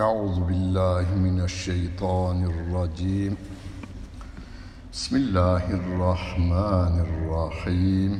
أعوذ 0.00 0.40
بالله 0.40 1.14
من 1.14 1.40
الشيطان 1.40 2.44
الرجيم 2.44 3.36
بسم 4.92 5.16
الله 5.16 5.64
الرحمن 5.70 6.94
الرحيم 7.06 8.12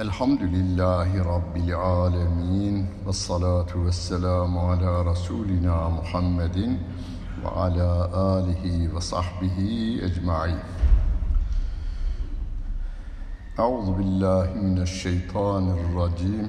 الحمد 0.00 0.42
لله 0.42 1.22
رب 1.22 1.56
العالمين 1.56 2.86
والصلاة 3.06 3.70
والسلام 3.76 4.58
على 4.58 5.02
رسولنا 5.02 5.88
محمد 5.88 6.78
وعلى 7.44 7.90
آله 8.14 8.94
وصحبه 8.94 9.58
أجمعين 10.02 10.58
أعوذ 13.58 13.88
بالله 13.92 14.46
من 14.54 14.78
الشيطان 14.82 15.64
الرجيم 15.78 16.48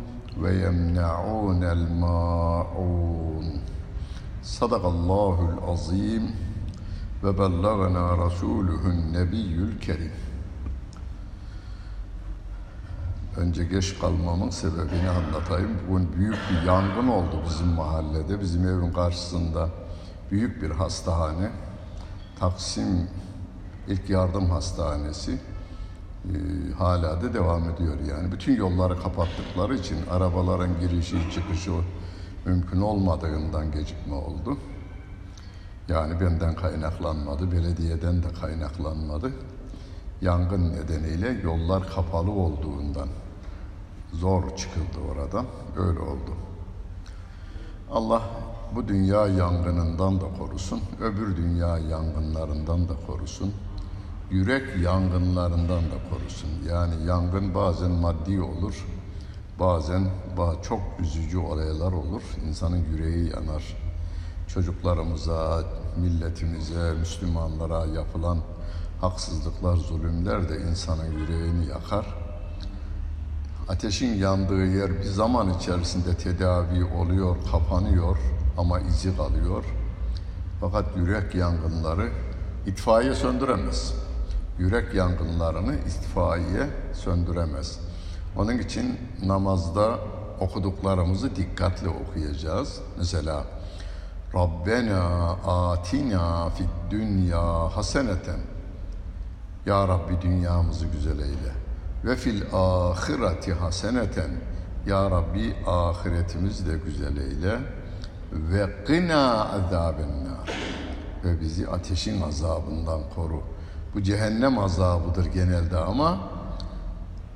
ويمنعون 0.42 1.64
الماعون 1.64 3.60
صدق 4.42 4.86
الله 4.86 5.36
العظيم 5.54 6.34
وبلغنا 7.24 8.14
رسوله 8.26 8.82
النبي 8.86 9.54
الكريم 9.68 10.10
Önce 13.36 13.64
geç 13.64 13.98
kalmamın 14.00 14.50
sebebini 14.50 15.10
anlatayım. 15.10 15.70
Bugün 15.88 16.12
büyük 16.16 16.38
bir 16.50 16.66
yangın 16.66 17.08
oldu 17.08 17.42
bizim 17.48 17.66
mahallede. 17.66 18.40
Bizim 18.40 18.68
evin 18.68 18.92
karşısında 18.92 19.68
büyük 20.30 20.62
bir 20.62 20.70
hastane. 20.70 21.50
Taksim 22.38 23.08
İlk 23.88 24.10
Yardım 24.10 24.50
Hastanesi. 24.50 25.38
Ee, 26.25 26.73
hala 26.77 27.21
da 27.21 27.33
devam 27.33 27.69
ediyor 27.69 27.95
yani. 28.09 28.31
Bütün 28.31 28.55
yolları 28.55 28.99
kapattıkları 28.99 29.75
için 29.75 29.97
arabaların 30.11 30.79
girişi 30.79 31.31
çıkışı 31.33 31.71
mümkün 32.45 32.81
olmadığından 32.81 33.71
gecikme 33.71 34.13
oldu. 34.13 34.57
Yani 35.87 36.21
benden 36.21 36.55
kaynaklanmadı, 36.55 37.51
belediyeden 37.51 38.23
de 38.23 38.27
kaynaklanmadı. 38.41 39.31
Yangın 40.21 40.73
nedeniyle 40.73 41.41
yollar 41.43 41.89
kapalı 41.89 42.31
olduğundan 42.31 43.07
zor 44.13 44.55
çıkıldı 44.57 44.97
oradan. 45.11 45.45
Öyle 45.77 45.99
oldu. 45.99 46.31
Allah 47.91 48.21
bu 48.75 48.87
dünya 48.87 49.27
yangınından 49.27 50.21
da 50.21 50.25
korusun, 50.39 50.81
öbür 51.01 51.37
dünya 51.37 51.77
yangınlarından 51.77 52.89
da 52.89 52.93
korusun 53.07 53.53
yürek 54.31 54.83
yangınlarından 54.83 55.83
da 55.83 56.09
korusun. 56.09 56.49
Yani 56.69 57.05
yangın 57.07 57.55
bazen 57.55 57.91
maddi 57.91 58.41
olur, 58.41 58.85
bazen 59.59 60.07
çok 60.63 60.81
üzücü 60.99 61.37
olaylar 61.37 61.91
olur. 61.91 62.21
İnsanın 62.47 62.85
yüreği 62.91 63.29
yanar. 63.29 63.77
Çocuklarımıza, 64.47 65.63
milletimize, 65.97 66.93
Müslümanlara 66.99 67.85
yapılan 67.85 68.37
haksızlıklar, 69.01 69.75
zulümler 69.75 70.49
de 70.49 70.57
insanın 70.61 71.11
yüreğini 71.11 71.65
yakar. 71.65 72.05
Ateşin 73.69 74.13
yandığı 74.13 74.65
yer 74.65 74.99
bir 74.99 75.03
zaman 75.03 75.53
içerisinde 75.53 76.17
tedavi 76.17 76.85
oluyor, 76.85 77.35
kapanıyor 77.51 78.17
ama 78.57 78.79
izi 78.79 79.17
kalıyor. 79.17 79.63
Fakat 80.61 80.85
yürek 80.97 81.35
yangınları 81.35 82.09
itfaiye 82.65 83.15
söndüremez 83.15 83.93
yürek 84.59 84.93
yangınlarını 84.93 85.75
itfaiye 85.75 86.67
söndüremez. 86.93 87.79
Onun 88.37 88.57
için 88.57 88.99
namazda 89.25 89.99
okuduklarımızı 90.39 91.35
dikkatli 91.35 91.89
okuyacağız. 91.89 92.81
Mesela 92.97 93.43
Rabbena 94.35 95.29
atina 95.47 96.49
fid 96.49 96.91
dünya 96.91 97.77
haseneten 97.77 98.39
Ya 99.65 99.87
Rabbi 99.87 100.21
dünyamızı 100.21 100.85
güzel 100.85 101.19
eyle. 101.19 101.53
Ve 102.05 102.15
fil 102.15 102.41
ahireti 102.53 103.53
haseneten 103.53 104.31
Ya 104.87 105.11
Rabbi 105.11 105.55
ahiretimizi 105.67 106.67
de 106.67 106.77
güzel 106.85 107.17
eyle. 107.17 107.59
Ve 108.31 108.85
qina 108.85 109.49
azabennar 109.51 110.51
ve 111.23 111.41
bizi 111.41 111.67
ateşin 111.67 112.21
azabından 112.21 113.01
koru. 113.15 113.43
Bu 113.95 114.03
cehennem 114.03 114.59
azabıdır 114.59 115.25
genelde 115.25 115.77
ama 115.77 116.19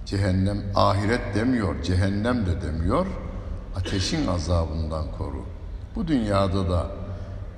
cehennem 0.06 0.64
ahiret 0.76 1.36
demiyor, 1.36 1.84
cehennem 1.84 2.46
de 2.46 2.62
demiyor. 2.62 3.06
Ateşin 3.76 4.28
azabından 4.28 5.06
koru. 5.18 5.44
Bu 5.96 6.08
dünyada 6.08 6.70
da 6.70 6.88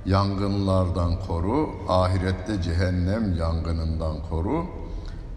yangınlardan 0.06 1.20
koru, 1.26 1.70
ahirette 1.88 2.62
cehennem 2.62 3.36
yangınından 3.36 4.16
koru, 4.30 4.66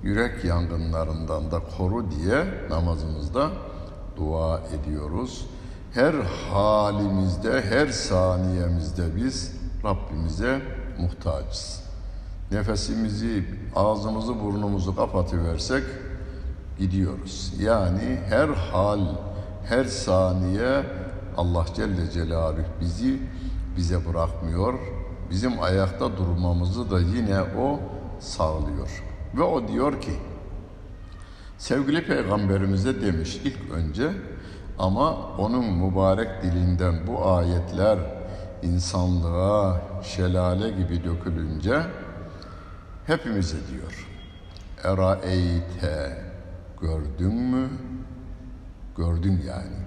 yürek 0.04 0.46
yangınlarından 0.46 1.52
da 1.52 1.60
koru 1.78 2.12
diye 2.12 2.46
namazımızda 2.70 3.50
dua 4.18 4.60
ediyoruz. 4.60 5.46
Her 5.94 6.14
halimizde, 6.54 7.62
her 7.62 7.88
saniyemizde 7.88 9.16
biz 9.16 9.56
Rabbimize 9.84 10.62
muhtacız 11.00 11.81
nefesimizi, 12.52 13.44
ağzımızı, 13.76 14.40
burnumuzu 14.40 14.96
kapatıversek 14.96 15.84
gidiyoruz. 16.80 17.54
Yani 17.60 18.20
her 18.30 18.50
hal, 18.50 19.00
her 19.66 19.84
saniye 19.84 20.84
Allah 21.38 21.66
Celle 21.76 22.12
Celaluhu 22.12 22.62
bizi 22.82 23.20
bize 23.78 24.08
bırakmıyor. 24.08 24.74
Bizim 25.30 25.64
ayakta 25.64 26.18
durmamızı 26.18 26.92
da 26.92 27.00
yine 27.00 27.42
O 27.42 27.80
sağlıyor. 28.20 29.04
Ve 29.38 29.44
O 29.44 29.68
diyor 29.68 30.02
ki, 30.02 30.12
sevgili 31.58 32.06
peygamberimize 32.06 33.02
demiş 33.02 33.42
ilk 33.44 33.72
önce 33.74 34.12
ama 34.80 35.16
onun 35.38 35.66
mübarek 35.66 36.44
dilinden 36.44 37.08
bu 37.08 37.26
ayetler 37.32 38.00
insanlığa 38.64 39.82
şelale 40.04 40.70
gibi 40.70 41.04
dökülünce 41.04 41.82
hepimize 43.12 43.58
diyor. 43.72 44.08
Eraeyte 44.84 46.24
gördün 46.82 47.34
mü? 47.34 47.70
Gördün 48.98 49.42
yani. 49.48 49.78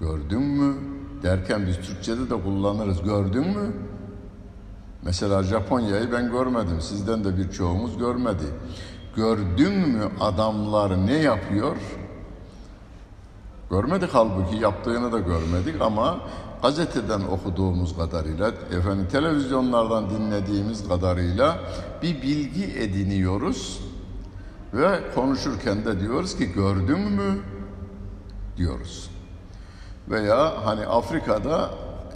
Gördün 0.00 0.42
mü? 0.42 0.74
Derken 1.22 1.66
biz 1.66 1.76
Türkçe'de 1.76 2.30
de 2.30 2.42
kullanırız. 2.42 3.02
Gördün 3.02 3.48
mü? 3.48 3.72
Mesela 5.02 5.42
Japonya'yı 5.42 6.12
ben 6.12 6.30
görmedim. 6.30 6.80
Sizden 6.80 7.24
de 7.24 7.36
birçoğumuz 7.36 7.98
görmedi. 7.98 8.44
Gördün 9.16 9.72
mü 9.72 10.02
adamlar 10.20 11.06
ne 11.06 11.14
yapıyor? 11.14 11.76
Görmedik 13.70 14.10
halbuki 14.12 14.56
yaptığını 14.56 15.12
da 15.12 15.18
görmedik 15.18 15.82
ama 15.82 16.18
gazeteden 16.62 17.20
okuduğumuz 17.20 17.96
kadarıyla, 17.96 18.48
efendim 18.48 19.08
televizyonlardan 19.12 20.10
dinlediğimiz 20.10 20.88
kadarıyla 20.88 21.58
bir 22.02 22.22
bilgi 22.22 22.64
ediniyoruz 22.64 23.80
ve 24.74 25.00
konuşurken 25.14 25.84
de 25.84 26.00
diyoruz 26.00 26.36
ki 26.36 26.52
gördün 26.52 27.00
mü 27.00 27.38
diyoruz. 28.56 29.10
Veya 30.08 30.66
hani 30.66 30.86
Afrika'da 30.86 31.70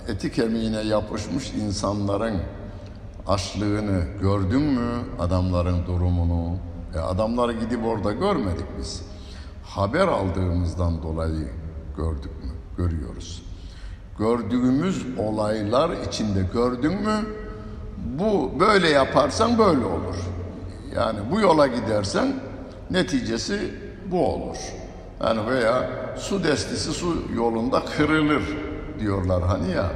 eti 0.09 0.33
kemiğine 0.33 0.81
yapışmış 0.81 1.51
insanların 1.51 2.41
açlığını 3.27 4.05
gördün 4.21 4.63
mü 4.63 4.91
adamların 5.19 5.87
durumunu? 5.87 6.57
E 6.95 6.99
adamları 6.99 7.53
gidip 7.53 7.85
orada 7.85 8.13
görmedik 8.13 8.67
biz. 8.79 9.03
Haber 9.65 10.09
aldığımızdan 10.09 11.03
dolayı 11.03 11.49
gördük 11.97 12.45
mü? 12.45 12.51
Görüyoruz 12.77 13.50
gördüğümüz 14.21 15.07
olaylar 15.19 15.91
içinde 16.09 16.41
gördün 16.53 16.93
mü 16.93 17.27
bu 18.19 18.61
böyle 18.61 18.89
yaparsan 18.89 19.59
böyle 19.59 19.85
olur. 19.85 20.17
Yani 20.97 21.19
bu 21.31 21.41
yola 21.41 21.67
gidersen 21.67 22.33
neticesi 22.91 23.75
bu 24.07 24.27
olur. 24.27 24.57
Yani 25.25 25.51
veya 25.51 25.91
su 26.17 26.45
destisi 26.45 26.93
su 26.93 27.17
yolunda 27.35 27.83
kırılır 27.97 28.43
diyorlar 29.01 29.43
hani 29.43 29.71
ya. 29.71 29.91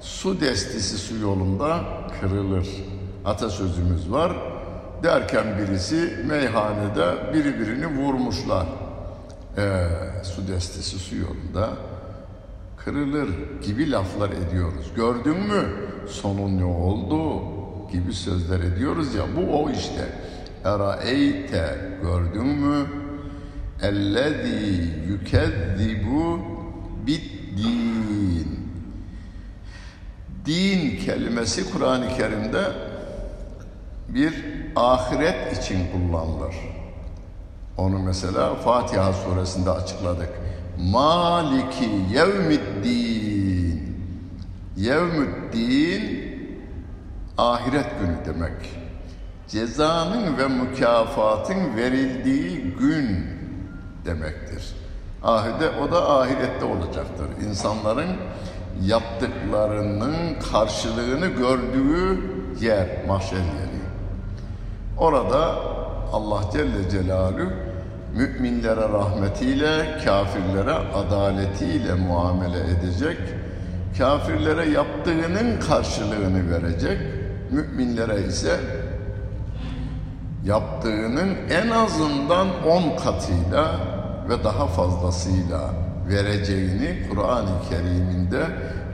Su 0.00 0.40
destisi 0.40 0.98
su 0.98 1.16
yolunda 1.16 1.80
kırılır. 2.20 2.68
Atasözümüz 3.24 4.12
var. 4.12 4.32
Derken 5.02 5.44
birisi 5.58 6.24
meyhanede 6.26 7.32
biri 7.34 7.60
birini 7.60 7.86
vurmuşlar. 7.86 8.66
Ee, 9.58 9.88
su 10.22 10.48
destisi 10.48 10.98
su 10.98 11.16
yolunda 11.16 11.68
kırılır 12.86 13.28
gibi 13.62 13.90
laflar 13.90 14.30
ediyoruz. 14.30 14.92
Gördün 14.96 15.36
mü 15.36 15.64
sonun 16.08 16.58
ne 16.58 16.64
oldu 16.64 17.42
gibi 17.92 18.12
sözler 18.12 18.60
ediyoruz 18.60 19.14
ya 19.14 19.22
bu 19.36 19.62
o 19.62 19.70
işte. 19.70 20.08
Eraeyte 20.64 21.78
gördün 22.02 22.46
mü? 22.46 22.86
Ellezî 23.82 24.92
yükezzibu 25.08 26.40
bid-din. 27.06 28.60
Din 30.46 30.96
kelimesi 31.04 31.72
Kur'an-ı 31.72 32.08
Kerim'de 32.16 32.64
bir 34.08 34.34
ahiret 34.76 35.58
için 35.58 35.78
kullanılır. 35.92 36.54
Onu 37.78 37.98
mesela 37.98 38.54
Fatiha 38.54 39.12
suresinde 39.12 39.70
açıkladık. 39.70 40.45
Maliki 40.78 41.90
yevmiddin. 42.12 43.96
Yevmiddin 44.76 46.26
ahiret 47.38 47.86
günü 48.00 48.16
demek. 48.26 48.70
Cezanın 49.48 50.38
ve 50.38 50.48
mükafatın 50.48 51.76
verildiği 51.76 52.60
gün 52.60 53.26
demektir. 54.04 54.74
Ahide 55.22 55.70
o 55.70 55.92
da 55.92 56.10
ahirette 56.18 56.64
olacaktır. 56.64 57.26
İnsanların 57.48 58.16
yaptıklarının 58.82 60.14
karşılığını 60.52 61.26
gördüğü 61.26 62.20
yer, 62.60 62.88
mahşer 63.08 63.36
yeri. 63.36 63.76
Orada 64.98 65.54
Allah 66.12 66.40
Celle 66.52 66.90
Celaluhu 66.90 67.52
müminlere 68.16 68.88
rahmetiyle, 68.88 69.98
kafirlere 70.04 70.72
adaletiyle 70.72 71.94
muamele 71.94 72.58
edecek. 72.58 73.16
Kafirlere 73.98 74.70
yaptığının 74.70 75.60
karşılığını 75.68 76.50
verecek. 76.50 76.98
Müminlere 77.50 78.26
ise 78.26 78.60
yaptığının 80.44 81.34
en 81.50 81.70
azından 81.70 82.64
on 82.64 82.96
katıyla 82.96 83.80
ve 84.28 84.44
daha 84.44 84.66
fazlasıyla 84.66 85.70
vereceğini 86.08 87.08
Kur'an-ı 87.10 87.68
Kerim'inde 87.70 88.46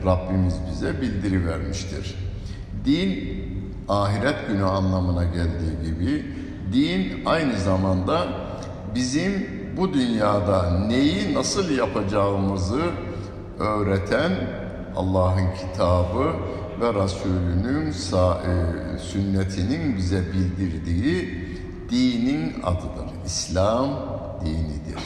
Rabbimiz 0.04 0.54
bize 0.70 1.00
bildiri 1.00 1.46
vermiştir. 1.46 2.14
Din 2.84 3.42
ahiret 3.88 4.48
günü 4.48 4.64
anlamına 4.64 5.24
geldiği 5.24 5.86
gibi 5.86 6.26
din 6.72 7.24
aynı 7.26 7.56
zamanda 7.58 8.26
bizim 8.94 9.46
bu 9.76 9.92
dünyada 9.92 10.70
neyi 10.70 11.34
nasıl 11.34 11.70
yapacağımızı 11.70 12.82
öğreten 13.58 14.32
Allah'ın 14.96 15.48
kitabı 15.60 16.32
ve 16.80 17.02
Resulünün 17.02 17.90
e, 17.90 18.98
sünnetinin 18.98 19.96
bize 19.96 20.22
bildirdiği 20.32 21.48
dinin 21.90 22.62
adıdır. 22.62 23.10
İslam 23.26 23.88
dinidir. 24.44 25.02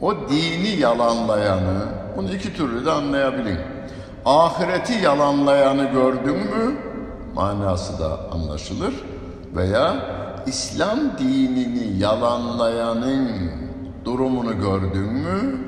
O 0.00 0.14
dini 0.28 0.80
yalanlayanı, 0.80 1.86
bunu 2.16 2.34
iki 2.34 2.54
türlü 2.54 2.86
de 2.86 2.90
anlayabilin. 2.90 3.58
Ahireti 4.24 4.92
yalanlayanı 4.92 5.90
gördün 5.92 6.36
mü 6.36 6.76
manası 7.34 7.98
da 7.98 8.30
anlaşılır 8.32 8.94
veya 9.56 9.96
İslam 10.46 11.18
dinini 11.18 11.98
yalanlayanın 11.98 13.50
durumunu 14.04 14.60
gördün 14.60 15.12
mü 15.12 15.58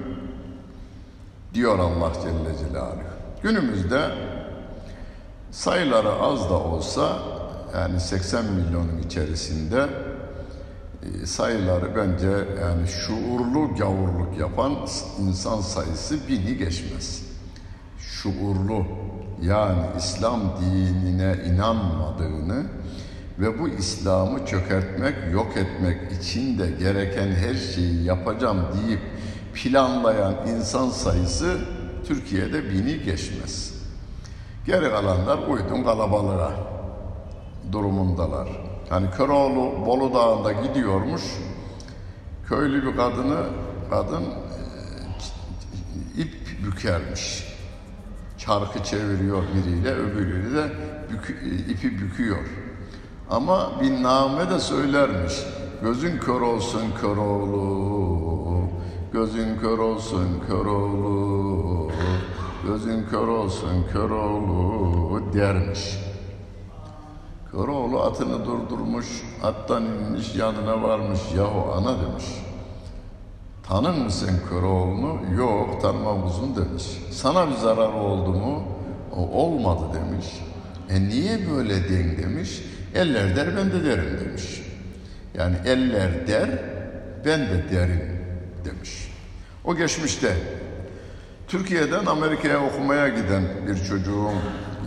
diyor 1.54 1.78
Allah 1.78 2.12
Celle 2.22 2.58
Celaluhu. 2.58 3.02
Günümüzde 3.42 4.10
sayıları 5.50 6.12
az 6.12 6.50
da 6.50 6.54
olsa 6.54 7.18
yani 7.74 8.00
80 8.00 8.44
milyonun 8.44 8.98
içerisinde 9.06 9.88
e, 11.02 11.26
sayıları 11.26 11.96
bence 11.96 12.30
yani 12.60 12.88
şuurlu 12.88 13.74
gavurluk 13.78 14.38
yapan 14.38 14.72
insan 15.18 15.60
sayısı 15.60 16.28
bini 16.28 16.56
geçmez. 16.56 17.22
Şuurlu 17.98 18.86
yani 19.42 19.86
İslam 19.98 20.40
dinine 20.60 21.36
inanmadığını 21.46 22.66
ve 23.38 23.58
bu 23.58 23.68
İslam'ı 23.68 24.46
çökertmek, 24.46 25.14
yok 25.32 25.56
etmek 25.56 26.12
için 26.12 26.58
de 26.58 26.70
gereken 26.78 27.28
her 27.28 27.54
şeyi 27.54 28.04
yapacağım 28.04 28.66
deyip 28.74 29.00
planlayan 29.54 30.34
insan 30.46 30.90
sayısı 30.90 31.58
Türkiye'de 32.06 32.70
bini 32.70 33.02
geçmez. 33.02 33.74
Geri 34.66 34.90
kalanlar 34.90 35.38
uydum 35.48 35.84
kalabalığa 35.84 36.52
durumundalar. 37.72 38.48
Yani 38.90 39.10
Köroğlu 39.10 39.86
Bolu 39.86 40.14
Dağı'nda 40.14 40.52
gidiyormuş. 40.52 41.22
Köylü 42.48 42.86
bir 42.86 42.96
kadını 42.96 43.46
kadın 43.90 44.22
e, 44.22 46.20
ip 46.22 46.34
bükermiş. 46.64 47.44
Çarkı 48.38 48.84
çeviriyor 48.84 49.42
biriyle, 49.54 49.90
öbürüyle 49.94 50.56
de 50.56 50.70
bükü, 51.10 51.32
e, 51.32 51.72
ipi 51.72 52.00
büküyor. 52.00 52.61
Ama 53.32 53.70
bir 53.80 54.02
name 54.02 54.50
de 54.50 54.60
söylermiş. 54.60 55.32
Gözün 55.82 56.18
kör 56.18 56.40
olsun 56.40 56.82
Köroğlu, 57.00 58.60
gözün 59.12 59.58
kör 59.58 59.78
olsun 59.78 60.26
Köroğlu, 60.46 61.90
gözün 62.66 63.06
kör 63.10 63.28
olsun 63.28 63.86
Köroğlu 63.92 65.22
dermiş. 65.34 65.98
Köroğlu 67.52 68.00
atını 68.02 68.44
durdurmuş, 68.44 69.06
attan 69.42 69.84
inmiş, 69.84 70.36
yanına 70.36 70.82
varmış. 70.82 71.20
Yahu 71.36 71.72
ana 71.76 72.02
demiş. 72.02 72.24
Tanır 73.68 73.94
mısın 74.04 74.40
Köroğlu'nu? 74.48 75.16
Yok, 75.36 75.82
tanımam 75.82 76.26
uzun 76.26 76.56
demiş. 76.56 76.84
Sana 77.10 77.50
bir 77.50 77.54
zarar 77.54 77.92
oldu 77.92 78.32
mu? 78.32 78.62
O 79.16 79.42
olmadı 79.42 79.82
demiş. 79.94 80.26
E 80.90 81.08
niye 81.08 81.50
böyle 81.50 81.88
den 81.88 82.16
demiş. 82.16 82.62
Eller 82.94 83.36
der, 83.36 83.56
ben 83.56 83.72
de 83.72 83.84
derim 83.84 84.20
demiş. 84.20 84.62
Yani 85.34 85.56
eller 85.64 86.26
der, 86.26 86.48
ben 87.24 87.40
de 87.40 87.70
derim 87.70 88.24
demiş. 88.64 89.12
O 89.64 89.76
geçmişte 89.76 90.36
Türkiye'den 91.48 92.06
Amerika'ya 92.06 92.64
okumaya 92.66 93.08
giden 93.08 93.42
bir 93.66 93.84
çocuğun 93.84 94.34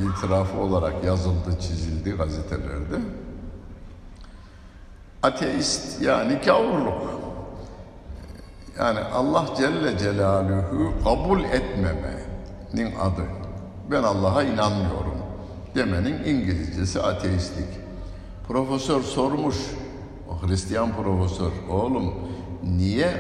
itirafı 0.02 0.58
olarak 0.58 1.04
yazıldı, 1.04 1.60
çizildi 1.62 2.12
gazetelerde. 2.12 2.96
Ateist 5.24 6.02
yani 6.02 6.40
gavurluk. 6.46 7.16
Yani 8.80 9.00
Allah 9.00 9.46
Celle 9.58 9.98
Celaluhu 9.98 10.94
kabul 11.04 11.44
etmemenin 11.44 12.96
adı. 13.00 13.24
Ben 13.92 14.04
Allah'a 14.04 14.44
inanmıyorum 14.44 15.18
demenin 15.76 16.24
İngilizcesi 16.24 17.02
ateistlik. 17.02 17.85
Profesör 18.48 19.02
sormuş, 19.02 19.56
o 20.30 20.48
Hristiyan 20.48 20.92
profesör, 20.96 21.52
oğlum 21.70 22.14
niye 22.64 23.14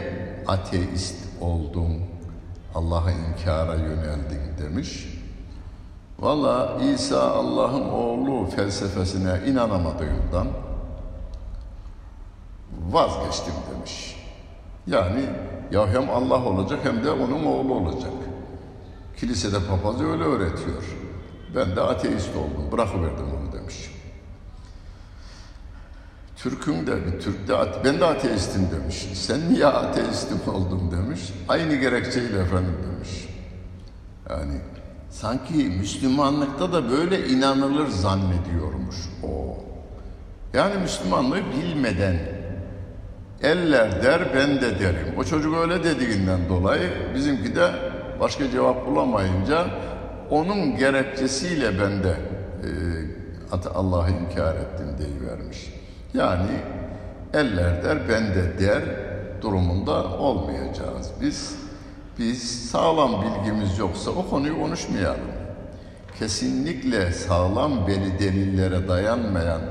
ateist 0.47 1.15
oldun, 1.41 1.91
Allah'a 2.75 3.11
inkara 3.11 3.75
yöneldin 3.75 4.57
demiş. 4.61 5.07
Valla 6.19 6.77
İsa 6.93 7.31
Allah'ın 7.31 7.89
oğlu 7.89 8.45
felsefesine 8.49 9.39
inanamadığımdan 9.47 10.47
vazgeçtim 12.91 13.53
demiş. 13.75 14.15
Yani 14.87 15.25
ya 15.71 15.87
hem 15.87 16.09
Allah 16.09 16.45
olacak 16.45 16.79
hem 16.83 17.03
de 17.03 17.11
onun 17.11 17.45
oğlu 17.45 17.73
olacak. 17.73 18.13
Kilisede 19.17 19.57
papaz 19.69 20.01
öyle 20.01 20.23
öğretiyor. 20.23 20.83
Ben 21.55 21.75
de 21.75 21.81
ateist 21.81 22.35
oldum, 22.35 22.71
bırakıverdim 22.71 23.25
onu 23.25 23.53
demiş. 23.53 23.94
Türk'ün 26.45 26.87
de 26.87 27.19
Türk 27.19 27.47
de 27.47 27.53
ben 27.83 27.99
de 27.99 28.05
ateistim 28.05 28.61
demiş. 28.71 29.07
Sen 29.13 29.53
niye 29.53 29.65
ateistim 29.65 30.37
oldun 30.47 30.91
demiş. 30.91 31.21
Aynı 31.47 31.75
gerekçeyle 31.75 32.39
efendim 32.39 32.73
demiş. 32.85 33.27
Yani 34.29 34.53
sanki 35.09 35.53
Müslümanlıkta 35.53 36.73
da 36.73 36.89
böyle 36.89 37.27
inanılır 37.27 37.87
zannediyormuş 37.87 38.95
o. 39.23 39.57
Yani 40.53 40.77
Müslümanlığı 40.77 41.41
bilmeden 41.57 42.19
eller 43.43 44.03
der 44.03 44.21
ben 44.35 44.61
de 44.61 44.79
derim. 44.79 45.13
O 45.17 45.23
çocuk 45.23 45.57
öyle 45.57 45.83
dediğinden 45.83 46.49
dolayı 46.49 46.89
bizimki 47.15 47.55
de 47.55 47.71
başka 48.19 48.51
cevap 48.51 48.87
bulamayınca 48.87 49.67
onun 50.29 50.77
gerekçesiyle 50.77 51.79
ben 51.79 52.03
de 52.03 52.17
e, 53.51 53.75
Allah'ı 53.75 54.09
inkar 54.09 54.55
ettim 54.55 54.87
deyivermiş. 54.99 55.74
Yani 56.17 56.57
eller 57.33 57.83
der, 57.83 57.97
ben 58.09 58.23
de 58.23 58.59
der 58.59 58.81
durumunda 59.41 60.17
olmayacağız. 60.17 61.11
Biz 61.21 61.55
biz 62.19 62.69
sağlam 62.69 63.11
bilgimiz 63.21 63.79
yoksa 63.79 64.11
o 64.11 64.29
konuyu 64.29 64.61
konuşmayalım. 64.61 65.35
Kesinlikle 66.19 67.11
sağlam 67.11 67.87
beli 67.87 68.19
delillere 68.19 68.87
dayanmayan 68.87 69.61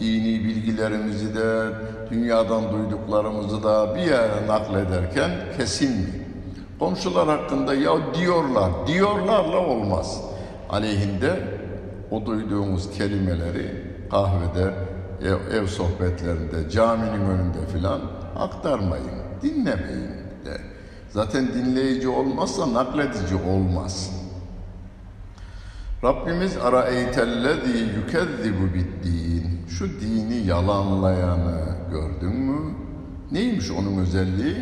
dini 0.00 0.44
bilgilerimizi 0.44 1.34
de 1.34 1.64
dünyadan 2.10 2.62
duyduklarımızı 2.72 3.62
da 3.62 3.94
bir 3.94 4.00
yere 4.00 4.46
naklederken 4.46 5.30
kesin 5.56 5.90
mi? 5.90 6.26
Komşular 6.78 7.28
hakkında 7.28 7.74
ya 7.74 7.92
diyorlar, 8.14 8.70
diyorlarla 8.86 9.58
olmaz. 9.58 10.20
Aleyhinde 10.70 11.40
o 12.10 12.26
duyduğumuz 12.26 12.90
kelimeleri 12.90 13.82
kahvede, 14.10 14.74
ev, 15.52 15.66
sohbetlerinde, 15.66 16.70
caminin 16.70 17.30
önünde 17.30 17.66
filan 17.72 18.00
aktarmayın, 18.38 19.10
dinlemeyin 19.42 20.10
de. 20.44 20.60
Zaten 21.10 21.48
dinleyici 21.54 22.08
olmazsa 22.08 22.72
nakledici 22.72 23.34
olmaz. 23.34 24.10
Rabbimiz 26.04 26.56
ara 26.56 26.84
eytellezî 26.84 27.78
yükezzibu 27.96 28.74
biddin. 28.74 29.66
Şu 29.68 30.00
dini 30.00 30.46
yalanlayanı 30.46 31.64
gördün 31.90 32.36
mü? 32.36 32.74
Neymiş 33.32 33.70
onun 33.70 33.98
özelliği? 33.98 34.56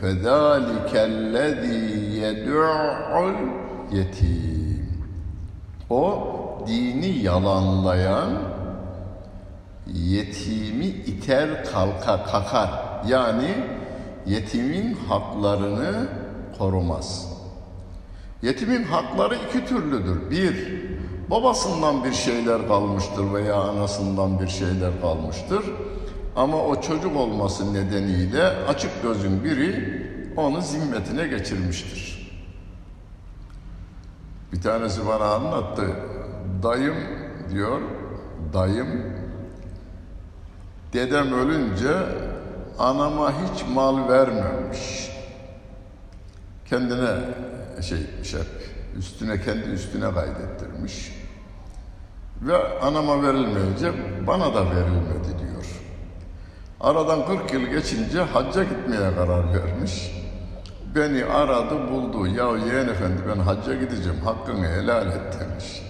Fezâlikellezî 0.00 1.74
yed'ul 2.20 3.34
yetim. 3.92 4.88
O 5.90 6.28
dini 6.66 7.18
yalanlayan 7.18 8.57
yetimi 10.08 10.84
iter 10.84 11.64
kalka 11.64 12.24
kakar. 12.24 12.70
Yani 13.06 13.54
yetimin 14.26 14.94
haklarını 14.94 16.08
korumaz. 16.58 17.28
Yetimin 18.42 18.82
hakları 18.82 19.36
iki 19.48 19.66
türlüdür. 19.66 20.30
Bir, 20.30 20.82
babasından 21.30 22.04
bir 22.04 22.12
şeyler 22.12 22.68
kalmıştır 22.68 23.32
veya 23.34 23.54
anasından 23.54 24.40
bir 24.40 24.48
şeyler 24.48 25.00
kalmıştır. 25.00 25.64
Ama 26.36 26.62
o 26.62 26.80
çocuk 26.80 27.16
olması 27.16 27.74
nedeniyle 27.74 28.44
açık 28.44 29.02
gözün 29.02 29.44
biri 29.44 29.98
onu 30.36 30.60
zimmetine 30.60 31.26
geçirmiştir. 31.26 32.32
Bir 34.52 34.60
tanesi 34.60 35.06
bana 35.06 35.24
anlattı. 35.24 35.86
Dayım 36.62 36.96
diyor, 37.50 37.80
dayım 38.52 39.17
dedem 40.92 41.32
ölünce 41.32 41.92
anama 42.78 43.32
hiç 43.32 43.64
mal 43.74 44.08
vermemiş. 44.08 45.10
Kendine 46.68 47.16
şey 47.82 47.98
hep 47.98 48.68
üstüne 48.98 49.40
kendi 49.40 49.68
üstüne 49.68 50.14
kaydettirmiş. 50.14 51.12
Ve 52.42 52.78
anama 52.80 53.22
verilmeyince 53.22 53.92
bana 54.26 54.54
da 54.54 54.64
verilmedi 54.66 55.38
diyor. 55.38 55.66
Aradan 56.80 57.26
40 57.26 57.52
yıl 57.52 57.62
geçince 57.62 58.20
hacca 58.20 58.62
gitmeye 58.62 59.14
karar 59.14 59.54
vermiş. 59.54 60.12
Beni 60.94 61.24
aradı 61.24 61.92
buldu. 61.92 62.26
Ya 62.26 62.56
yeğen 62.66 62.88
efendi 62.88 63.22
ben 63.28 63.40
hacca 63.40 63.74
gideceğim 63.74 64.20
hakkını 64.24 64.68
helal 64.68 65.06
et 65.06 65.40
demiş. 65.40 65.82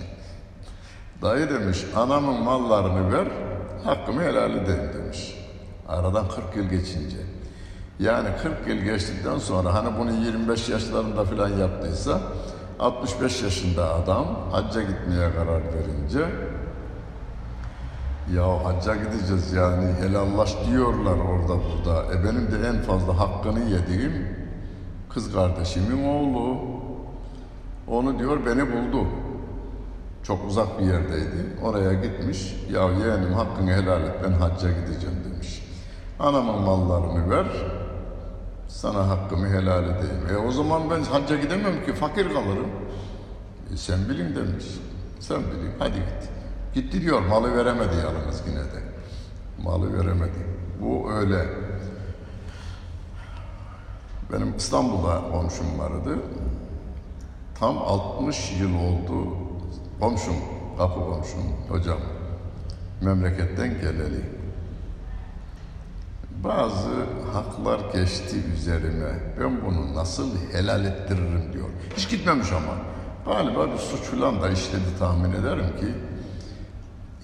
Dayı 1.22 1.50
demiş 1.50 1.84
anamın 1.96 2.42
mallarını 2.42 3.12
ver 3.12 3.28
hakkımı 3.84 4.22
helal 4.22 4.50
edeyim 4.50 4.90
demiş. 4.94 5.34
Aradan 5.88 6.28
40 6.28 6.56
yıl 6.56 6.64
geçince. 6.64 7.16
Yani 8.00 8.28
40 8.42 8.68
yıl 8.68 8.76
geçtikten 8.76 9.38
sonra 9.38 9.74
hani 9.74 9.98
bunu 9.98 10.10
25 10.10 10.68
yaşlarında 10.68 11.24
falan 11.24 11.48
yaptıysa 11.48 12.20
65 12.80 13.42
yaşında 13.42 13.94
adam 13.94 14.26
hacca 14.52 14.82
gitmeye 14.82 15.32
karar 15.32 15.62
verince 15.74 16.26
ya 18.34 18.64
hacca 18.64 18.94
gideceğiz 18.96 19.52
yani 19.52 19.92
helallaş 20.00 20.56
diyorlar 20.70 21.18
orada 21.18 21.54
burada. 21.64 22.14
E 22.14 22.24
benim 22.24 22.52
de 22.52 22.68
en 22.68 22.82
fazla 22.82 23.18
hakkını 23.18 23.60
yediğim 23.60 24.28
kız 25.10 25.32
kardeşimin 25.32 26.08
oğlu. 26.08 26.56
Onu 27.88 28.18
diyor 28.18 28.46
beni 28.46 28.62
buldu. 28.72 29.06
Çok 30.22 30.44
uzak 30.48 30.80
bir 30.80 30.84
yerdeydi. 30.84 31.46
Oraya 31.62 31.92
gitmiş. 31.92 32.56
Ya 32.70 32.90
yeğenim 32.90 33.32
hakkını 33.32 33.72
helal 33.72 34.02
et 34.02 34.14
ben 34.24 34.32
hacca 34.32 34.68
gideceğim 34.70 35.16
demiş. 35.24 35.62
Anamın 36.18 36.62
mallarını 36.62 37.30
ver. 37.30 37.46
Sana 38.68 39.08
hakkımı 39.08 39.48
helal 39.48 39.84
edeyim. 39.84 40.26
E 40.32 40.36
o 40.36 40.52
zaman 40.52 40.90
ben 40.90 41.02
hacca 41.02 41.36
gidemem 41.36 41.84
ki 41.86 41.92
fakir 41.92 42.34
kalırım. 42.34 42.70
E 43.74 43.76
sen 43.76 44.08
bilin 44.08 44.36
demiş. 44.36 44.64
Sen 45.20 45.38
bilin 45.38 45.72
hadi 45.78 45.94
git. 45.94 46.28
Gitti 46.74 47.02
diyor 47.02 47.20
malı 47.20 47.56
veremedi 47.56 47.96
yalnız 47.96 48.42
yine 48.48 48.64
de. 48.64 48.82
Malı 49.62 49.98
veremedi. 49.98 50.46
Bu 50.80 51.12
öyle. 51.12 51.46
Benim 54.32 54.56
İstanbul'da 54.56 55.22
komşum 55.32 55.78
vardı. 55.78 56.18
Tam 57.54 57.78
60 57.78 58.60
yıl 58.60 58.74
oldu 58.74 59.47
komşum, 60.00 60.36
kapı 60.78 61.00
komşum, 61.00 61.42
hocam 61.68 61.98
memleketten 63.00 63.80
geleli. 63.80 64.22
Bazı 66.44 66.90
haklar 67.32 67.80
geçti 67.92 68.36
üzerime. 68.56 69.20
Ben 69.40 69.66
bunu 69.66 69.94
nasıl 69.94 70.30
helal 70.52 70.84
ettiririm 70.84 71.52
diyor. 71.52 71.68
Hiç 71.96 72.10
gitmemiş 72.10 72.52
ama. 72.52 72.74
Galiba 73.34 73.72
bir 73.72 73.78
suç 73.78 74.00
falan 74.00 74.42
da 74.42 74.50
işledi 74.50 74.98
tahmin 74.98 75.32
ederim 75.32 75.76
ki. 75.80 75.94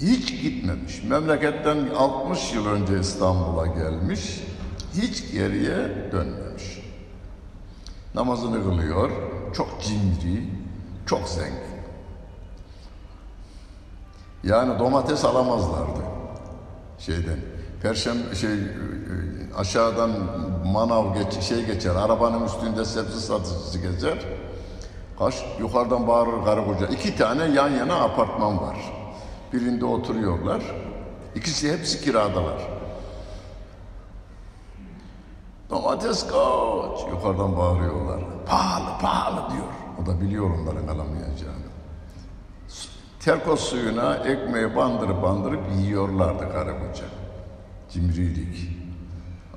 Hiç 0.00 0.42
gitmemiş. 0.42 1.02
Memleketten 1.02 1.88
60 1.96 2.54
yıl 2.54 2.66
önce 2.66 3.00
İstanbul'a 3.00 3.66
gelmiş. 3.66 4.40
Hiç 4.94 5.32
geriye 5.32 5.76
dönmemiş. 6.12 6.80
Namazını 8.14 8.62
kılıyor. 8.62 9.10
Çok 9.54 9.82
cimri, 9.82 10.48
çok 11.06 11.28
zengin. 11.28 11.73
Yani 14.44 14.78
domates 14.78 15.24
alamazlardı 15.24 16.00
şeyden. 16.98 17.38
Perşembe 17.82 18.34
şey 18.34 18.50
aşağıdan 19.56 20.10
manav 20.66 21.14
geç, 21.14 21.42
şey 21.42 21.66
geçer, 21.66 21.94
arabanın 21.94 22.44
üstünde 22.44 22.84
sebze 22.84 23.20
satıcısı 23.20 23.78
geçer. 23.78 24.18
Kaç 25.18 25.44
yukarıdan 25.60 26.08
bağırır 26.08 26.44
karı 26.44 26.64
koca. 26.64 26.86
İki 26.86 27.16
tane 27.16 27.44
yan 27.44 27.70
yana 27.70 27.94
apartman 27.94 28.60
var. 28.62 28.76
Birinde 29.52 29.84
oturuyorlar. 29.84 30.62
İkisi 31.34 31.72
hepsi 31.72 32.04
kiradalar. 32.04 32.68
Domates 35.70 36.22
kaç 36.22 37.12
yukarıdan 37.12 37.56
bağırıyorlar. 37.56 38.20
Pahalı 38.46 38.98
pahalı 39.00 39.52
diyor. 39.52 39.66
O 40.02 40.06
da 40.06 40.20
biliyor 40.20 40.50
onların 40.50 40.86
alamayacağını. 40.86 41.63
Terkos 43.24 43.60
suyuna 43.60 44.16
ekmeği 44.16 44.76
bandırıp 44.76 45.22
bandırıp 45.22 45.60
yiyorlardı 45.78 46.52
karı 46.52 46.72
koca. 46.72 47.04
Cimrilik. 47.90 48.70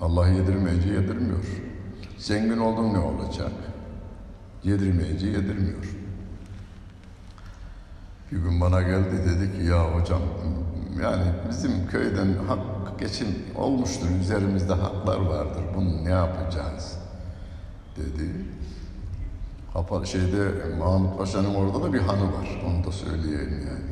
Allah 0.02 0.28
yedirmeyince 0.28 0.90
yedirmiyor. 0.90 1.46
Zengin 2.18 2.58
oldun 2.58 2.94
ne 2.94 3.00
olacak? 3.00 3.52
Yedirmeyince 4.64 5.28
yedirmiyor. 5.28 5.96
Bir 8.32 8.38
gün 8.38 8.62
bana 8.62 8.82
geldi 8.82 9.16
dedi 9.26 9.58
ki 9.58 9.64
ya 9.64 9.96
hocam 9.96 10.22
yani 11.02 11.26
bizim 11.50 11.88
köyden 11.88 12.34
hak 12.48 13.00
geçim 13.00 13.28
olmuştur. 13.56 14.08
Üzerimizde 14.22 14.74
haklar 14.74 15.20
vardır. 15.20 15.64
Bunu 15.76 16.06
ne 16.06 16.10
yapacağız? 16.10 16.98
Dedi. 17.98 18.32
Kapalı 19.78 20.08
şeyde 20.08 20.52
Mahmut 20.80 21.18
Paşa'nın 21.18 21.56
orada 21.56 21.84
da 21.84 21.94
bir 21.94 22.00
hanı 22.00 22.24
var. 22.24 22.62
Onu 22.68 22.84
da 22.84 22.92
söyleyeyim 22.92 23.68
yani. 23.68 23.90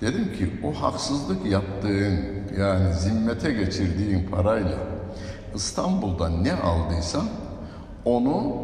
Dedim 0.00 0.32
ki 0.32 0.60
o 0.64 0.82
haksızlık 0.82 1.46
yaptığın 1.46 2.18
yani 2.58 2.94
zimmete 2.94 3.52
geçirdiğin 3.52 4.30
parayla 4.30 4.78
İstanbul'da 5.54 6.28
ne 6.28 6.52
aldıysan 6.52 7.24
onu 8.04 8.56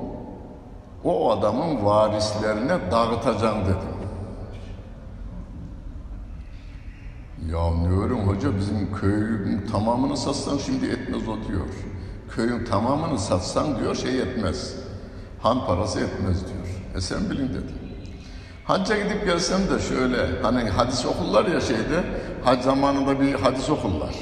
o 1.04 1.30
adamın 1.30 1.84
varislerine 1.84 2.78
dağıtacağım 2.90 3.64
dedim. 3.64 4.00
Ya 7.50 7.90
öğren 8.00 8.26
hoca 8.26 8.56
bizim 8.56 8.94
köyün 8.94 9.66
tamamını 9.66 10.16
satsan 10.16 10.58
şimdi 10.58 10.86
etmez 10.86 11.28
o 11.28 11.48
diyor. 11.48 11.66
Köyün 12.30 12.64
tamamını 12.64 13.18
satsan 13.18 13.78
diyor 13.78 13.94
şey 13.94 14.20
etmez. 14.20 14.79
Han 15.42 15.66
parası 15.66 16.00
etmez 16.00 16.46
diyor. 16.46 16.66
E 16.96 17.00
sen 17.00 17.30
bilin 17.30 17.48
dedi. 17.48 17.72
Hacca 18.64 18.96
gidip 18.96 19.26
gelsem 19.26 19.60
de 19.60 19.82
şöyle 19.88 20.42
hani 20.42 20.70
hadis 20.70 21.06
okullar 21.06 21.46
ya 21.46 21.60
şeyde 21.60 22.04
hac 22.44 22.62
zamanında 22.62 23.20
bir 23.20 23.34
hadis 23.34 23.70
okullar. 23.70 24.14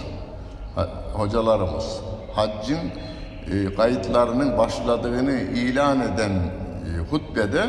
Hocalarımız 1.13 2.01
haccın 2.35 2.79
e, 3.51 3.75
kayıtlarının 3.75 4.59
başladığını 4.59 5.41
ilan 5.41 6.01
eden 6.01 6.31
e, 6.31 6.99
hutbede 7.11 7.67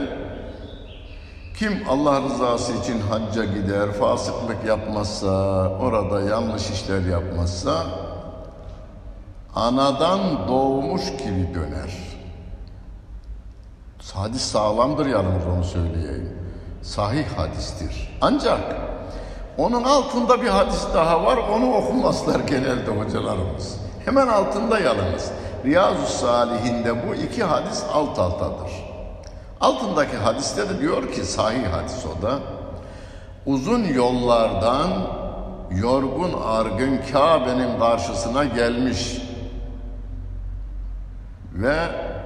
kim 1.59 1.73
Allah 1.89 2.21
rızası 2.21 2.73
için 2.73 3.01
hacca 3.01 3.45
gider, 3.45 3.91
fasıklık 3.91 4.65
yapmazsa, 4.67 5.29
orada 5.69 6.21
yanlış 6.21 6.69
işler 6.69 7.01
yapmazsa 7.01 7.85
anadan 9.55 10.47
doğmuş 10.47 11.01
gibi 11.11 11.53
döner. 11.55 12.08
Hadis 14.13 14.41
sağlamdır 14.41 15.05
yalnız 15.05 15.47
onu 15.55 15.63
söyleyeyim. 15.63 16.37
Sahih 16.81 17.25
hadistir. 17.37 18.17
Ancak 18.21 18.59
onun 19.57 19.83
altında 19.83 20.41
bir 20.41 20.47
hadis 20.47 20.85
daha 20.93 21.25
var. 21.25 21.37
Onu 21.37 21.73
okumazlar 21.73 22.39
genelde 22.39 22.91
hocalarımız. 22.91 23.77
Hemen 24.05 24.27
altında 24.27 24.79
yalnız. 24.79 25.31
Riyazu 25.65 26.05
Salihinde 26.05 27.07
bu 27.07 27.15
iki 27.15 27.43
hadis 27.43 27.83
alt 27.93 28.19
altadır. 28.19 28.71
Altındaki 29.61 30.17
hadiste 30.17 30.69
de 30.69 30.79
diyor 30.79 31.11
ki 31.11 31.25
sahih 31.25 31.67
hadis 31.71 32.05
o 32.05 32.21
da 32.21 32.39
uzun 33.45 33.83
yollardan 33.83 34.89
yorgun 35.71 36.33
argın 36.45 36.99
Kabe'nin 37.11 37.79
karşısına 37.79 38.45
gelmiş 38.45 39.21
ve 41.53 41.75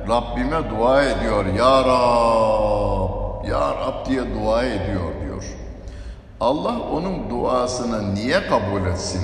Rabbime 0.10 0.70
dua 0.70 1.04
ediyor. 1.04 1.46
Ya 1.46 1.84
Rab, 1.84 3.46
Ya 3.48 3.76
Rab 3.76 4.06
diye 4.06 4.22
dua 4.36 4.64
ediyor 4.64 5.22
diyor. 5.26 5.44
Allah 6.40 6.80
onun 6.80 7.30
duasını 7.30 8.16
niye 8.16 8.48
kabul 8.48 8.86
etsin? 8.86 9.22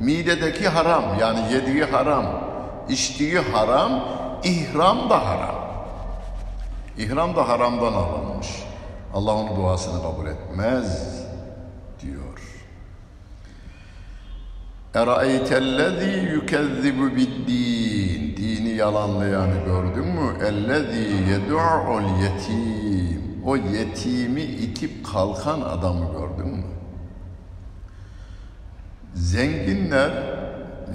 Midedeki 0.00 0.68
haram 0.68 1.04
yani 1.20 1.52
yediği 1.52 1.84
haram, 1.84 2.24
içtiği 2.88 3.38
haram, 3.38 4.04
ihram 4.44 5.10
da 5.10 5.26
haram. 5.26 5.54
İhram 6.98 7.36
da 7.36 7.48
haramdan 7.48 7.92
alınmış. 7.92 8.48
Allah 9.14 9.34
onun 9.34 9.56
duasını 9.56 10.02
kabul 10.02 10.26
etmez 10.26 11.16
diyor. 12.02 12.40
Eraeytellezî 14.96 16.28
yükezzibu 16.32 17.16
biddin. 17.16 18.36
Dini 18.36 18.70
yalanlayanı 18.70 19.64
gördün 19.66 20.06
mü? 20.06 20.44
Ellezî 20.46 21.30
yed'u'ul 21.30 22.22
yetim. 22.22 23.22
O 23.46 23.56
yetimi 23.56 24.42
itip 24.42 25.06
kalkan 25.12 25.60
adamı 25.60 26.04
gördün 26.12 26.52
mü? 26.52 26.64
Zenginler 29.14 30.10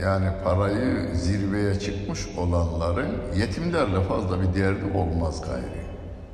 yani 0.01 0.27
parayı 0.43 1.15
zirveye 1.15 1.79
çıkmış 1.79 2.19
olanların 2.37 3.11
yetimlerle 3.37 4.01
fazla 4.01 4.41
bir 4.41 4.61
derdi 4.61 4.97
olmaz 4.97 5.41
gayri. 5.41 5.81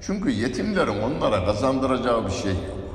Çünkü 0.02 0.32
yetimlerin 0.32 1.02
onlara 1.02 1.46
kazandıracağı 1.46 2.26
bir 2.26 2.32
şey 2.32 2.52
yok. 2.52 2.87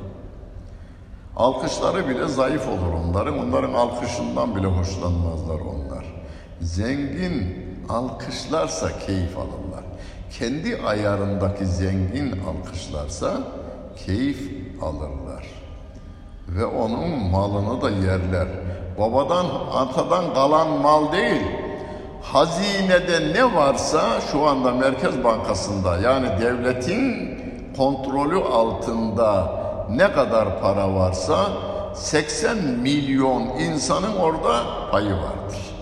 Alkışları 1.37 2.09
bile 2.09 2.29
zayıf 2.29 2.69
olur 2.69 2.93
onların. 3.05 3.39
Onların 3.39 3.73
alkışından 3.73 4.57
bile 4.57 4.67
hoşlanmazlar 4.67 5.61
onlar. 5.61 6.05
Zengin 6.61 7.67
alkışlarsa 7.89 8.99
keyif 9.07 9.38
alırlar. 9.38 9.85
Kendi 10.38 10.81
ayarındaki 10.87 11.66
zengin 11.66 12.35
alkışlarsa 12.47 13.33
keyif 14.07 14.51
alırlar. 14.83 15.47
Ve 16.49 16.64
onun 16.64 17.09
malını 17.31 17.83
da 17.83 17.90
yerler. 17.90 18.49
Babadan, 18.99 19.47
atadan 19.75 20.35
kalan 20.35 20.68
mal 20.68 21.12
değil. 21.12 21.42
Hazinede 22.23 23.35
ne 23.35 23.55
varsa 23.55 24.21
şu 24.33 24.47
anda 24.47 24.73
Merkez 24.73 25.25
Bankası'nda 25.25 25.97
yani 25.97 26.29
devletin 26.40 27.31
kontrolü 27.77 28.37
altında 28.37 29.62
ne 29.96 30.12
kadar 30.12 30.61
para 30.61 30.94
varsa 30.94 31.48
80 31.94 32.57
milyon 32.59 33.42
insanın 33.42 34.16
orada 34.16 34.62
payı 34.90 35.12
vardır. 35.12 35.74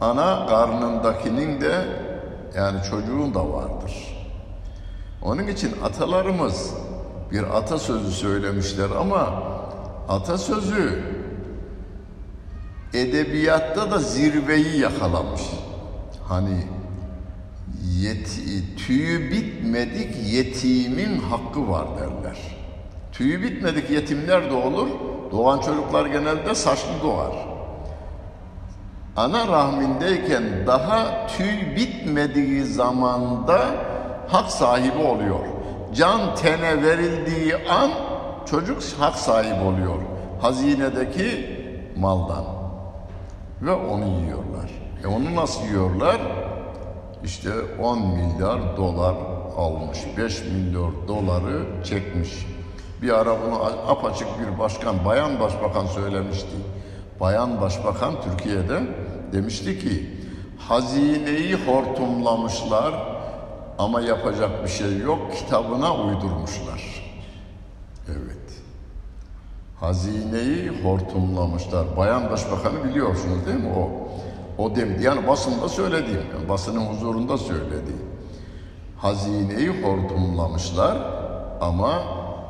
Ana 0.00 0.46
karnındakinin 0.46 1.60
de 1.60 1.84
yani 2.56 2.82
çocuğun 2.90 3.34
da 3.34 3.52
vardır. 3.52 4.18
Onun 5.22 5.46
için 5.46 5.74
atalarımız 5.84 6.74
bir 7.32 7.42
atasözü 7.42 8.10
söylemişler 8.10 8.90
ama 8.90 9.42
atasözü 10.08 11.02
edebiyatta 12.94 13.90
da 13.90 13.98
zirveyi 13.98 14.80
yakalamış. 14.80 15.42
Hani 16.28 16.66
yeti, 18.00 18.76
tüyü 18.76 19.30
bitmedik 19.30 20.32
yetimin 20.32 21.18
hakkı 21.18 21.68
var 21.68 21.86
derler. 21.96 22.57
Tüyü 23.18 23.42
bitmedik 23.42 23.90
yetimler 23.90 24.50
de. 24.50 24.88
Doğan 25.32 25.60
çocuklar 25.60 26.06
genelde 26.06 26.54
saçlı 26.54 26.90
doğar. 27.02 27.32
Ana 29.16 29.48
rahmindeyken 29.48 30.66
daha 30.66 31.26
tüy 31.26 31.76
bitmediği 31.76 32.64
zamanda 32.64 33.60
hak 34.28 34.50
sahibi 34.50 34.98
oluyor. 34.98 35.40
Can 35.94 36.34
tene 36.34 36.82
verildiği 36.82 37.56
an 37.70 37.90
çocuk 38.50 38.82
hak 38.98 39.14
sahibi 39.14 39.64
oluyor. 39.64 39.98
Hazinedeki 40.40 41.58
maldan. 41.96 42.44
Ve 43.62 43.72
onu 43.72 44.04
yiyorlar. 44.04 44.70
E 45.04 45.06
onu 45.06 45.34
nasıl 45.36 45.64
yiyorlar? 45.64 46.20
İşte 47.24 47.50
10 47.82 47.98
milyar 47.98 48.76
dolar 48.76 49.14
almış. 49.56 49.98
5 50.16 50.44
milyar 50.44 51.08
doları 51.08 51.84
çekmiş. 51.84 52.46
Bir 53.02 53.18
ara 53.20 53.36
bunu 53.42 53.62
apaçık 53.88 54.28
bir 54.40 54.58
başkan, 54.58 55.04
bayan 55.04 55.40
başbakan 55.40 55.86
söylemişti. 55.86 56.56
Bayan 57.20 57.60
başbakan 57.60 58.14
Türkiye'de 58.22 58.82
demişti 59.32 59.78
ki 59.78 60.10
hazineyi 60.58 61.54
hortumlamışlar 61.54 62.94
ama 63.78 64.00
yapacak 64.00 64.64
bir 64.64 64.68
şey 64.68 64.98
yok 64.98 65.18
kitabına 65.34 65.94
uydurmuşlar. 65.94 67.04
Evet. 68.08 68.62
Hazineyi 69.80 70.82
hortumlamışlar. 70.82 71.96
Bayan 71.96 72.30
başbakanı 72.30 72.84
biliyorsunuz 72.84 73.46
değil 73.46 73.58
mi 73.58 73.72
o? 73.76 74.08
O 74.62 74.76
demdi. 74.76 75.04
Yani 75.04 75.26
basında 75.26 75.68
söylediğim, 75.68 76.22
yani 76.34 76.48
basının 76.48 76.86
huzurunda 76.86 77.38
söylediğim. 77.38 78.08
Hazineyi 78.98 79.82
hortumlamışlar 79.82 80.96
ama 81.60 82.02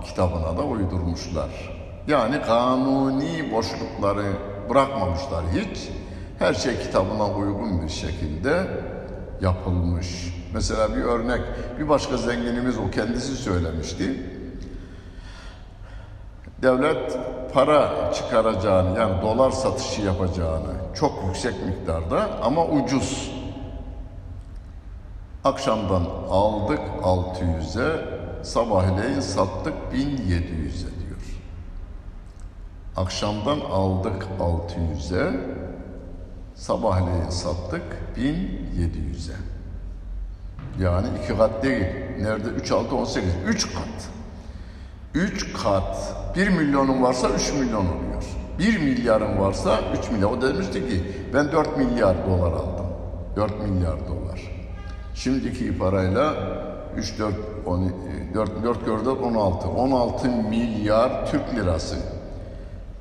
kitabına 0.04 0.56
da 0.56 0.62
uydurmuşlar. 0.62 1.78
Yani 2.06 2.42
kanuni 2.42 3.52
boşlukları 3.52 4.32
bırakmamışlar 4.70 5.44
hiç. 5.54 5.88
Her 6.38 6.54
şey 6.54 6.78
kitabına 6.78 7.26
uygun 7.26 7.82
bir 7.82 7.88
şekilde 7.88 8.66
yapılmış. 9.40 10.34
Mesela 10.54 10.96
bir 10.96 11.02
örnek, 11.02 11.40
bir 11.78 11.88
başka 11.88 12.16
zenginimiz 12.16 12.78
o 12.78 12.90
kendisi 12.90 13.37
söylemişti. 13.37 14.22
Devlet 16.62 17.18
para 17.52 18.12
çıkaracağını 18.12 18.98
yani 18.98 19.22
dolar 19.22 19.50
satışı 19.50 20.02
yapacağını 20.02 20.72
çok 20.94 21.24
yüksek 21.26 21.54
miktarda 21.66 22.28
ama 22.42 22.66
ucuz. 22.66 23.32
Akşamdan 25.44 26.02
aldık 26.30 26.80
600'e, 27.02 28.17
sabahleyin 28.42 29.20
sattık 29.20 29.74
1700'e 29.92 31.01
diyor. 31.01 31.20
Akşamdan 32.96 33.61
aldık 33.61 34.27
600'e, 34.40 35.40
sabahleyin 36.55 37.31
sattık 37.31 37.83
1700'e. 38.16 39.37
Yani 40.81 41.07
iki 41.22 41.37
kat 41.37 41.62
değil. 41.62 41.87
Nerede? 42.20 42.48
3, 42.48 42.72
6, 42.72 42.96
18. 42.96 43.31
3 43.46 43.74
kat. 43.74 44.09
3 45.14 45.53
kat. 45.62 46.14
1 46.37 46.48
milyonun 46.48 47.03
varsa 47.03 47.29
3 47.29 47.53
milyon 47.53 47.87
oluyor. 47.87 48.24
1 48.59 48.79
milyarın 48.79 49.38
varsa 49.38 49.81
3 49.98 50.11
milyar. 50.11 50.29
O 50.29 50.42
demişti 50.42 50.88
ki 50.88 51.03
ben 51.35 51.53
4 51.53 51.77
milyar 51.77 52.27
dolar 52.27 52.53
aldım. 52.53 52.87
4 53.37 53.61
milyar 53.61 54.09
dolar. 54.09 54.40
Şimdiki 55.14 55.79
parayla 55.79 56.35
3, 56.98 57.18
4, 57.18 57.34
10, 57.66 57.92
4, 58.34 58.64
4 58.64 58.84
gördü 58.84 59.08
16. 59.08 59.68
16 59.68 60.28
milyar 60.28 61.30
Türk 61.30 61.54
lirası. 61.54 61.96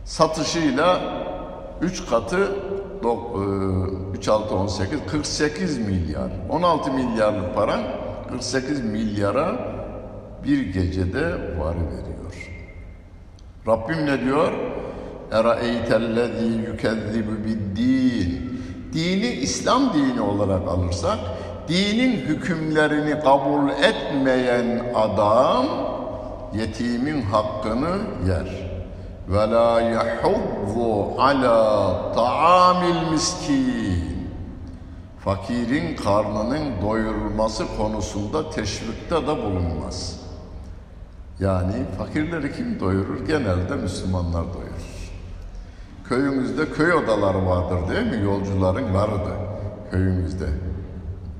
Satışıyla 0.05 1.01
3 1.81 2.09
katı 2.09 2.55
3, 4.13 4.27
6, 4.27 4.55
18, 4.55 4.99
48 5.11 5.77
milyar. 5.77 6.31
16 6.49 6.91
milyarlık 6.91 7.55
paran 7.55 7.81
48 8.29 8.83
milyara 8.83 9.55
bir 10.43 10.73
gecede 10.73 11.25
varıveriyor. 11.59 12.17
Rabbim 13.67 14.05
ne 14.05 14.21
diyor? 14.21 14.51
Eraeytellezî 15.31 16.45
yükezzibu 16.45 17.31
biddin. 17.45 18.47
Dini 18.93 19.27
İslam 19.27 19.93
dini 19.93 20.21
olarak 20.21 20.67
alırsak, 20.67 21.19
dinin 21.67 22.11
hükümlerini 22.11 23.19
kabul 23.19 23.69
etmeyen 23.69 24.93
adam 24.95 25.65
yetimin 26.53 27.21
hakkını 27.21 27.97
yer. 28.27 28.67
Ve 29.29 29.49
la 29.51 29.81
yahuddu 29.81 31.21
ala 31.21 32.11
ta'amil 32.15 33.11
miskin. 33.11 34.17
Fakirin 35.19 35.95
karnının 35.95 36.81
doyurulması 36.81 37.63
konusunda 37.77 38.49
teşvikte 38.49 39.15
de 39.15 39.37
bulunmaz. 39.37 40.19
Yani 41.39 41.73
fakirleri 41.97 42.55
kim 42.55 42.79
doyurur? 42.79 43.27
Genelde 43.27 43.75
Müslümanlar 43.75 44.43
doyurur. 44.53 45.11
Köyümüzde 46.09 46.65
köy 46.65 46.93
odaları 46.93 47.45
vardır 47.45 47.95
değil 47.95 48.07
mi? 48.07 48.25
Yolcuların 48.25 48.93
vardı 48.93 49.29
köyümüzde. 49.91 50.45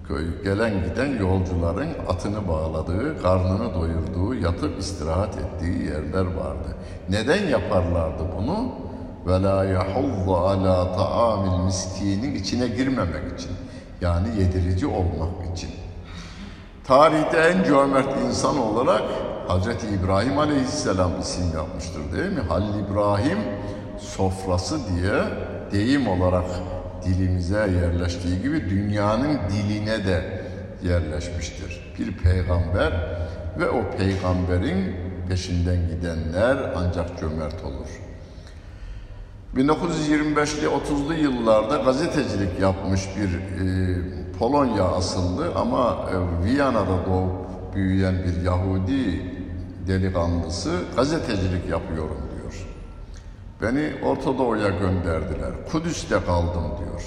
Köy, 0.08 0.43
gelen 0.43 0.74
giden 0.84 1.20
yolcuların 1.20 1.89
atını 2.10 2.48
bağladığı, 2.48 3.22
karnını 3.22 3.74
doyurduğu, 3.74 4.36
yatıp 4.36 4.80
istirahat 4.80 5.38
ettiği 5.38 5.84
yerler 5.84 6.26
vardı. 6.26 6.76
Neden 7.10 7.48
yaparlardı 7.48 8.24
bunu? 8.38 8.72
Ve 9.28 9.43
la 9.43 9.65
yahullu 9.65 10.38
ala 10.38 10.96
taamil 10.96 11.65
miskinin 11.65 12.36
içine 12.36 12.67
girmemek 12.67 13.39
için. 13.39 13.52
Yani 14.02 14.28
yedirici 14.39 14.88
olmak 14.88 15.56
için. 15.56 15.70
Tarihte 16.84 17.38
en 17.38 17.63
cömert 17.63 18.22
insan 18.26 18.58
olarak 18.58 19.04
Hz. 19.48 19.67
İbrahim 20.02 20.39
Aleyhisselam 20.39 21.12
isim 21.22 21.46
yapmıştır 21.56 22.02
değil 22.13 22.32
mi? 22.32 22.41
Halil 22.50 22.80
İbrahim 22.89 23.38
sofrası 24.00 24.80
diye 24.88 25.24
deyim 25.72 26.08
olarak 26.08 26.46
dilimize 27.08 27.70
yerleştiği 27.82 28.41
gibi 28.41 28.70
dünyanın 28.70 29.39
diline 29.50 30.06
de 30.06 30.41
yerleşmiştir. 30.84 31.93
Bir 32.00 32.17
peygamber 32.17 32.93
ve 33.60 33.70
o 33.70 33.98
peygamberin 33.98 34.96
peşinden 35.30 35.88
gidenler 35.88 36.58
ancak 36.76 37.20
cömert 37.20 37.63
olur. 37.63 37.88
1925'li 39.56 40.65
30'lu 40.65 41.13
yıllarda 41.13 41.78
gazetecilik 41.78 42.60
yapmış 42.60 43.02
bir 43.17 43.30
e, 43.30 44.17
Polonya 44.39 44.84
asıllı 44.84 45.56
ama 45.56 46.10
e, 46.12 46.46
Viyana'da 46.46 47.06
doğup 47.06 47.76
büyüyen 47.76 48.15
bir 48.24 48.41
Yahudi 48.41 49.22
delikanlısı 49.88 50.72
gazetecilik 50.96 51.70
yapıyorum. 51.70 52.27
Beni 53.62 53.93
Orta 54.06 54.38
Doğu'ya 54.38 54.70
gönderdiler. 54.70 55.52
Kudüs'te 55.72 56.20
kaldım 56.26 56.63
diyor. 56.80 57.04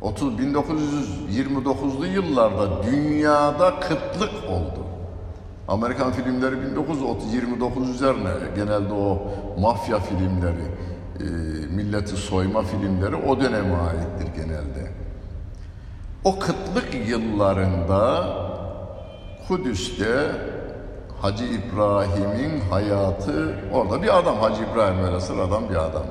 30 0.00 0.34
1929'lu 0.40 2.06
yıllarda 2.06 2.82
dünyada 2.82 3.80
kıtlık 3.80 4.50
oldu. 4.50 4.86
Amerikan 5.68 6.12
filmleri 6.12 6.62
1929 6.62 7.90
üzerine 7.90 8.30
genelde 8.56 8.92
o 8.92 9.22
mafya 9.60 9.98
filmleri, 9.98 10.64
e, 11.20 11.24
milleti 11.74 12.16
soyma 12.16 12.62
filmleri 12.62 13.16
o 13.16 13.40
döneme 13.40 13.76
aittir 13.76 14.34
genelde. 14.36 14.90
O 16.24 16.38
kıtlık 16.38 17.08
yıllarında 17.08 18.34
Kudüs'te 19.48 20.30
Hacı 21.22 21.44
İbrahim'in 21.44 22.60
hayatı 22.70 23.54
orada 23.72 24.02
bir 24.02 24.18
adam 24.18 24.36
Hacı 24.36 24.62
İbrahim 24.62 25.04
öyle 25.04 25.20
sıradan 25.20 25.68
bir 25.68 25.74
adam. 25.74 26.06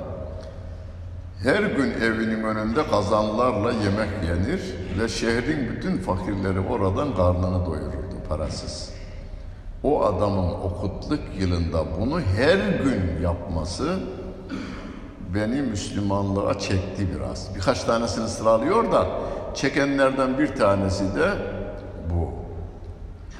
Her 1.43 1.63
gün 1.63 1.91
evinin 1.91 2.43
önünde 2.43 2.87
kazanlarla 2.87 3.71
yemek 3.71 4.09
yenir 4.27 4.61
ve 4.99 5.07
şehrin 5.07 5.69
bütün 5.69 5.97
fakirleri 5.97 6.59
oradan 6.59 7.15
karnını 7.15 7.65
doyururdu 7.65 8.15
parasız. 8.29 8.93
O 9.83 10.03
adamın 10.05 10.49
o 10.49 10.81
kıtlık 10.81 11.21
yılında 11.39 11.83
bunu 11.99 12.21
her 12.21 12.57
gün 12.57 13.21
yapması 13.23 13.99
beni 15.35 15.61
Müslümanlığa 15.61 16.59
çekti 16.59 17.07
biraz. 17.15 17.55
Birkaç 17.55 17.83
tanesini 17.83 18.27
sıralıyor 18.27 18.91
da 18.91 19.07
çekenlerden 19.55 20.39
bir 20.39 20.47
tanesi 20.47 21.15
de. 21.15 21.33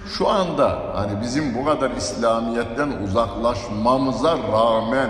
Şu 0.07 0.29
anda 0.29 0.81
hani 0.93 1.21
bizim 1.21 1.55
bu 1.55 1.65
kadar 1.65 1.91
İslamiyet'ten 1.91 2.89
uzaklaşmamıza 3.03 4.37
rağmen 4.37 5.09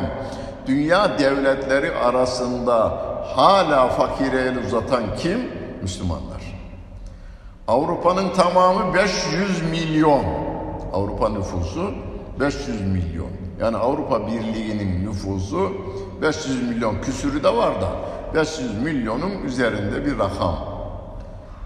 dünya 0.68 1.20
devletleri 1.20 1.96
arasında 1.96 3.02
hala 3.36 3.88
fakire 3.88 4.42
el 4.42 4.66
uzatan 4.66 5.04
kim? 5.18 5.40
Müslümanlar. 5.82 6.36
Avrupa'nın 7.68 8.30
tamamı 8.30 8.94
500 8.94 9.72
milyon. 9.72 10.24
Avrupa 10.94 11.30
nüfusu 11.30 11.92
500 12.40 12.82
milyon. 12.82 13.30
Yani 13.62 13.78
Avrupa 13.78 14.28
Birliği'nin 14.28 15.06
nüfusu 15.06 15.72
500 16.22 16.70
milyon 16.70 17.02
küsürü 17.02 17.44
de 17.44 17.56
var 17.56 17.82
da 17.82 17.90
500 18.36 18.82
milyonun 18.82 19.32
üzerinde 19.46 20.06
bir 20.06 20.20
rakam. 20.20 20.56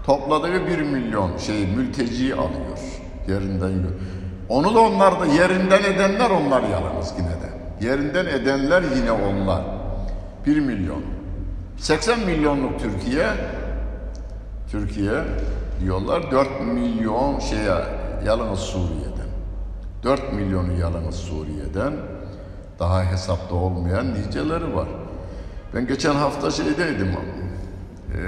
Topladığı 0.06 0.66
1 0.66 0.78
milyon 0.78 1.36
şey 1.36 1.66
mülteci 1.66 2.34
alıyor 2.34 2.79
yerinden. 3.28 3.72
Onu 4.48 4.74
da 4.74 4.80
onlar 4.80 5.20
da 5.20 5.26
yerinden 5.26 5.82
edenler 5.82 6.30
onlar 6.30 6.62
yalnız 6.62 7.12
yine 7.18 7.28
de. 7.28 7.86
Yerinden 7.86 8.26
edenler 8.26 8.82
yine 8.96 9.12
onlar. 9.12 9.62
1 10.46 10.60
milyon. 10.60 11.02
80 11.76 12.20
milyonluk 12.20 12.80
Türkiye 12.80 13.26
Türkiye 14.70 15.12
diyorlar 15.80 16.30
4 16.30 16.48
milyon 16.60 17.38
şeye 17.38 17.74
yalnız 18.24 18.58
Suriye'den. 18.58 19.28
4 20.02 20.32
milyonu 20.32 20.72
yalnız 20.72 21.14
Suriye'den 21.14 21.92
daha 22.78 23.04
hesapta 23.04 23.54
olmayan 23.54 24.14
niceleri 24.14 24.76
var. 24.76 24.88
Ben 25.74 25.86
geçen 25.86 26.14
hafta 26.14 26.50
şeydeydim. 26.50 27.08
E, 27.08 28.18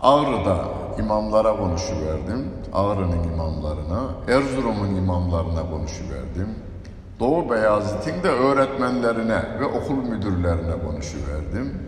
Ağrı'da 0.00 0.58
imamlara 0.98 1.56
konuşuverdim. 1.56 2.50
Ağrı'nın 2.72 3.24
imamlarına, 3.32 4.00
Erzurum'un 4.28 4.94
imamlarına 4.94 5.70
konuşuverdim. 5.70 6.54
Doğu 7.20 7.50
Beyazıt'ın 7.50 8.22
da 8.22 8.28
öğretmenlerine 8.28 9.42
ve 9.60 9.64
okul 9.64 9.94
müdürlerine 9.94 10.82
konuşuverdim. 10.86 11.82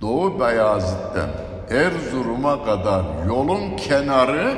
Doğu 0.00 0.40
Beyazıt'tan 0.40 1.30
Erzurum'a 1.70 2.64
kadar 2.64 3.04
yolun 3.26 3.76
kenarı 3.76 4.54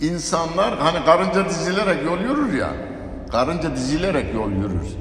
insanlar 0.00 0.78
hani 0.78 1.04
karınca 1.04 1.48
dizilerek 1.48 2.04
yol 2.04 2.18
yürür 2.18 2.52
ya. 2.52 2.70
Karınca 3.30 3.76
dizilerek 3.76 4.34
yol 4.34 4.50
yürür. 4.50 4.96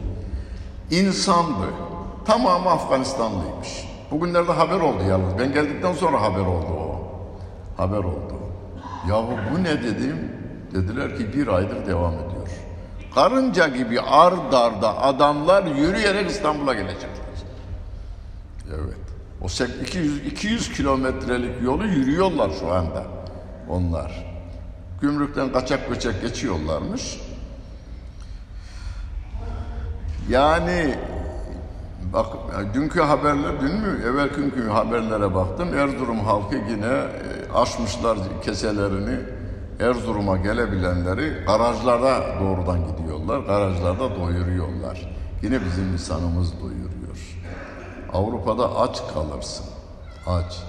İnsandı. 0.91 1.65
Tamamı 2.26 2.70
Afganistanlıymış. 2.70 3.91
Bugünlerde 4.12 4.52
haber 4.52 4.80
oldu 4.80 5.04
yalnız. 5.10 5.39
Ben 5.39 5.54
geldikten 5.54 5.93
sonra 5.93 6.21
haber 6.21 6.39
oldu 6.39 6.67
o. 6.67 7.12
Haber 7.78 7.97
oldu. 7.97 8.34
Yahu 9.10 9.32
bu 9.54 9.63
ne 9.63 9.84
dedim? 9.84 10.32
Dediler 10.74 11.17
ki 11.17 11.34
bir 11.34 11.47
aydır 11.47 11.86
devam 11.86 12.13
ediyor. 12.13 12.47
Karınca 13.15 13.67
gibi 13.67 14.02
ard 14.02 14.54
arda 14.54 15.02
adamlar 15.02 15.63
yürüyerek 15.63 16.30
İstanbul'a 16.30 16.74
gelecekler. 16.74 17.10
Evet. 18.69 18.97
O 19.41 19.47
200, 19.82 20.26
200 20.26 20.74
kilometrelik 20.74 21.62
yolu 21.62 21.88
yürüyorlar 21.88 22.52
şu 22.60 22.74
anda 22.74 23.04
onlar. 23.69 24.26
Gümrükten 25.02 25.52
kaçak 25.52 25.89
göçek 25.89 26.21
geçiyorlarmış. 26.21 27.19
Yani 30.30 30.95
bak 32.13 32.28
dünkü 32.74 33.02
haberler 33.02 33.62
dün 33.62 33.76
mü 33.76 34.02
evvel 34.06 34.30
günkü 34.30 34.69
haberlere 34.69 35.36
baktım 35.36 35.74
Erzurum 35.74 36.19
halkı 36.19 36.56
yine 36.56 36.86
e, 36.86 37.54
aşmışlar 37.54 38.17
keselerini 38.43 39.19
Erzurum'a 39.82 40.38
gelebilenleri 40.38 41.34
garajlarda 41.47 42.24
doğrudan 42.39 42.80
gidiyorlar. 42.88 43.39
Garajlarda 43.39 44.15
doyuruyorlar. 44.15 45.12
Yine 45.41 45.65
bizim 45.65 45.93
insanımız 45.93 46.54
doyuruyor. 46.54 47.38
Avrupa'da 48.13 48.80
aç 48.80 49.02
kalırsın. 49.13 49.65
Aç. 50.28 50.63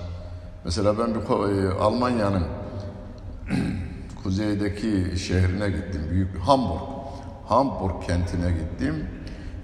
Mesela 0.65 0.99
ben 0.99 1.15
bir 1.15 1.21
e, 1.21 1.79
Almanya'nın 1.81 2.45
kuzeydeki 4.23 5.19
şehrine 5.19 5.71
gittim. 5.71 6.03
Büyük 6.11 6.39
Hamburg. 6.39 6.83
Hamburg 7.49 8.03
kentine 8.07 8.51
gittim. 8.51 9.09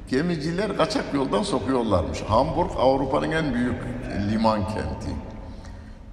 Gemiciler 0.08 0.76
kaçak 0.76 1.14
yoldan 1.14 1.42
sokuyorlarmış. 1.42 2.20
Hamburg 2.20 2.70
Avrupa'nın 2.78 3.30
en 3.30 3.54
büyük 3.54 3.76
liman 4.30 4.68
kenti. 4.68 5.10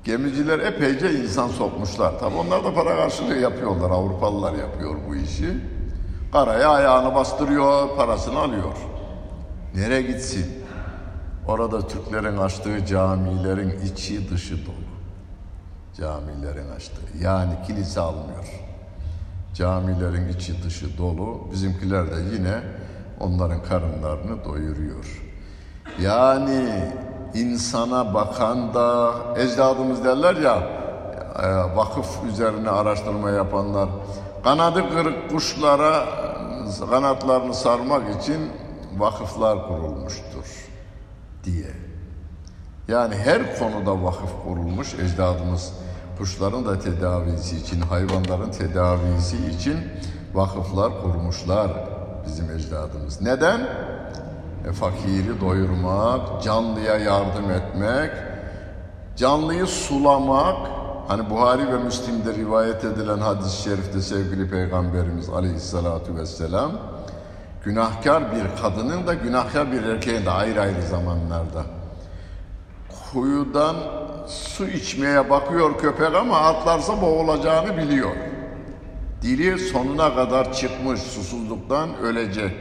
Gemiciler 0.03 0.59
epeyce 0.59 1.13
insan 1.13 1.47
sokmuşlar. 1.47 2.19
Tabi 2.19 2.35
onlar 2.35 2.63
da 2.63 2.73
para 2.73 2.95
karşılığı 2.95 3.37
yapıyorlar. 3.37 3.91
Avrupalılar 3.91 4.53
yapıyor 4.53 4.95
bu 5.09 5.15
işi. 5.15 5.57
Karaya 6.31 6.69
ayağını 6.69 7.15
bastırıyor, 7.15 7.95
parasını 7.95 8.39
alıyor. 8.39 8.73
Nereye 9.75 10.01
gitsin? 10.01 10.45
Orada 11.47 11.87
Türklerin 11.87 12.37
açtığı 12.37 12.85
camilerin 12.85 13.79
içi 13.79 14.29
dışı 14.29 14.65
dolu. 14.65 14.75
Camilerin 15.97 16.69
açtığı. 16.75 17.17
Yani 17.21 17.53
kilise 17.67 17.99
almıyor. 17.99 18.61
Camilerin 19.53 20.29
içi 20.29 20.63
dışı 20.63 20.97
dolu. 20.97 21.47
Bizimkiler 21.51 22.11
de 22.11 22.35
yine 22.35 22.61
onların 23.19 23.63
karınlarını 23.63 24.45
doyuruyor. 24.45 25.23
Yani 26.01 26.83
insana 27.33 28.13
bakan 28.13 28.73
da 28.73 29.13
ecdadımız 29.37 30.05
derler 30.05 30.35
ya 30.35 30.57
e, 31.43 31.75
vakıf 31.75 32.23
üzerine 32.29 32.69
araştırma 32.69 33.29
yapanlar 33.29 33.89
kanadı 34.43 34.89
kırık 34.89 35.29
kuşlara 35.29 36.05
kanatlarını 36.89 37.53
sarmak 37.53 38.21
için 38.21 38.51
vakıflar 38.97 39.67
kurulmuştur 39.67 40.69
diye. 41.43 41.71
Yani 42.87 43.15
her 43.15 43.59
konuda 43.59 44.03
vakıf 44.03 44.31
kurulmuş 44.43 44.93
ecdadımız 44.93 45.73
kuşların 46.17 46.65
da 46.65 46.79
tedavisi 46.79 47.57
için, 47.57 47.81
hayvanların 47.81 48.51
tedavisi 48.51 49.37
için 49.47 49.77
vakıflar 50.33 51.01
kurmuşlar 51.01 51.71
bizim 52.27 52.51
ecdadımız. 52.51 53.21
Neden? 53.21 53.59
E, 54.69 54.71
fakiri 54.71 55.41
doyurmak, 55.41 56.43
canlıya 56.43 56.97
yardım 56.97 57.51
etmek, 57.51 58.11
canlıyı 59.15 59.65
sulamak, 59.65 60.67
hani 61.07 61.29
Buhari 61.29 61.67
ve 61.73 61.77
Müslim'de 61.77 62.33
rivayet 62.33 62.83
edilen 62.83 63.17
hadis-i 63.17 63.61
şerifte 63.61 64.01
sevgili 64.01 64.49
Peygamberimiz 64.49 65.29
aleyhissalatu 65.29 66.15
vesselam, 66.15 66.71
günahkar 67.63 68.23
bir 68.31 68.61
kadının 68.61 69.07
da 69.07 69.13
günahkar 69.13 69.71
bir 69.71 69.83
erkeğin 69.83 70.25
de 70.25 70.31
ayrı 70.31 70.61
ayrı 70.61 70.81
zamanlarda 70.81 71.63
kuyudan 73.15 73.75
su 74.27 74.67
içmeye 74.67 75.29
bakıyor 75.29 75.77
köpek 75.77 76.15
ama 76.15 76.37
atlarsa 76.37 77.01
boğulacağını 77.01 77.77
biliyor. 77.77 78.11
Dili 79.25 79.59
sonuna 79.59 80.15
kadar 80.15 80.53
çıkmış 80.53 80.99
susuzluktan 81.01 81.97
ölecek. 81.97 82.53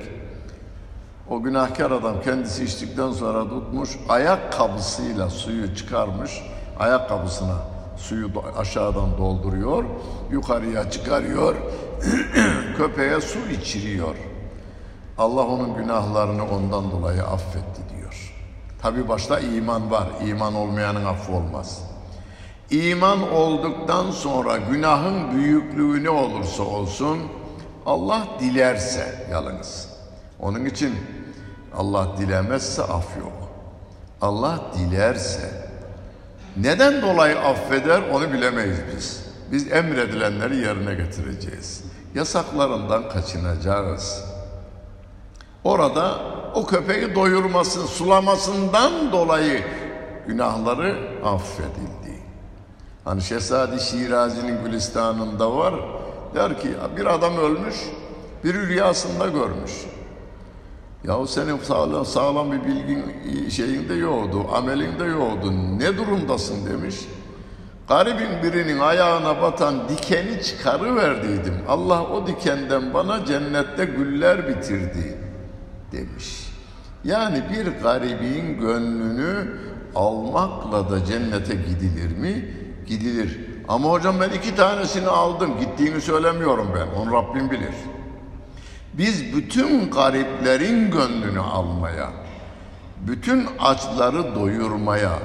O 1.30 1.42
günahkar 1.42 1.90
adam 1.90 2.22
kendisi 2.22 2.64
içtikten 2.64 3.12
sonra 3.12 3.48
tutmuş 3.48 3.90
ayakkabısıyla 4.08 5.30
suyu 5.30 5.76
çıkarmış. 5.76 6.42
Ayakkabısına 6.78 7.56
suyu 7.96 8.30
aşağıdan 8.58 9.18
dolduruyor. 9.18 9.84
Yukarıya 10.30 10.90
çıkarıyor. 10.90 11.54
Köpeğe 12.76 13.20
su 13.20 13.38
içiriyor. 13.60 14.16
Allah 15.18 15.42
onun 15.42 15.76
günahlarını 15.76 16.50
ondan 16.50 16.90
dolayı 16.90 17.22
affetti 17.22 17.82
diyor. 17.96 18.34
Tabi 18.82 19.08
başta 19.08 19.40
iman 19.40 19.90
var. 19.90 20.08
İman 20.26 20.54
olmayanın 20.54 21.04
affı 21.04 21.32
olmaz. 21.32 21.93
İman 22.70 23.32
olduktan 23.32 24.10
sonra 24.10 24.56
günahın 24.56 25.34
büyüklüğü 25.36 26.04
ne 26.04 26.10
olursa 26.10 26.62
olsun 26.62 27.18
Allah 27.86 28.28
dilerse 28.40 29.26
yalnız. 29.30 29.88
Onun 30.40 30.64
için 30.64 30.94
Allah 31.76 32.08
dilemezse 32.18 32.82
af 32.82 33.16
yok. 33.18 33.48
Allah 34.20 34.60
dilerse 34.78 35.50
neden 36.56 37.02
dolayı 37.02 37.38
affeder 37.38 38.02
onu 38.12 38.32
bilemeyiz 38.32 38.78
biz. 38.96 39.24
Biz 39.52 39.72
emredilenleri 39.72 40.56
yerine 40.56 40.94
getireceğiz. 40.94 41.84
Yasaklarından 42.14 43.08
kaçınacağız. 43.08 44.24
Orada 45.64 46.18
o 46.54 46.66
köpeği 46.66 47.14
doyurması, 47.14 47.86
sulamasından 47.86 49.12
dolayı 49.12 49.62
günahları 50.26 50.98
affedildi. 51.24 52.03
Hani 53.04 53.22
Şehzadi 53.22 53.80
Şirazi'nin 53.80 54.64
Gülistan'ında 54.64 55.56
var. 55.56 55.74
Der 56.34 56.60
ki 56.60 56.68
bir 56.96 57.06
adam 57.06 57.36
ölmüş, 57.36 57.76
bir 58.44 58.54
rüyasında 58.54 59.26
görmüş. 59.26 59.72
Yahu 61.04 61.26
senin 61.26 61.58
sağlam, 61.58 62.04
sağlam 62.04 62.52
bir 62.52 62.64
bilgin 62.64 63.02
şeyinde 63.48 63.94
yoktu, 63.94 64.46
amelinde 64.54 65.04
yoktu. 65.04 65.52
Ne 65.78 65.96
durumdasın 65.96 66.66
demiş. 66.66 66.96
Garibin 67.88 68.42
birinin 68.42 68.78
ayağına 68.78 69.42
batan 69.42 69.88
dikeni 69.88 70.42
çıkarıverdiydim. 70.42 71.54
Allah 71.68 72.02
o 72.02 72.26
dikenden 72.26 72.94
bana 72.94 73.24
cennette 73.24 73.84
güller 73.84 74.48
bitirdi 74.48 75.18
demiş. 75.92 76.48
Yani 77.04 77.42
bir 77.52 77.82
garibin 77.82 78.60
gönlünü 78.60 79.58
almakla 79.94 80.90
da 80.90 81.04
cennete 81.04 81.54
gidilir 81.54 82.16
mi? 82.16 82.63
Gidilir. 82.86 83.40
Ama 83.68 83.90
hocam 83.90 84.16
ben 84.20 84.30
iki 84.30 84.56
tanesini 84.56 85.08
aldım. 85.08 85.50
Gittiğini 85.60 86.00
söylemiyorum 86.00 86.68
ben. 86.74 87.00
Onu 87.00 87.12
Rabbim 87.12 87.50
bilir. 87.50 87.74
Biz 88.92 89.36
bütün 89.36 89.90
gariplerin 89.90 90.90
gönlünü 90.90 91.40
almaya, 91.40 92.10
bütün 93.06 93.46
açları 93.58 94.34
doyurmaya 94.34 95.18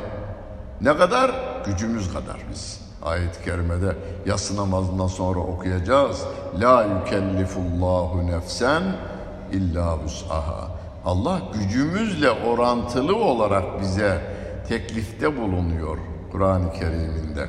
ne 0.81 0.97
kadar? 0.97 1.31
Gücümüz 1.65 2.13
kadar 2.13 2.37
biz. 2.51 2.81
Ayet-i 3.03 3.43
kerimede 3.45 3.95
yatsı 4.25 4.57
namazından 4.57 5.07
sonra 5.07 5.39
okuyacağız. 5.39 6.23
La 6.61 6.83
yükellifullahu 6.83 8.27
nefsen 8.27 8.83
illa 9.51 9.99
vus'aha. 9.99 10.69
Allah 11.05 11.41
gücümüzle 11.53 12.31
orantılı 12.31 13.15
olarak 13.15 13.81
bize 13.81 14.21
teklifte 14.67 15.37
bulunuyor 15.37 15.97
Kur'an-ı 16.31 16.73
Kerim'inde. 16.73 17.47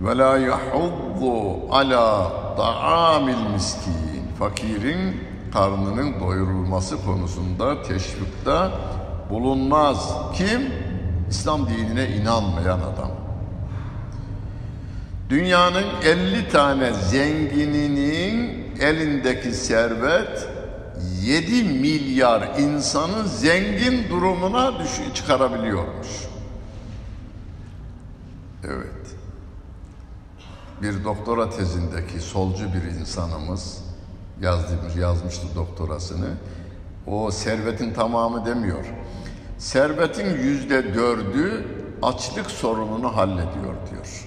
Ve 0.00 0.18
la 0.18 0.38
yahuddu 0.38 1.72
ala 1.72 2.32
ta'amil 2.56 3.52
miskin. 3.52 3.92
Fakirin 4.38 5.16
karnının 5.52 6.20
doyurulması 6.20 7.04
konusunda 7.04 7.82
teşvikte 7.82 8.68
bulunmaz. 9.30 10.14
Kim? 10.34 10.72
İslam 11.30 11.68
dinine 11.68 12.08
inanmayan 12.08 12.78
adam. 12.78 13.10
Dünyanın 15.30 15.84
50 16.04 16.48
tane 16.48 16.92
zengininin 16.92 18.66
elindeki 18.80 19.52
servet 19.52 20.48
7 21.22 21.64
milyar 21.64 22.58
insanı 22.58 23.28
zengin 23.28 24.08
durumuna 24.10 24.78
düş 24.78 24.90
çıkarabiliyormuş. 25.14 26.29
Evet. 28.64 29.16
Bir 30.82 31.04
doktora 31.04 31.50
tezindeki 31.50 32.20
solcu 32.20 32.64
bir 32.72 33.00
insanımız 33.00 33.84
yazmış, 34.40 34.96
yazmıştı 34.96 35.46
doktorasını. 35.56 36.28
O 37.06 37.30
servetin 37.30 37.92
tamamı 37.92 38.46
demiyor. 38.46 38.84
Servetin 39.58 40.36
yüzde 40.38 40.94
dördü 40.94 41.64
açlık 42.02 42.50
sorununu 42.50 43.16
hallediyor 43.16 43.74
diyor. 43.90 44.26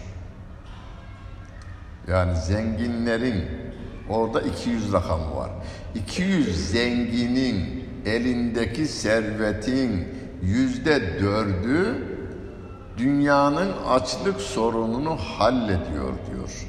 Yani 2.07 2.37
zenginlerin 2.37 3.45
orada 4.09 4.41
200 4.41 4.93
rakamı 4.93 5.35
var. 5.35 5.51
200 5.95 6.71
zenginin 6.71 7.85
elindeki 8.05 8.87
servetin 8.87 10.07
yüzde 10.41 11.19
dördü 11.19 12.12
dünyanın 12.97 13.71
açlık 13.87 14.41
sorununu 14.41 15.15
hallediyor 15.15 16.13
diyor. 16.31 16.67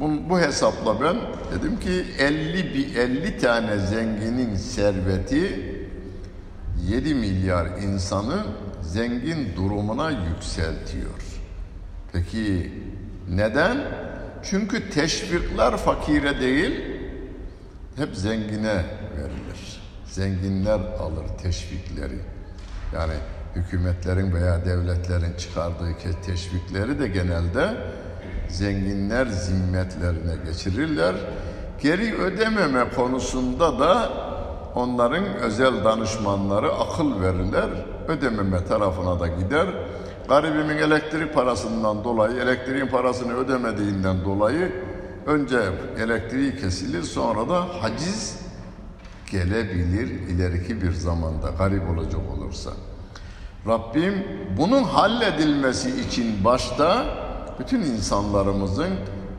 Bu, 0.00 0.30
bu 0.30 0.40
hesapla 0.40 1.00
ben 1.00 1.16
dedim 1.52 1.80
ki 1.80 2.04
50 2.18 2.74
bir 2.74 2.96
50 2.96 3.38
tane 3.38 3.78
zenginin 3.78 4.56
serveti 4.56 5.78
7 6.88 7.14
milyar 7.14 7.66
insanı 7.66 8.44
zengin 8.82 9.56
durumuna 9.56 10.10
yükseltiyor. 10.10 11.22
Peki 12.12 12.72
neden? 13.30 13.78
Çünkü 14.42 14.90
teşvikler 14.90 15.76
fakire 15.76 16.40
değil, 16.40 16.84
hep 17.96 18.16
zengine 18.16 18.84
verilir. 19.16 19.82
Zenginler 20.06 20.80
alır 20.80 21.28
teşvikleri. 21.42 22.18
Yani 22.94 23.14
hükümetlerin 23.58 24.34
veya 24.34 24.64
devletlerin 24.64 25.32
çıkardığı 25.38 25.94
teşvikleri 26.26 26.98
de 26.98 27.08
genelde 27.08 27.76
zenginler 28.48 29.26
zimmetlerine 29.26 30.36
geçirirler. 30.46 31.14
Geri 31.82 32.14
ödememe 32.14 32.90
konusunda 32.96 33.78
da 33.78 34.12
onların 34.74 35.24
özel 35.24 35.84
danışmanları 35.84 36.72
akıl 36.72 37.20
verirler. 37.22 37.68
Ödememe 38.08 38.64
tarafına 38.64 39.20
da 39.20 39.26
gider. 39.26 39.66
Garibimin 40.28 40.76
elektrik 40.76 41.34
parasından 41.34 42.04
dolayı, 42.04 42.36
elektriğin 42.36 42.86
parasını 42.86 43.36
ödemediğinden 43.36 44.24
dolayı 44.24 44.72
önce 45.26 45.60
elektriği 45.98 46.56
kesilir 46.56 47.02
sonra 47.02 47.48
da 47.48 47.82
haciz 47.82 48.38
gelebilir 49.30 50.08
ileriki 50.08 50.82
bir 50.82 50.92
zamanda 50.92 51.50
garip 51.58 51.90
olacak 51.90 52.20
olursa. 52.36 52.70
Rabbim 53.66 54.24
bunun 54.58 54.82
halledilmesi 54.82 56.00
için 56.00 56.44
başta 56.44 57.04
bütün 57.60 57.80
insanlarımızın 57.80 58.90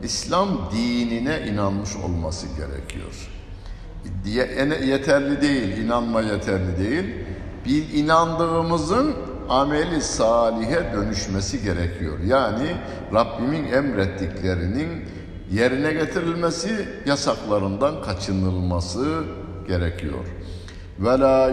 İslam 0.02 0.48
dinine 0.72 1.46
inanmış 1.46 1.96
olması 1.96 2.46
gerekiyor. 2.46 3.30
Yeterli 4.84 5.40
değil, 5.42 5.78
inanma 5.78 6.20
yeterli 6.20 6.78
değil. 6.78 7.04
Bir 7.66 7.92
inandığımızın 7.94 9.14
ameli 9.48 10.00
salihe 10.02 10.92
dönüşmesi 10.92 11.62
gerekiyor. 11.62 12.18
Yani 12.26 12.76
Rabbimin 13.14 13.72
emrettiklerinin 13.72 15.04
yerine 15.52 15.92
getirilmesi, 15.92 16.88
yasaklarından 17.06 18.02
kaçınılması 18.02 19.24
gerekiyor. 19.68 20.24
Ve 20.98 21.18
la 21.20 21.50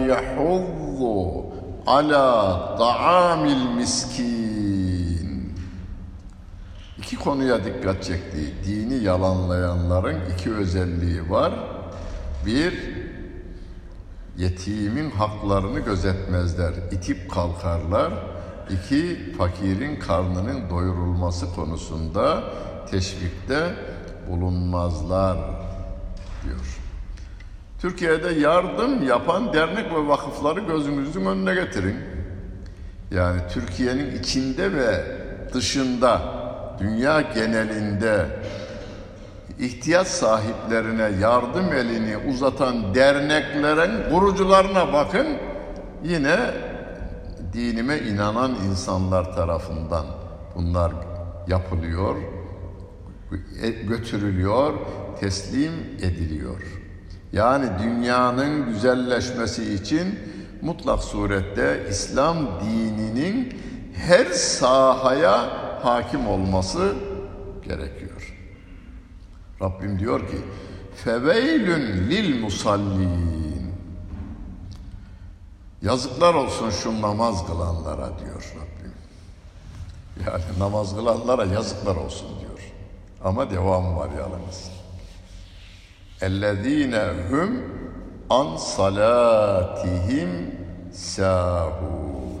ala 1.88 2.76
ta'amil 2.78 3.66
miskin. 3.76 5.54
İki 6.98 7.16
konuya 7.16 7.64
dikkat 7.64 8.02
çekti. 8.02 8.54
Dini 8.64 9.04
yalanlayanların 9.04 10.20
iki 10.34 10.54
özelliği 10.54 11.30
var. 11.30 11.52
Bir, 12.46 12.74
yetimin 14.36 15.10
haklarını 15.10 15.80
gözetmezler, 15.80 16.72
itip 16.92 17.30
kalkarlar. 17.30 18.12
İki, 18.70 19.32
fakirin 19.38 20.00
karnının 20.00 20.70
doyurulması 20.70 21.54
konusunda 21.54 22.44
teşvikte 22.90 23.74
bulunmazlar 24.30 25.38
diyor. 26.44 26.77
Türkiye'de 27.80 28.28
yardım 28.28 29.06
yapan 29.06 29.52
dernek 29.52 29.94
ve 29.94 30.08
vakıfları 30.08 30.60
gözünüzün 30.60 31.26
önüne 31.26 31.54
getirin. 31.54 31.96
Yani 33.10 33.40
Türkiye'nin 33.50 34.18
içinde 34.18 34.72
ve 34.72 35.04
dışında, 35.54 36.22
dünya 36.80 37.20
genelinde 37.20 38.26
ihtiyaç 39.58 40.06
sahiplerine 40.06 41.10
yardım 41.20 41.72
elini 41.72 42.16
uzatan 42.16 42.94
derneklerin 42.94 44.10
kurucularına 44.10 44.92
bakın. 44.92 45.26
Yine 46.04 46.38
dinime 47.52 47.98
inanan 47.98 48.54
insanlar 48.68 49.34
tarafından 49.34 50.06
bunlar 50.54 50.92
yapılıyor, 51.46 52.16
e, 53.62 53.68
götürülüyor, 53.68 54.74
teslim 55.20 55.72
ediliyor. 56.02 56.77
Yani 57.32 57.66
dünyanın 57.82 58.66
güzelleşmesi 58.66 59.74
için 59.74 60.18
mutlak 60.62 61.04
surette 61.04 61.86
İslam 61.90 62.36
dininin 62.60 63.60
her 63.94 64.24
sahaya 64.24 65.50
hakim 65.82 66.28
olması 66.28 66.94
gerekiyor. 67.64 68.34
Rabbim 69.62 69.98
diyor 69.98 70.20
ki 70.20 70.36
feveylün 70.94 72.10
lil 72.10 72.40
musallin 72.40 73.72
yazıklar 75.82 76.34
olsun 76.34 76.70
şu 76.70 77.02
namaz 77.02 77.46
kılanlara 77.46 78.18
diyor 78.18 78.54
Rabbim. 78.56 78.92
Yani 80.26 80.58
namaz 80.58 80.96
kılanlara 80.96 81.44
yazıklar 81.44 81.96
olsun 81.96 82.28
diyor. 82.40 82.72
Ama 83.24 83.50
devam 83.50 83.96
var 83.96 84.08
yalnız. 84.18 84.77
اَلَّذ۪ينَ 86.21 86.95
هُمْ 87.31 87.73
an 88.29 88.57
salatihim 88.57 90.29
sahun. 90.93 92.39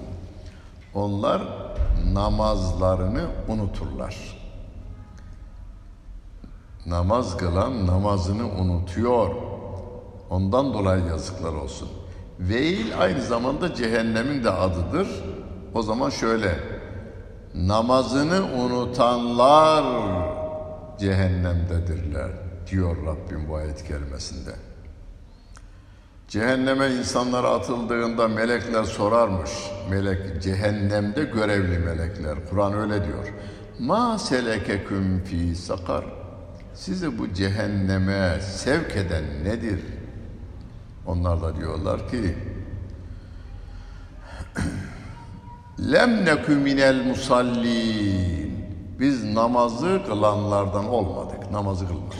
Onlar 0.93 1.41
namazlarını 2.13 3.25
unuturlar. 3.47 4.15
Namaz 6.85 7.37
kılan 7.37 7.87
namazını 7.87 8.45
unutuyor. 8.49 9.35
Ondan 10.29 10.73
dolayı 10.73 11.05
yazıklar 11.05 11.53
olsun. 11.53 11.89
Veil 12.39 12.99
aynı 12.99 13.21
zamanda 13.21 13.75
cehennemin 13.75 14.43
de 14.43 14.49
adıdır. 14.49 15.07
O 15.73 15.81
zaman 15.81 16.09
şöyle, 16.09 16.59
namazını 17.55 18.43
unutanlar 18.53 19.85
cehennemdedirler 20.99 22.31
diyor 22.70 22.96
Rabbim 23.06 23.48
bu 23.48 23.56
ayet 23.56 23.84
kerimesinde. 23.84 24.50
Cehenneme 26.28 26.88
insanlar 26.88 27.44
atıldığında 27.44 28.28
melekler 28.28 28.84
sorarmış. 28.84 29.50
Melek 29.90 30.42
cehennemde 30.42 31.24
görevli 31.24 31.78
melekler. 31.78 32.38
Kur'an 32.50 32.72
öyle 32.72 33.04
diyor. 33.04 33.32
Ma 33.78 34.18
selekeküm 34.18 35.24
fi 35.24 35.56
sakar. 35.56 36.04
Sizi 36.74 37.18
bu 37.18 37.32
cehenneme 37.34 38.40
sevk 38.40 38.96
eden 38.96 39.44
nedir? 39.44 39.80
Onlar 41.06 41.42
da 41.42 41.56
diyorlar 41.56 42.08
ki 42.08 42.34
Lem 45.92 46.24
nekü 46.24 46.56
minel 46.56 47.06
musallin. 47.06 48.68
Biz 49.00 49.24
namazı 49.24 50.02
kılanlardan 50.06 50.88
olmadık. 50.88 51.50
Namazı 51.50 51.88
kılmadık. 51.88 52.18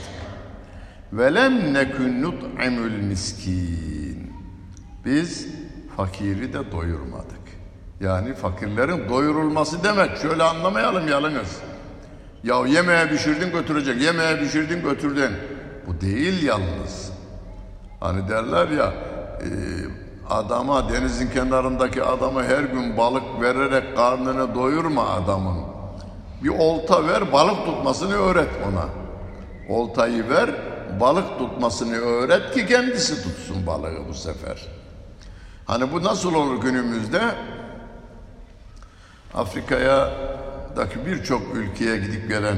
Ve 1.13 1.35
lem 1.35 1.75
nekün 1.75 2.23
nut'imul 2.23 3.03
miskin. 3.03 4.33
Biz 5.05 5.49
fakiri 5.97 6.53
de 6.53 6.73
doyurmadık. 6.73 7.39
Yani 8.01 8.35
fakirlerin 8.35 9.09
doyurulması 9.09 9.85
demek. 9.85 10.17
Şöyle 10.17 10.43
anlamayalım 10.43 11.09
yalnız. 11.09 11.57
Ya 12.45 12.67
yemeğe 12.67 13.09
pişirdin 13.09 13.53
götürecek, 13.53 14.03
yemeğe 14.03 14.39
pişirdin 14.39 14.83
götürdün. 14.83 15.31
Bu 15.87 16.01
değil 16.01 16.43
yalnız. 16.43 17.13
Hani 18.01 18.29
derler 18.29 18.69
ya, 18.69 18.93
e, 19.41 19.49
adama, 20.31 20.89
denizin 20.89 21.31
kenarındaki 21.31 22.03
adama 22.03 22.43
her 22.43 22.63
gün 22.63 22.97
balık 22.97 23.41
vererek 23.41 23.97
karnını 23.97 24.55
doyurma 24.55 25.09
adamın. 25.09 25.59
Bir 26.45 26.49
olta 26.49 27.07
ver, 27.09 27.33
balık 27.33 27.67
tutmasını 27.67 28.15
öğret 28.15 28.49
ona. 28.69 28.89
Oltayı 29.77 30.29
ver, 30.29 30.51
balık 31.01 31.39
tutmasını 31.39 31.97
öğret 31.97 32.55
ki 32.55 32.67
kendisi 32.67 33.23
tutsun 33.23 33.67
balığı 33.67 34.09
bu 34.09 34.15
sefer. 34.15 34.67
Hani 35.67 35.93
bu 35.93 36.05
nasıl 36.05 36.35
olur 36.35 36.61
günümüzde? 36.61 37.21
Afrika'ya 39.35 40.13
daki 40.77 41.07
birçok 41.07 41.43
ülkeye 41.55 41.97
gidip 41.97 42.29
gelen 42.29 42.57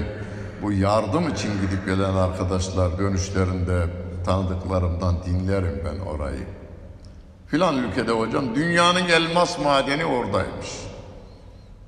bu 0.63 0.73
yardım 0.73 1.29
için 1.29 1.51
gidip 1.61 1.87
gelen 1.87 2.15
arkadaşlar 2.15 2.99
dönüşlerinde 2.99 3.87
tanıdıklarımdan 4.25 5.17
dinlerim 5.25 5.83
ben 5.85 6.07
orayı. 6.07 6.47
Filan 7.47 7.77
ülkede 7.77 8.13
hocam 8.13 8.55
dünyanın 8.55 9.09
elmas 9.09 9.59
madeni 9.59 10.05
oradaymış. 10.05 10.69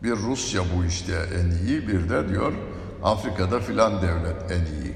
Bir 0.03 0.13
Rusya 0.17 0.63
bu 0.77 0.85
işte 0.85 1.13
en 1.13 1.67
iyi 1.67 1.89
bir 1.89 2.11
de 2.11 2.29
diyor 2.29 2.53
Afrika'da 3.05 3.61
filan 3.61 4.03
devlet 4.03 4.51
en 4.51 4.83
iyi. 4.83 4.95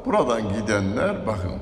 Buradan 0.07 0.43
gidenler 0.49 1.27
bakın 1.27 1.53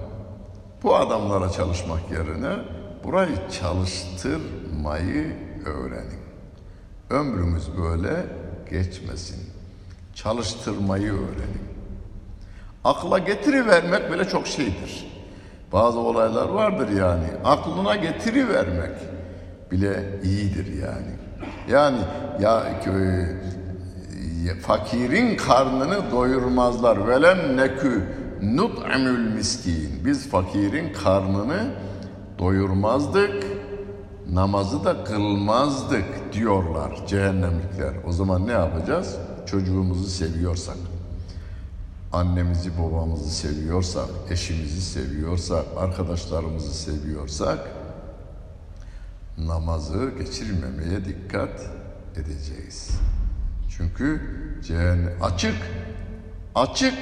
bu 0.82 0.96
adamlara 0.96 1.50
çalışmak 1.50 2.10
yerine 2.10 2.56
burayı 3.04 3.36
çalıştırmayı 3.60 5.36
öğrenin. 5.66 6.20
Ömrümüz 7.10 7.68
böyle 7.78 8.26
geçmesin. 8.70 9.50
Çalıştırmayı 10.14 11.12
öğrenin. 11.12 11.69
Akla 12.84 13.18
getirivermek 13.18 14.10
böyle 14.10 14.24
çok 14.24 14.46
şeydir. 14.46 15.10
Bazı 15.72 15.98
olaylar 15.98 16.48
vardır 16.48 16.88
yani. 16.88 17.26
Aklına 17.44 17.96
getirivermek 17.96 18.96
bile 19.70 20.20
iyidir 20.24 20.66
yani. 20.82 21.12
Yani 21.68 21.98
ya 22.40 22.62
e, 24.48 24.60
fakirin 24.60 25.36
karnını 25.36 26.10
doyurmazlar. 26.12 27.08
Velem 27.08 27.56
nekü 27.56 28.02
nut'amül 28.42 29.34
miskin. 29.34 30.02
Biz 30.04 30.28
fakirin 30.28 30.92
karnını 30.92 31.74
doyurmazdık. 32.38 33.44
Namazı 34.32 34.84
da 34.84 35.04
kılmazdık 35.04 36.32
diyorlar 36.32 37.06
cehennemlikler. 37.06 37.92
O 38.06 38.12
zaman 38.12 38.46
ne 38.46 38.52
yapacağız? 38.52 39.16
Çocuğumuzu 39.46 40.08
seviyorsak 40.08 40.76
annemizi 42.12 42.70
babamızı 42.78 43.30
seviyorsak, 43.30 44.08
eşimizi 44.30 44.82
seviyorsak, 44.82 45.64
arkadaşlarımızı 45.76 46.74
seviyorsak 46.74 47.58
namazı 49.38 50.10
geçirmemeye 50.18 51.04
dikkat 51.04 51.60
edeceğiz. 52.16 52.90
Çünkü 53.76 54.20
cehennem 54.66 55.22
açık, 55.22 55.56
açık 56.54 56.94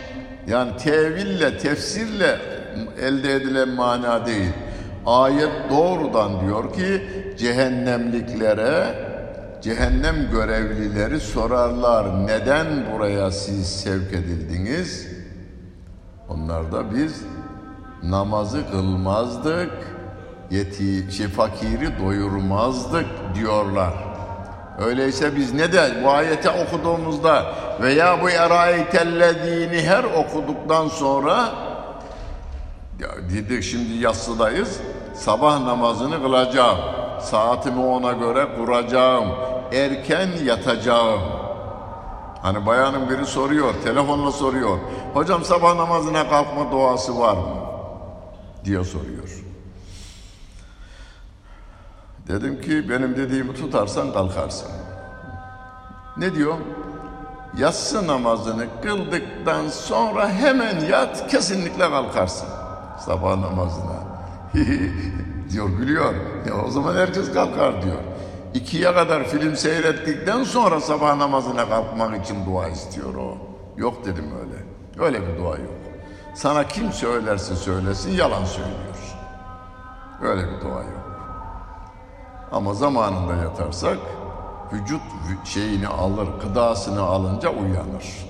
yani 0.48 0.76
teville, 0.76 1.58
tefsirle 1.58 2.38
elde 3.00 3.34
edilen 3.34 3.68
mana 3.68 4.26
değil. 4.26 4.52
Ayet 5.06 5.70
doğrudan 5.70 6.40
diyor 6.40 6.72
ki 6.72 7.02
cehennemliklere 7.38 9.07
cehennem 9.62 10.30
görevlileri 10.30 11.20
sorarlar 11.20 12.26
neden 12.26 12.66
buraya 12.92 13.30
siz 13.30 13.80
sevk 13.80 14.12
edildiniz? 14.12 15.08
Onlar 16.28 16.72
da 16.72 16.94
biz 16.94 17.22
namazı 18.02 18.70
kılmazdık, 18.70 19.70
yeti, 20.50 21.12
şey, 21.12 21.28
fakiri 21.28 21.98
doyurmazdık 21.98 23.06
diyorlar. 23.34 23.94
Öyleyse 24.78 25.36
biz 25.36 25.54
ne 25.54 25.72
de 25.72 25.90
bu 26.04 26.10
ayeti 26.10 26.50
okuduğumuzda 26.50 27.46
veya 27.82 28.22
bu 28.22 28.30
erayetellezini 28.30 29.82
her 29.82 30.04
okuduktan 30.04 30.88
sonra 30.88 31.36
ya 33.00 33.08
dedik 33.30 33.62
şimdi 33.62 33.92
yatsıdayız 33.92 34.80
sabah 35.14 35.60
namazını 35.60 36.22
kılacağım 36.22 36.78
saatimi 37.20 37.80
ona 37.80 38.12
göre 38.12 38.48
kuracağım 38.56 39.28
erken 39.72 40.28
yatacağım. 40.44 41.20
Hani 42.42 42.66
bayanın 42.66 43.10
biri 43.10 43.26
soruyor, 43.26 43.74
telefonla 43.84 44.32
soruyor. 44.32 44.78
Hocam 45.14 45.44
sabah 45.44 45.76
namazına 45.76 46.28
kalkma 46.28 46.72
duası 46.72 47.18
var 47.18 47.34
mı? 47.34 47.58
diye 48.64 48.84
soruyor. 48.84 49.44
Dedim 52.28 52.60
ki 52.60 52.90
benim 52.90 53.16
dediğimi 53.16 53.54
tutarsan 53.54 54.12
kalkarsın. 54.12 54.68
Ne 56.16 56.34
diyor? 56.34 56.54
Yatsı 57.58 58.06
namazını 58.06 58.66
kıldıktan 58.82 59.68
sonra 59.68 60.28
hemen 60.28 60.80
yat 60.80 61.30
kesinlikle 61.30 61.90
kalkarsın. 61.90 62.48
Sabah 62.98 63.36
namazına. 63.36 63.98
diyor 65.50 65.68
gülüyor. 65.68 66.14
Ya 66.48 66.64
o 66.66 66.70
zaman 66.70 66.94
herkes 66.96 67.32
kalkar 67.32 67.82
diyor 67.82 67.98
ikiye 68.54 68.94
kadar 68.94 69.24
film 69.24 69.56
seyrettikten 69.56 70.44
sonra 70.44 70.80
sabah 70.80 71.16
namazına 71.16 71.68
kalkmak 71.68 72.24
için 72.24 72.46
dua 72.46 72.68
istiyor 72.68 73.14
o. 73.14 73.38
Yok 73.76 74.04
dedim 74.04 74.24
öyle. 74.40 74.64
Öyle 75.06 75.28
bir 75.28 75.38
dua 75.38 75.50
yok. 75.50 75.74
Sana 76.34 76.68
kim 76.68 76.92
söylerse 76.92 77.56
söylesin 77.56 78.10
yalan 78.10 78.44
söylüyor. 78.44 78.78
Öyle 80.22 80.42
bir 80.42 80.60
dua 80.60 80.82
yok. 80.82 81.08
Ama 82.52 82.74
zamanında 82.74 83.36
yatarsak 83.36 83.98
vücut 84.72 85.00
şeyini 85.44 85.88
alır, 85.88 86.28
gıdasını 86.42 87.02
alınca 87.02 87.48
uyanır. 87.50 88.26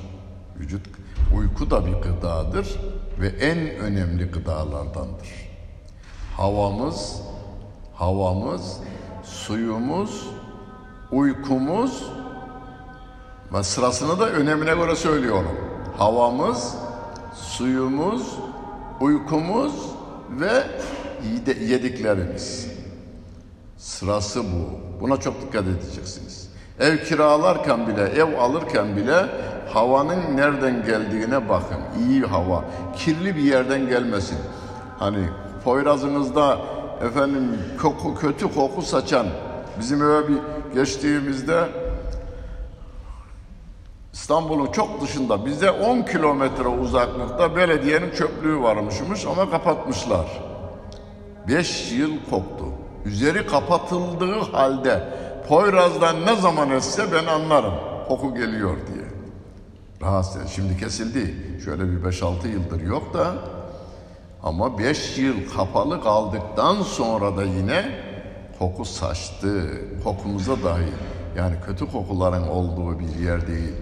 Vücut 0.57 0.87
uyku 1.37 1.71
da 1.71 1.87
bir 1.87 1.93
gıdadır 1.93 2.81
ve 3.21 3.29
en 3.29 3.59
önemli 3.59 4.25
gıdalardandır. 4.25 5.48
Havamız, 6.39 7.21
havamız 7.95 8.81
suyumuz, 9.25 10.27
uykumuz 11.13 12.05
ve 13.53 13.63
sırasını 13.63 14.21
da 14.21 14.29
önemine 14.29 14.75
göre 14.75 14.97
söylüyorum. 14.97 15.53
Havamız, 15.97 16.75
suyumuz, 17.35 18.39
uykumuz 19.01 19.73
ve 20.31 20.53
yediklerimiz. 21.67 22.69
Sırası 23.77 24.45
bu. 24.45 24.81
Buna 25.01 25.17
çok 25.17 25.43
dikkat 25.43 25.65
edeceksiniz. 25.67 26.51
Ev 26.81 27.05
kiralarken 27.05 27.87
bile, 27.87 28.03
ev 28.03 28.39
alırken 28.39 28.97
bile 28.97 29.27
havanın 29.73 30.37
nereden 30.37 30.85
geldiğine 30.87 31.49
bakın. 31.49 31.79
İyi 32.01 32.23
hava, 32.23 32.65
kirli 32.97 33.37
bir 33.37 33.43
yerden 33.43 33.89
gelmesin. 33.89 34.39
Hani 34.99 35.29
Poyraz'ınızda 35.69 36.59
efendim 37.03 37.59
koku 37.83 38.15
kötü 38.15 38.55
koku 38.55 38.83
saçan 38.83 39.27
bizim 39.81 40.03
eve 40.03 40.29
bir 40.29 40.39
geçtiğimizde 40.75 41.69
İstanbul'un 44.13 44.73
çok 44.73 45.01
dışında 45.01 45.47
bize 45.47 45.71
10 45.71 46.03
kilometre 46.03 46.69
uzaklıkta 46.69 47.57
belediyenin 47.57 48.11
çöplüğü 48.11 48.63
varmışmış 48.63 49.27
ama 49.27 49.51
kapatmışlar. 49.51 50.27
5 51.49 51.93
yıl 51.93 52.11
koktu. 52.31 52.65
Üzeri 53.05 53.47
kapatıldığı 53.47 54.41
halde 54.41 55.05
Poyraz'dan 55.49 56.27
ne 56.27 56.37
zaman 56.37 56.71
etse 56.71 57.13
ben 57.13 57.27
anlarım. 57.27 57.75
Koku 58.09 58.35
geliyor 58.35 58.77
diye. 58.77 59.07
Rahatsız. 60.03 60.49
Şimdi 60.51 60.77
kesildi. 60.81 61.35
Şöyle 61.65 61.83
bir 61.83 62.11
5-6 62.11 62.49
yıldır 62.49 62.81
yok 62.81 63.15
da 63.15 63.35
ama 64.43 64.79
beş 64.79 65.19
yıl 65.19 65.35
kapalı 65.57 66.03
kaldıktan 66.03 66.83
sonra 66.83 67.37
da 67.37 67.45
yine 67.45 67.85
koku 68.59 68.85
saçtı. 68.85 69.71
Kokumuza 70.05 70.63
dahi 70.65 70.93
yani 71.37 71.55
kötü 71.67 71.93
kokuların 71.93 72.49
olduğu 72.49 72.99
bir 72.99 73.25
yer 73.25 73.47
değil. 73.47 73.73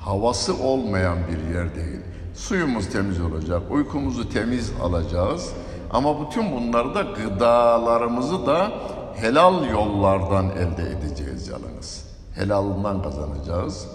Havası 0.00 0.62
olmayan 0.62 1.18
bir 1.28 1.54
yer 1.54 1.74
değil. 1.74 2.00
Suyumuz 2.34 2.88
temiz 2.88 3.20
olacak, 3.20 3.62
uykumuzu 3.70 4.28
temiz 4.28 4.72
alacağız. 4.82 5.52
Ama 5.90 6.26
bütün 6.26 6.52
bunları 6.52 6.94
da 6.94 7.02
gıdalarımızı 7.02 8.46
da 8.46 8.72
helal 9.16 9.70
yollardan 9.70 10.50
elde 10.50 10.90
edeceğiz 10.90 11.48
yalnız. 11.48 12.06
Helalından 12.34 13.02
kazanacağız. 13.02 13.86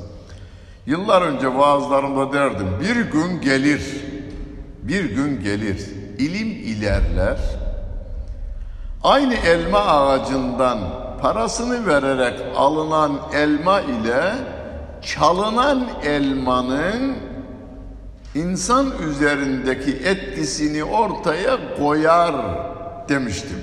Yıllar 0.86 1.22
önce 1.22 1.57
vaazlarımda 1.57 2.34
derdim 2.34 2.68
bir 2.82 3.12
gün 3.12 3.41
gelir, 3.41 4.05
bir 4.84 5.16
gün 5.16 5.43
gelir 5.43 5.99
ilim 6.20 6.48
ilerler. 6.48 7.38
Aynı 9.04 9.34
elma 9.34 9.80
ağacından 9.80 10.80
parasını 11.22 11.88
vererek 11.88 12.40
alınan 12.56 13.20
elma 13.34 13.82
ile 13.82 14.34
çalınan 15.02 15.88
elmanın 16.04 17.16
insan 18.36 18.92
üzerindeki 19.10 19.92
etkisini 19.92 20.84
ortaya 20.84 21.78
koyar 21.78 22.36
demiştim. 23.10 23.60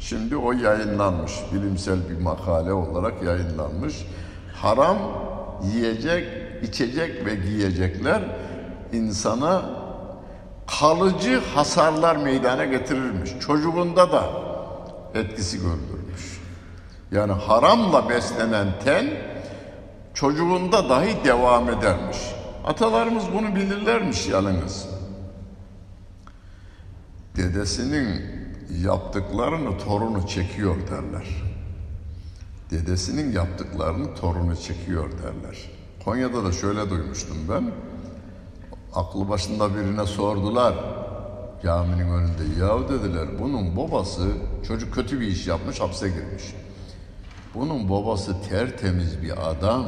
Şimdi 0.00 0.36
o 0.36 0.52
yayınlanmış, 0.52 1.32
bilimsel 1.52 2.08
bir 2.08 2.22
makale 2.22 2.72
olarak 2.72 3.22
yayınlanmış. 3.22 4.06
Haram 4.54 4.98
yiyecek, 5.74 6.26
içecek 6.62 7.26
ve 7.26 7.34
giyecekler 7.34 8.22
insana 8.92 9.83
kalıcı 10.66 11.40
hasarlar 11.54 12.16
meydana 12.16 12.64
getirirmiş. 12.64 13.30
Çocuğunda 13.40 14.12
da 14.12 14.30
etkisi 15.14 15.56
görülürmüş. 15.56 16.40
Yani 17.12 17.32
haramla 17.32 18.08
beslenen 18.08 18.68
ten 18.84 19.06
çocuğunda 20.14 20.88
dahi 20.88 21.24
devam 21.24 21.68
edermiş. 21.70 22.18
Atalarımız 22.64 23.24
bunu 23.34 23.54
bilirlermiş 23.54 24.28
yalnız. 24.28 24.88
Dedesinin 27.36 28.22
yaptıklarını 28.82 29.78
torunu 29.78 30.26
çekiyor 30.28 30.76
derler. 30.90 31.26
Dedesinin 32.70 33.32
yaptıklarını 33.32 34.14
torunu 34.14 34.56
çekiyor 34.56 35.10
derler. 35.12 35.70
Konya'da 36.04 36.44
da 36.44 36.52
şöyle 36.52 36.90
duymuştum 36.90 37.36
ben. 37.50 37.70
Aklı 38.94 39.28
başında 39.28 39.76
birine 39.76 40.06
sordular. 40.06 40.74
Caminin 41.62 42.08
önünde. 42.10 42.60
Ya 42.60 42.88
dediler 42.88 43.28
bunun 43.40 43.76
babası 43.76 44.28
çocuk 44.68 44.94
kötü 44.94 45.20
bir 45.20 45.26
iş 45.26 45.46
yapmış 45.46 45.80
hapse 45.80 46.08
girmiş. 46.08 46.44
Bunun 47.54 47.90
babası 47.90 48.42
tertemiz 48.48 49.22
bir 49.22 49.50
adam. 49.50 49.84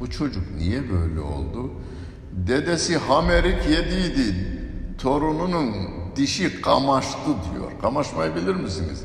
Bu 0.00 0.10
çocuk 0.10 0.42
niye 0.56 0.90
böyle 0.90 1.20
oldu? 1.20 1.70
Dedesi 2.32 2.98
hamerik 2.98 3.68
yediydi. 3.68 4.60
Torununun 4.98 5.74
dişi 6.16 6.60
kamaştı 6.60 7.30
diyor. 7.54 7.72
Kamaşmayı 7.82 8.34
bilir 8.34 8.54
misiniz? 8.54 9.04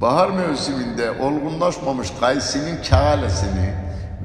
Bahar 0.00 0.30
mevsiminde 0.30 1.10
olgunlaşmamış 1.10 2.08
kayısının 2.20 2.82
kağalesini 2.90 3.74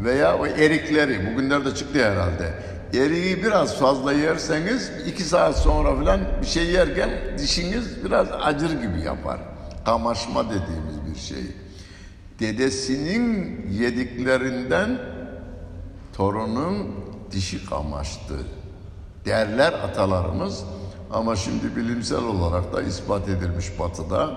veya 0.03 0.37
o 0.37 0.45
erikleri, 0.45 1.31
bugünlerde 1.31 1.75
çıktı 1.75 2.11
herhalde. 2.11 2.53
Eriği 2.93 3.43
biraz 3.43 3.79
fazla 3.79 4.13
yerseniz 4.13 4.91
iki 5.07 5.23
saat 5.23 5.57
sonra 5.57 5.95
falan 5.95 6.19
bir 6.41 6.47
şey 6.47 6.65
yerken 6.65 7.09
dişiniz 7.37 8.05
biraz 8.05 8.27
acır 8.41 8.81
gibi 8.81 9.01
yapar. 9.01 9.39
Kamaşma 9.85 10.45
dediğimiz 10.45 11.05
bir 11.13 11.19
şey. 11.19 11.43
Dedesinin 12.39 13.65
yediklerinden 13.71 14.99
torunun 16.17 16.95
dişi 17.31 17.65
kamaştı 17.65 18.35
derler 19.25 19.73
atalarımız. 19.73 20.63
Ama 21.11 21.35
şimdi 21.35 21.75
bilimsel 21.75 22.23
olarak 22.23 22.73
da 22.73 22.81
ispat 22.81 23.29
edilmiş 23.29 23.79
batıda 23.79 24.29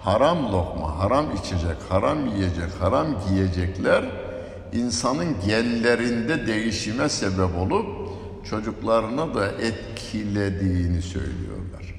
haram 0.00 0.52
lokma, 0.52 0.98
haram 0.98 1.26
içecek, 1.36 1.76
haram 1.88 2.26
yiyecek, 2.26 2.70
haram 2.80 3.06
giyecekler 3.28 4.04
insanın 4.72 5.36
genlerinde 5.46 6.46
değişime 6.46 7.08
sebep 7.08 7.56
olup 7.58 7.86
çocuklarını 8.50 9.34
da 9.34 9.46
etkilediğini 9.48 11.02
söylüyorlar. 11.02 11.94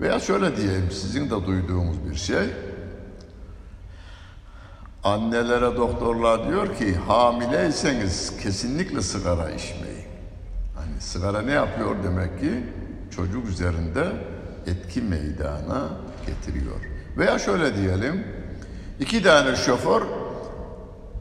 Veya 0.00 0.20
şöyle 0.20 0.56
diyeyim 0.56 0.90
sizin 0.90 1.30
de 1.30 1.46
duyduğunuz 1.46 2.10
bir 2.10 2.16
şey. 2.16 2.46
Annelere 5.04 5.76
doktorlar 5.76 6.48
diyor 6.48 6.76
ki 6.76 6.94
hamileyseniz 6.94 8.36
kesinlikle 8.42 9.02
sigara 9.02 9.50
içmeyin. 9.50 10.06
Hani 10.76 11.00
sigara 11.00 11.42
ne 11.42 11.52
yapıyor 11.52 11.96
demek 12.04 12.40
ki? 12.40 12.50
Çocuk 13.16 13.48
üzerinde 13.48 14.12
etki 14.66 15.02
meydana 15.02 15.88
getiriyor. 16.26 16.80
Veya 17.16 17.38
şöyle 17.38 17.76
diyelim. 17.76 18.24
iki 19.00 19.22
tane 19.22 19.56
şoför 19.56 20.02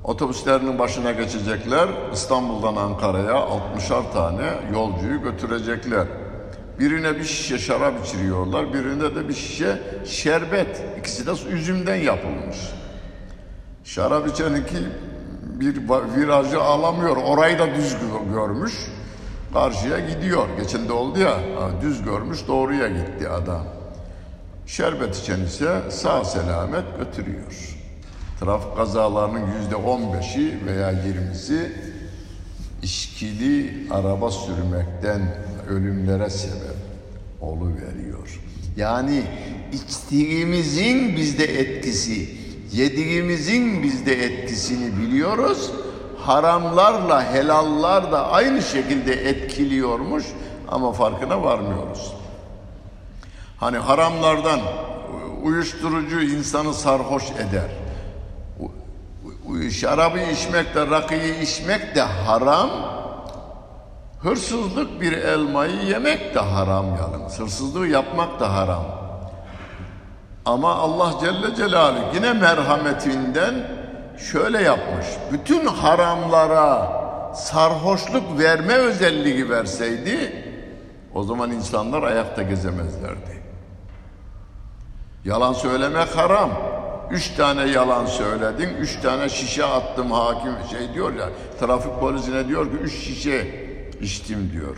otobüslerinin 0.09 0.79
başına 0.79 1.11
geçecekler. 1.11 1.89
İstanbul'dan 2.13 2.75
Ankara'ya 2.75 3.33
60'ar 3.33 4.13
tane 4.13 4.43
yolcuyu 4.73 5.21
götürecekler. 5.21 6.07
Birine 6.79 7.15
bir 7.15 7.23
şişe 7.23 7.57
şarap 7.57 8.05
içiriyorlar, 8.05 8.73
birine 8.73 9.15
de 9.15 9.29
bir 9.29 9.33
şişe 9.33 9.81
şerbet. 10.05 10.83
İkisi 10.99 11.27
de 11.27 11.31
üzümden 11.51 11.95
yapılmış. 11.95 12.57
Şarap 13.83 14.27
içeninki 14.27 14.77
bir 15.43 15.75
virajı 16.15 16.61
alamıyor. 16.61 17.17
Orayı 17.17 17.59
da 17.59 17.75
düz 17.75 17.95
görmüş. 18.33 18.73
Karşıya 19.53 19.99
gidiyor. 19.99 20.47
Geçen 20.59 20.87
de 20.87 20.93
oldu 20.93 21.19
ya. 21.19 21.37
Düz 21.81 22.03
görmüş 22.03 22.47
doğruya 22.47 22.87
gitti 22.87 23.29
adam. 23.29 23.63
Şerbet 24.65 25.15
içen 25.15 25.39
ise 25.39 25.81
sağ 25.89 26.25
selamet 26.25 26.85
götürüyor. 26.99 27.78
Trafik 28.39 28.75
kazalarının 28.75 29.41
yüzde 29.59 29.75
on 29.75 30.13
beşi 30.13 30.59
veya 30.65 30.91
yirmisi 30.91 31.71
işkili 32.83 33.87
araba 33.91 34.31
sürmekten 34.31 35.21
ölümlere 35.69 36.29
sebep 36.29 36.79
veriyor. 37.75 38.39
Yani 38.77 39.23
içtiğimizin 39.73 41.15
bizde 41.15 41.59
etkisi, 41.59 42.29
yediğimizin 42.71 43.83
bizde 43.83 44.23
etkisini 44.23 44.97
biliyoruz. 44.97 45.71
Haramlarla 46.17 47.33
helallar 47.33 48.11
da 48.11 48.31
aynı 48.31 48.61
şekilde 48.61 49.13
etkiliyormuş 49.13 50.25
ama 50.67 50.91
farkına 50.91 51.43
varmıyoruz. 51.43 52.13
Hani 53.57 53.77
haramlardan 53.77 54.59
uyuşturucu 55.43 56.21
insanı 56.21 56.73
sarhoş 56.73 57.23
eder. 57.31 57.78
Şarabı 59.71 60.19
içmek 60.19 60.75
de, 60.75 60.87
rakıyı 60.87 61.41
içmek 61.41 61.95
de 61.95 62.01
haram. 62.01 62.69
Hırsızlık 64.21 65.01
bir 65.01 65.11
elmayı 65.11 65.81
yemek 65.81 66.35
de 66.35 66.39
haram 66.39 66.85
yalnız. 66.95 67.39
Hırsızlığı 67.39 67.87
yapmak 67.87 68.39
da 68.39 68.55
haram. 68.55 68.85
Ama 70.45 70.75
Allah 70.75 71.13
Celle 71.21 71.55
Celaluhu 71.55 72.15
yine 72.15 72.33
merhametinden 72.33 73.55
şöyle 74.31 74.61
yapmış. 74.61 75.05
Bütün 75.31 75.65
haramlara 75.65 76.91
sarhoşluk 77.35 78.39
verme 78.39 78.73
özelliği 78.73 79.49
verseydi 79.49 80.45
o 81.13 81.23
zaman 81.23 81.51
insanlar 81.51 82.03
ayakta 82.03 82.43
gezemezlerdi. 82.43 83.43
Yalan 85.25 85.53
söylemek 85.53 86.17
haram. 86.17 86.49
Üç 87.11 87.29
tane 87.29 87.65
yalan 87.71 88.05
söyledin, 88.05 88.69
üç 88.79 89.01
tane 89.01 89.29
şişe 89.29 89.65
attım 89.65 90.11
hakim 90.11 90.51
şey 90.71 90.93
diyor 90.93 91.13
ya, 91.13 91.29
trafik 91.59 91.99
polisine 91.99 92.47
diyor 92.47 92.65
ki 92.65 92.77
üç 92.83 92.93
şişe 92.93 93.65
içtim 94.01 94.51
diyor. 94.53 94.77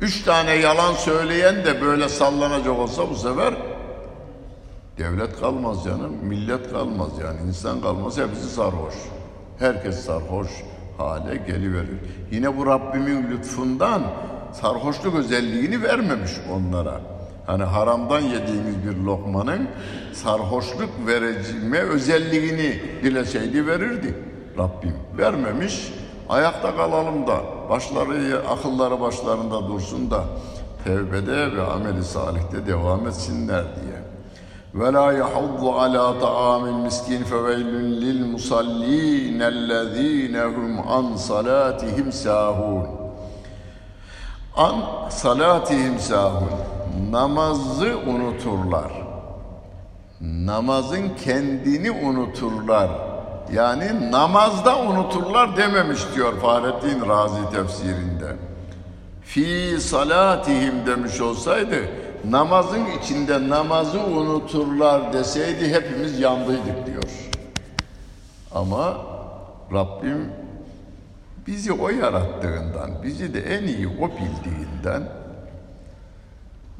Üç 0.00 0.22
tane 0.22 0.54
yalan 0.54 0.94
söyleyen 0.94 1.64
de 1.64 1.82
böyle 1.82 2.08
sallanacak 2.08 2.78
olsa 2.78 3.10
bu 3.10 3.14
sefer 3.14 3.54
devlet 4.98 5.40
kalmaz 5.40 5.84
canım, 5.84 6.16
millet 6.22 6.70
kalmaz 6.70 7.10
yani 7.22 7.40
insan 7.48 7.80
kalmaz 7.80 8.18
hepsi 8.18 8.48
sarhoş. 8.54 8.94
Herkes 9.58 10.04
sarhoş 10.04 10.48
hale 10.98 11.36
geliverir. 11.36 11.98
Yine 12.30 12.56
bu 12.58 12.66
Rabbimin 12.66 13.30
lütfundan 13.30 14.02
sarhoşluk 14.52 15.14
özelliğini 15.14 15.82
vermemiş 15.82 16.32
onlara. 16.52 17.17
Hani 17.48 17.64
haramdan 17.64 18.20
yediğimiz 18.20 18.86
bir 18.86 19.04
lokmanın 19.04 19.68
sarhoşluk 20.12 20.90
vereceğime 21.06 21.78
özelliğini 21.78 22.80
dileseydi 23.02 23.66
verirdi 23.66 24.14
Rabbim. 24.58 24.94
Vermemiş. 25.18 25.92
Ayakta 26.28 26.76
kalalım 26.76 27.26
da 27.26 27.40
başları, 27.70 28.48
akılları 28.48 29.00
başlarında 29.00 29.68
dursun 29.68 30.10
da 30.10 30.24
tevbede 30.84 31.56
ve 31.56 31.62
ameli 31.62 32.04
salihte 32.04 32.66
devam 32.66 33.06
etsinler 33.06 33.64
diye. 33.64 34.02
Ve 34.74 34.92
la 34.92 35.12
yahuddu 35.12 35.72
ala 35.72 36.18
ta'amil 36.18 36.84
miskin 36.84 37.24
feveylün 37.24 38.00
lil 38.00 38.26
musallin 38.26 39.40
ellezine 39.40 40.42
hum 40.42 40.88
an 40.88 41.16
salatihim 41.16 42.12
sahun. 42.12 42.86
An 44.56 44.76
salatihim 45.10 45.98
sahun 45.98 46.77
namazı 47.10 47.98
unuturlar. 47.98 48.92
Namazın 50.20 51.08
kendini 51.24 51.90
unuturlar. 51.90 52.90
Yani 53.52 54.10
namazda 54.10 54.78
unuturlar 54.78 55.56
dememiş 55.56 56.00
diyor 56.14 56.40
Fahrettin 56.40 57.08
Razi 57.08 57.50
tefsirinde. 57.50 58.36
Fi 59.22 59.76
salatihim 59.80 60.86
demiş 60.86 61.20
olsaydı 61.20 61.76
namazın 62.24 62.86
içinde 63.02 63.48
namazı 63.48 64.00
unuturlar 64.00 65.12
deseydi 65.12 65.74
hepimiz 65.74 66.20
yandıydık 66.20 66.86
diyor. 66.86 67.30
Ama 68.54 68.96
Rabbim 69.72 70.32
bizi 71.46 71.72
o 71.72 71.88
yarattığından, 71.88 73.02
bizi 73.02 73.34
de 73.34 73.40
en 73.40 73.62
iyi 73.62 73.88
o 73.88 74.08
bildiğinden 74.08 75.02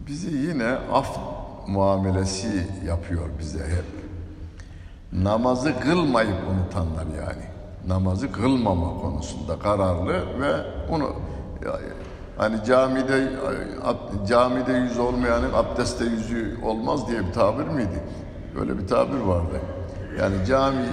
bizi 0.09 0.37
yine 0.37 0.79
af 0.93 1.19
muamelesi 1.67 2.67
yapıyor 2.87 3.29
bize 3.39 3.59
hep. 3.59 3.85
Namazı 5.13 5.81
kılmayıp 5.81 6.37
unutanlar 6.51 7.07
yani. 7.07 7.45
Namazı 7.87 8.33
kılmama 8.33 9.01
konusunda 9.01 9.59
kararlı 9.59 10.41
ve 10.41 10.53
onu 10.91 11.13
hani 12.37 12.65
camide 12.65 13.33
camide 14.29 14.73
yüz 14.73 14.99
olmayanın 14.99 15.53
abdestte 15.53 16.05
yüzü 16.05 16.59
olmaz 16.65 17.09
diye 17.09 17.27
bir 17.27 17.33
tabir 17.33 17.65
miydi? 17.65 18.03
Öyle 18.61 18.79
bir 18.79 18.87
tabir 18.87 19.21
vardı. 19.21 19.61
Yani 20.19 20.47
cami 20.47 20.85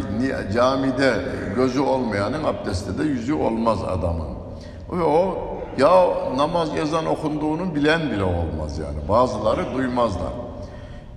camide 0.54 1.14
gözü 1.56 1.80
olmayanın 1.80 2.44
abdestte 2.44 2.98
de 2.98 3.04
yüzü 3.04 3.34
olmaz 3.34 3.80
adamın. 3.84 4.28
Ve 4.92 5.04
o 5.04 5.55
ya 5.78 6.08
namaz 6.38 6.70
ezan 6.78 7.06
okunduğunu 7.06 7.76
bilen 7.76 8.12
bile 8.12 8.24
olmaz 8.24 8.80
yani. 8.80 9.10
Bazıları 9.10 9.74
duymaz 9.74 10.16
da. 10.16 10.32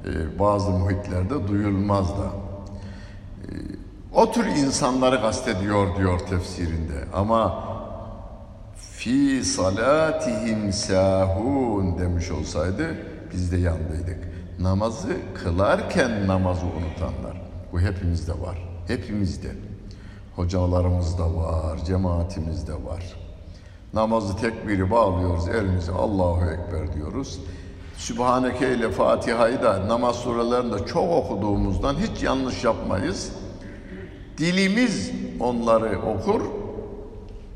Ee, 0.05 0.39
bazı 0.39 0.71
muhitlerde 0.71 1.49
duyulmaz 1.49 2.09
da. 2.09 2.25
Ee, 2.25 3.53
o 4.15 4.33
tür 4.33 4.47
insanları 4.47 5.21
kastediyor 5.21 5.97
diyor 5.97 6.19
tefsirinde. 6.19 7.05
Ama 7.15 7.65
fi 8.77 9.45
salatihim 9.45 10.73
sahun 10.73 11.99
demiş 11.99 12.31
olsaydı 12.31 12.97
biz 13.33 13.53
de 13.53 13.57
yandıydık. 13.57 14.29
Namazı 14.59 15.17
kılarken 15.35 16.27
namazı 16.27 16.67
unutanlar. 16.67 17.43
Bu 17.73 17.81
hepimizde 17.81 18.33
var. 18.33 18.69
Hepimizde. 18.87 19.49
Hocalarımızda 20.37 21.37
var, 21.37 21.85
cemaatimizde 21.85 22.73
var. 22.73 23.28
Namazı 23.95 24.36
tekbiri 24.36 24.91
bağlıyoruz, 24.91 25.49
elimizi 25.49 25.93
Allahu 25.93 26.41
Ekber 26.51 26.95
diyoruz. 26.95 27.41
Sübhaneke 27.97 28.74
ile 28.74 28.91
Fatiha'yı 28.91 29.62
da 29.62 29.89
namaz 29.89 30.16
surelerinde 30.16 30.86
çok 30.86 31.12
okuduğumuzdan 31.12 31.95
hiç 31.95 32.22
yanlış 32.22 32.64
yapmayız. 32.64 33.32
Dilimiz 34.39 35.12
onları 35.41 36.01
okur, 36.03 36.41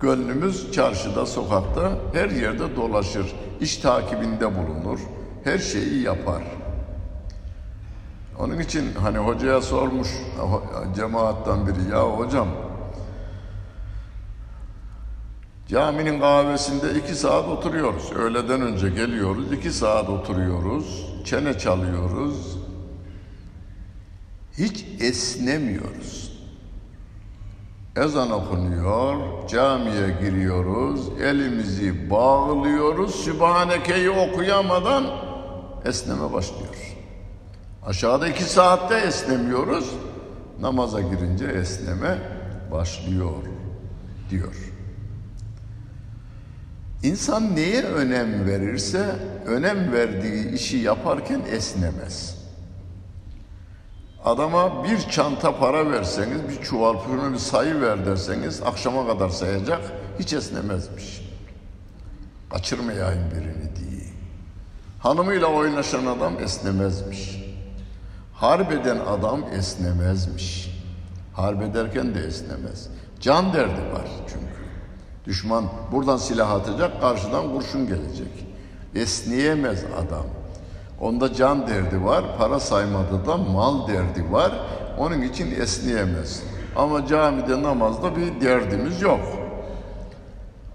gönlümüz 0.01 0.73
çarşıda, 0.73 1.27
sokakta, 1.27 1.93
her 2.13 2.31
yerde 2.31 2.77
dolaşır. 2.77 3.35
İş 3.61 3.77
takibinde 3.77 4.47
bulunur, 4.57 5.01
her 5.45 5.59
şeyi 5.59 6.03
yapar. 6.03 6.43
Onun 8.39 8.59
için 8.59 8.85
hani 9.03 9.19
hocaya 9.19 9.61
sormuş 9.61 10.09
cemaattan 10.97 11.67
biri 11.67 11.91
ya 11.93 12.03
hocam 12.03 12.49
caminin 15.73 16.21
kahvesinde 16.21 16.99
iki 16.99 17.15
saat 17.15 17.49
oturuyoruz. 17.49 18.13
Öğleden 18.13 18.61
önce 18.61 18.89
geliyoruz, 18.89 19.53
iki 19.53 19.73
saat 19.73 20.09
oturuyoruz, 20.09 21.07
çene 21.25 21.59
çalıyoruz. 21.59 22.59
Hiç 24.59 24.85
esnemiyoruz. 25.01 26.33
Ezan 27.97 28.31
okunuyor, 28.31 29.17
camiye 29.49 30.17
giriyoruz, 30.21 31.09
elimizi 31.21 32.11
bağlıyoruz, 32.11 33.15
Sübhaneke'yi 33.15 34.11
okuyamadan 34.11 35.05
esneme 35.85 36.33
başlıyor. 36.33 36.97
Aşağıda 37.87 38.29
iki 38.29 38.45
saatte 38.45 38.97
esnemiyoruz. 38.97 39.91
Namaza 40.61 41.01
girince 41.01 41.45
esneme 41.45 42.19
başlıyor 42.71 43.43
diyor. 44.31 44.72
İnsan 47.03 47.57
neye 47.57 47.83
önem 47.83 48.47
verirse 48.47 49.17
önem 49.47 49.93
verdiği 49.93 50.53
işi 50.55 50.77
yaparken 50.77 51.41
esnemez. 51.51 52.43
Adama 54.25 54.85
bir 54.85 54.99
çanta 54.99 55.59
para 55.59 55.91
verseniz, 55.91 56.49
bir 56.49 56.63
çuval 56.63 57.05
pürünü 57.05 57.33
bir 57.33 57.39
sayı 57.39 57.81
ver 57.81 58.07
derseniz 58.07 58.63
akşama 58.63 59.07
kadar 59.07 59.29
sayacak, 59.29 59.81
hiç 60.19 60.33
esnemezmiş. 60.33 61.23
Kaçırmayayım 62.51 63.31
birini 63.31 63.77
diye. 63.77 64.11
Hanımıyla 64.99 65.47
oynaşan 65.47 66.07
adam 66.07 66.43
esnemezmiş. 66.43 67.45
Harbeden 68.33 68.99
adam 68.99 69.45
esnemezmiş. 69.53 70.71
Harp 71.33 71.63
ederken 71.63 72.15
de 72.15 72.21
esnemez. 72.21 72.89
Can 73.21 73.53
derdi 73.53 73.93
var 73.93 74.07
çünkü. 74.29 74.52
Düşman 75.27 75.65
buradan 75.93 76.17
silah 76.17 76.51
atacak, 76.51 77.01
karşıdan 77.01 77.53
kurşun 77.53 77.87
gelecek. 77.87 78.47
Esneyemez 78.95 79.85
adam. 79.85 80.27
Onda 81.01 81.35
can 81.35 81.67
derdi 81.67 82.05
var, 82.05 82.25
para 82.39 82.61
saymadı 82.61 83.27
da 83.27 83.37
mal 83.37 83.89
derdi 83.89 84.33
var. 84.33 84.53
Onun 84.99 85.23
için 85.23 85.61
esneyemez. 85.61 86.43
Ama 86.77 87.07
camide 87.07 87.63
namazda 87.63 88.17
bir 88.17 88.47
derdimiz 88.47 89.03
yok. 89.03 89.21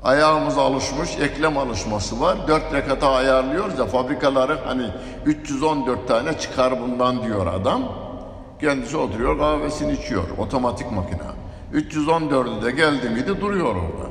Ayağımız 0.03 0.57
alışmış, 0.57 1.17
eklem 1.17 1.57
alışması 1.57 2.21
var. 2.21 2.37
Dört 2.47 2.73
rekata 2.73 3.11
ayarlıyoruz 3.11 3.79
ya 3.79 3.85
fabrikaları 3.85 4.59
hani 4.65 4.89
314 5.25 6.07
tane 6.07 6.37
çıkar 6.39 6.81
bundan 6.81 7.23
diyor 7.23 7.47
adam. 7.47 7.83
Kendisi 8.61 8.97
oturuyor 8.97 9.39
kahvesini 9.39 9.93
içiyor. 9.93 10.23
Otomatik 10.37 10.91
makine. 10.91 11.19
314'ü 11.73 12.65
de 12.65 12.71
geldi 12.71 13.09
miydi 13.09 13.41
duruyor 13.41 13.75
orada. 13.75 14.06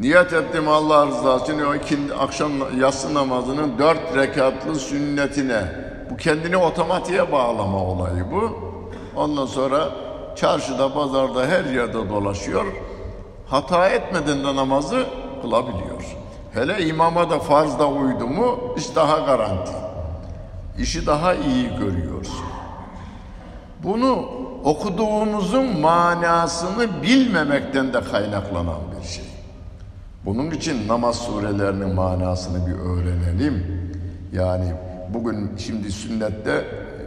Niyet 0.00 0.32
ettim 0.32 0.68
Allah 0.68 1.06
rızası 1.06 1.52
için 1.52 1.64
o 1.64 1.74
ikindi, 1.74 2.14
akşam 2.14 2.52
yatsı 2.80 3.14
namazının 3.14 3.78
dört 3.78 4.16
rekatlı 4.16 4.74
sünnetine 4.74 5.62
bu 6.10 6.16
kendini 6.16 6.56
otomatiğe 6.56 7.32
bağlama 7.32 7.84
olayı 7.84 8.24
bu. 8.32 8.58
Ondan 9.16 9.46
sonra 9.46 9.90
çarşıda, 10.36 10.94
pazarda 10.94 11.46
her 11.46 11.64
yerde 11.64 12.08
dolaşıyor 12.08 12.64
hata 13.46 13.88
etmeden 13.88 14.44
de 14.44 14.56
namazı 14.56 15.06
kılabiliyor. 15.42 16.16
Hele 16.52 16.86
imama 16.86 17.30
da 17.30 17.38
farzda 17.38 17.88
uydu 17.88 18.26
mu 18.26 18.74
iş 18.76 18.96
daha 18.96 19.18
garanti. 19.18 19.72
İşi 20.78 21.06
daha 21.06 21.34
iyi 21.34 21.68
görüyorsun. 21.78 22.46
Bunu 23.82 24.28
okuduğumuzun 24.64 25.80
manasını 25.80 27.02
bilmemekten 27.02 27.92
de 27.92 28.00
kaynaklanan 28.00 28.80
bir 29.00 29.08
şey. 29.08 29.25
Bunun 30.26 30.50
için 30.50 30.88
namaz 30.88 31.16
surelerinin 31.16 31.94
manasını 31.94 32.66
bir 32.66 32.72
öğrenelim. 32.72 33.64
Yani 34.32 34.72
bugün 35.14 35.50
şimdi 35.58 35.92
sünnette 35.92 36.64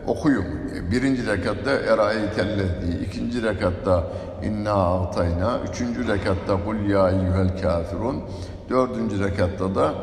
okuyun. 0.08 0.46
Birinci 0.92 1.28
rekatta 1.28 1.72
erayı 1.72 2.34
telledi, 2.36 3.06
ikinci 3.06 3.44
rekatta 3.44 4.04
inna 4.44 4.74
a'tayna, 4.74 5.60
üçüncü 5.70 6.08
rekatta 6.08 6.64
kul 6.66 6.90
ya 6.90 7.10
eyyuhel 7.10 7.62
kafirun, 7.62 8.24
dördüncü 8.70 9.24
rekatta 9.24 9.76
da 9.76 9.94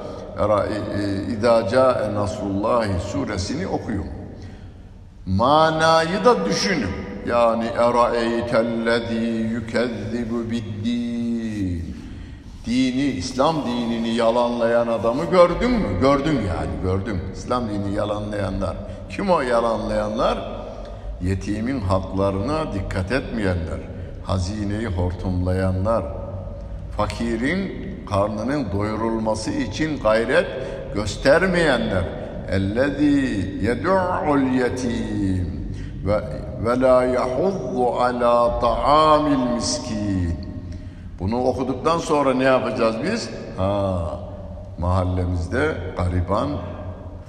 İdâ 1.31 1.69
câe 1.69 2.15
nasrullahi 2.15 3.01
suresini 3.01 3.67
okuyun. 3.67 4.07
Manayı 5.27 6.25
da 6.25 6.45
düşünün. 6.45 6.91
Yani 7.29 7.65
eraeytellezî 7.65 9.15
yükezzibu 9.55 10.51
biddin. 10.51 11.16
Dini, 12.67 13.03
İslam 13.03 13.57
dinini 13.67 14.15
yalanlayan 14.15 14.89
adamı 14.89 15.25
gördün 15.25 15.71
mü? 15.71 16.01
Gördün 16.01 16.35
yani, 16.35 16.83
gördüm. 16.83 17.21
İslam 17.35 17.69
dinini 17.69 17.95
yalanlayanlar. 17.95 18.77
Kim 19.11 19.31
o 19.31 19.41
yalanlayanlar? 19.41 20.39
Yetimin 21.23 21.81
haklarına 21.81 22.75
dikkat 22.75 23.13
etmeyenler 23.13 23.79
hazineyi 24.27 24.87
hortumlayanlar, 24.87 26.05
fakirin 26.97 27.73
karnının 28.11 28.73
doyurulması 28.73 29.51
için 29.51 29.99
gayret 30.03 30.47
göstermeyenler, 30.95 32.05
ellezî 32.51 33.59
yed'ul 33.63 34.55
yetim 34.55 35.73
ve 36.07 36.21
ve 36.65 36.81
la 36.81 37.05
yahuddu 37.05 37.87
ala 37.87 38.61
ta'amil 38.61 39.55
miskin. 39.55 40.26
Bunu 41.19 41.45
okuduktan 41.45 41.99
sonra 41.99 42.35
ne 42.35 42.45
yapacağız 42.45 42.97
biz? 43.05 43.31
Ha, 43.57 44.21
mahallemizde 44.79 45.77
gariban, 45.97 46.49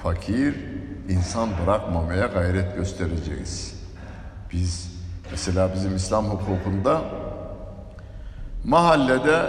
fakir 0.04 0.56
insan 1.10 1.50
bırakmamaya 1.64 2.26
gayret 2.26 2.76
göstereceğiz. 2.76 3.84
Biz 4.54 4.98
Mesela 5.32 5.74
bizim 5.74 5.96
İslam 5.96 6.26
hukukunda 6.26 7.02
mahallede 8.66 9.42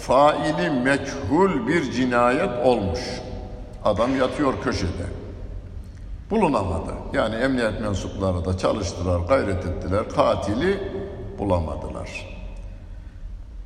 faili 0.00 0.70
meçhul 0.70 1.66
bir 1.66 1.92
cinayet 1.92 2.66
olmuş. 2.66 3.00
Adam 3.84 4.16
yatıyor 4.16 4.54
köşede. 4.62 5.06
Bulunamadı. 6.30 6.90
Yani 7.12 7.34
emniyet 7.34 7.80
mensupları 7.80 8.44
da 8.44 8.58
çalıştılar, 8.58 9.20
gayret 9.20 9.66
ettiler. 9.66 10.08
Katili 10.08 10.78
bulamadılar. 11.38 11.89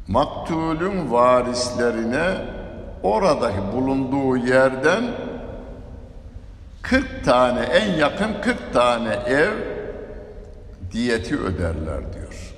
Maktulün 0.08 1.12
varislerine 1.12 2.34
oradaki 3.02 3.58
bulunduğu 3.72 4.36
yerden 4.36 5.04
40 6.82 7.24
tane 7.24 7.60
en 7.60 7.98
yakın 7.98 8.40
40 8.42 8.72
tane 8.72 9.14
ev 9.26 9.52
diyeti 10.92 11.38
öderler 11.38 12.12
diyor. 12.12 12.54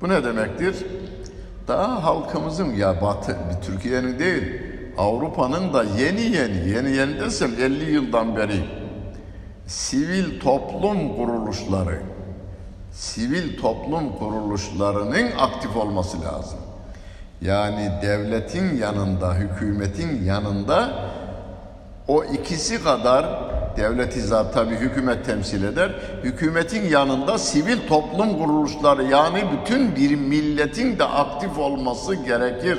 Bu 0.00 0.08
ne 0.08 0.24
demektir? 0.24 0.86
Daha 1.68 2.04
halkımızın 2.04 2.74
ya 2.74 3.02
Batı, 3.02 3.36
Türkiye'nin 3.66 4.18
değil, 4.18 4.62
Avrupa'nın 4.98 5.72
da 5.72 5.84
yeni 5.84 6.20
yeni, 6.20 6.68
yeni 6.68 6.96
yeni 6.96 7.20
desem 7.20 7.50
50 7.60 7.92
yıldan 7.92 8.36
beri 8.36 8.64
sivil 9.66 10.40
toplum 10.40 11.16
kuruluşları, 11.16 12.02
sivil 12.94 13.60
toplum 13.60 14.18
kuruluşlarının 14.18 15.30
aktif 15.38 15.76
olması 15.76 16.22
lazım. 16.22 16.58
Yani 17.40 17.92
devletin 18.02 18.76
yanında, 18.76 19.34
hükümetin 19.34 20.24
yanında 20.24 21.08
o 22.08 22.24
ikisi 22.24 22.84
kadar 22.84 23.26
devleti 23.76 24.20
zaten 24.20 24.52
tabi 24.52 24.74
hükümet 24.74 25.26
temsil 25.26 25.64
eder. 25.64 25.90
Hükümetin 26.22 26.88
yanında 26.88 27.38
sivil 27.38 27.88
toplum 27.88 28.38
kuruluşları 28.38 29.04
yani 29.04 29.44
bütün 29.52 29.96
bir 29.96 30.14
milletin 30.14 30.98
de 30.98 31.04
aktif 31.04 31.58
olması 31.58 32.14
gerekir. 32.14 32.78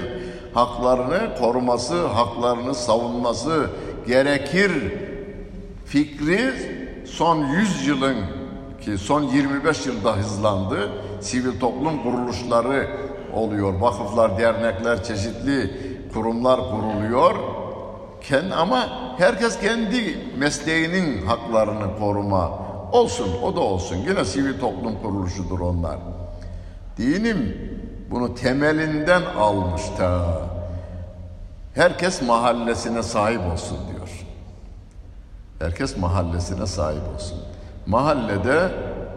Haklarını 0.53 1.37
koruması, 1.39 2.07
haklarını 2.07 2.75
savunması 2.75 3.69
gerekir. 4.07 4.71
Fikri 5.85 6.53
son 7.05 7.37
100 7.37 7.85
ki 8.85 8.97
son 8.97 9.23
25 9.23 9.85
yılda 9.85 10.17
hızlandı. 10.17 10.89
Sivil 11.21 11.59
toplum 11.59 12.03
kuruluşları 12.03 12.87
oluyor. 13.33 13.73
Vakıflar, 13.73 14.37
dernekler, 14.37 15.03
çeşitli 15.03 15.71
kurumlar 16.13 16.59
kuruluyor. 16.59 17.35
Ken, 18.21 18.49
ama 18.49 18.89
herkes 19.17 19.59
kendi 19.59 20.17
mesleğinin 20.37 21.25
haklarını 21.25 21.99
koruma 21.99 22.51
olsun, 22.91 23.29
o 23.43 23.55
da 23.55 23.59
olsun. 23.59 23.95
Yine 23.95 24.25
sivil 24.25 24.59
toplum 24.59 25.01
kuruluşudur 25.01 25.59
onlar. 25.59 25.97
Dinim 26.97 27.57
bunu 28.11 28.35
temelinden 28.35 29.21
almış 29.21 29.81
ta. 29.97 30.41
Herkes 31.75 32.21
mahallesine 32.21 33.03
sahip 33.03 33.41
olsun 33.53 33.77
diyor. 33.93 34.25
Herkes 35.59 35.97
mahallesine 35.97 36.65
sahip 36.65 37.01
olsun. 37.15 37.54
Mahallede 37.85 38.71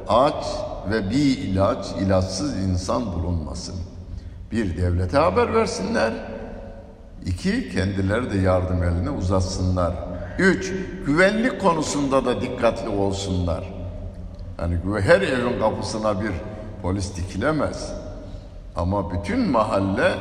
aç 0.09 0.45
ve 0.91 1.11
bir 1.11 1.39
ilaç, 1.39 1.87
ilaçsız 2.01 2.57
insan 2.57 3.13
bulunmasın. 3.13 3.75
Bir 4.53 4.77
devlete 4.77 5.19
haber 5.19 5.55
versinler. 5.55 6.13
İki, 7.27 7.71
kendileri 7.71 8.33
de 8.33 8.39
yardım 8.39 8.83
elini 8.83 9.11
uzatsınlar. 9.11 9.95
Üç, 10.39 10.73
güvenlik 11.07 11.61
konusunda 11.61 12.25
da 12.25 12.41
dikkatli 12.41 12.89
olsunlar. 12.89 13.65
Yani 14.59 14.79
her 15.01 15.21
evin 15.21 15.61
kapısına 15.61 16.21
bir 16.21 16.31
polis 16.83 17.17
dikilemez. 17.17 17.93
Ama 18.77 19.13
bütün 19.13 19.51
mahalle 19.51 20.13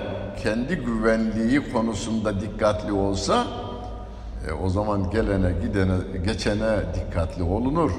kendi 0.44 0.76
güvenliği 0.76 1.72
konusunda 1.72 2.42
dikkatli 2.42 2.92
olsa 2.92 3.48
e, 4.48 4.52
o 4.52 4.70
zaman 4.70 5.10
gelene, 5.10 5.52
gidene, 5.62 5.96
geçene 6.26 6.80
dikkatli 6.96 7.44
olunur. 7.44 7.92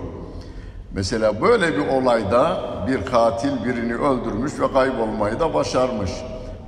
Mesela 0.92 1.40
böyle 1.40 1.76
bir 1.76 1.88
olayda 1.88 2.60
bir 2.88 3.06
katil 3.06 3.64
birini 3.64 3.94
öldürmüş 3.94 4.60
ve 4.60 4.72
kaybolmayı 4.72 5.40
da 5.40 5.54
başarmış. 5.54 6.10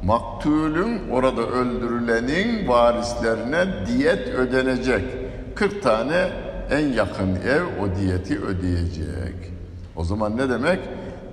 Maktulün 0.03 1.11
orada 1.11 1.41
öldürülenin 1.41 2.69
varislerine 2.69 3.67
diyet 3.87 4.29
ödenecek. 4.29 5.05
40 5.55 5.83
tane 5.83 6.31
en 6.71 6.87
yakın 6.93 7.37
ev 7.37 7.63
o 7.83 8.01
diyeti 8.01 8.41
ödeyecek. 8.41 9.35
O 9.97 10.05
zaman 10.05 10.37
ne 10.37 10.49
demek? 10.51 10.81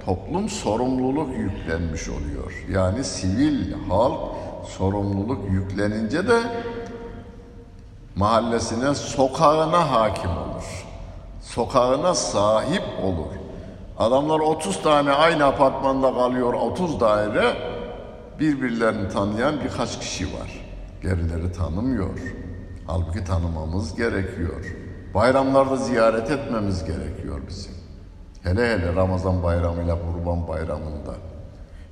Toplum 0.05 0.49
sorumluluk 0.49 1.37
yüklenmiş 1.37 2.09
oluyor. 2.09 2.65
Yani 2.71 3.03
sivil 3.03 3.73
halk 3.89 4.19
sorumluluk 4.67 5.51
yüklenince 5.51 6.27
de 6.27 6.39
mahallesine, 8.15 8.95
sokağına 8.95 9.91
hakim 9.91 10.31
olur. 10.31 10.46
Sokağına 11.57 12.13
sahip 12.13 12.83
olur. 13.03 13.33
Adamlar 13.97 14.39
30 14.39 14.81
tane 14.81 15.11
aynı 15.11 15.45
apartmanda 15.45 16.13
kalıyor, 16.13 16.53
30 16.53 16.99
daire 16.99 17.55
birbirlerini 18.39 19.09
tanıyan 19.09 19.55
birkaç 19.63 19.99
kişi 19.99 20.25
var. 20.25 20.65
Gerileri 21.01 21.51
tanımıyor. 21.51 22.19
Halbuki 22.87 23.23
tanımamız 23.23 23.95
gerekiyor. 23.95 24.75
Bayramlarda 25.13 25.75
ziyaret 25.75 26.31
etmemiz 26.31 26.85
gerekiyor 26.85 27.41
bizim. 27.47 27.73
Hele 28.43 28.73
hele 28.73 28.95
Ramazan 28.95 29.43
bayramıyla 29.43 29.95
Kurban 29.95 30.47
bayramında. 30.47 31.13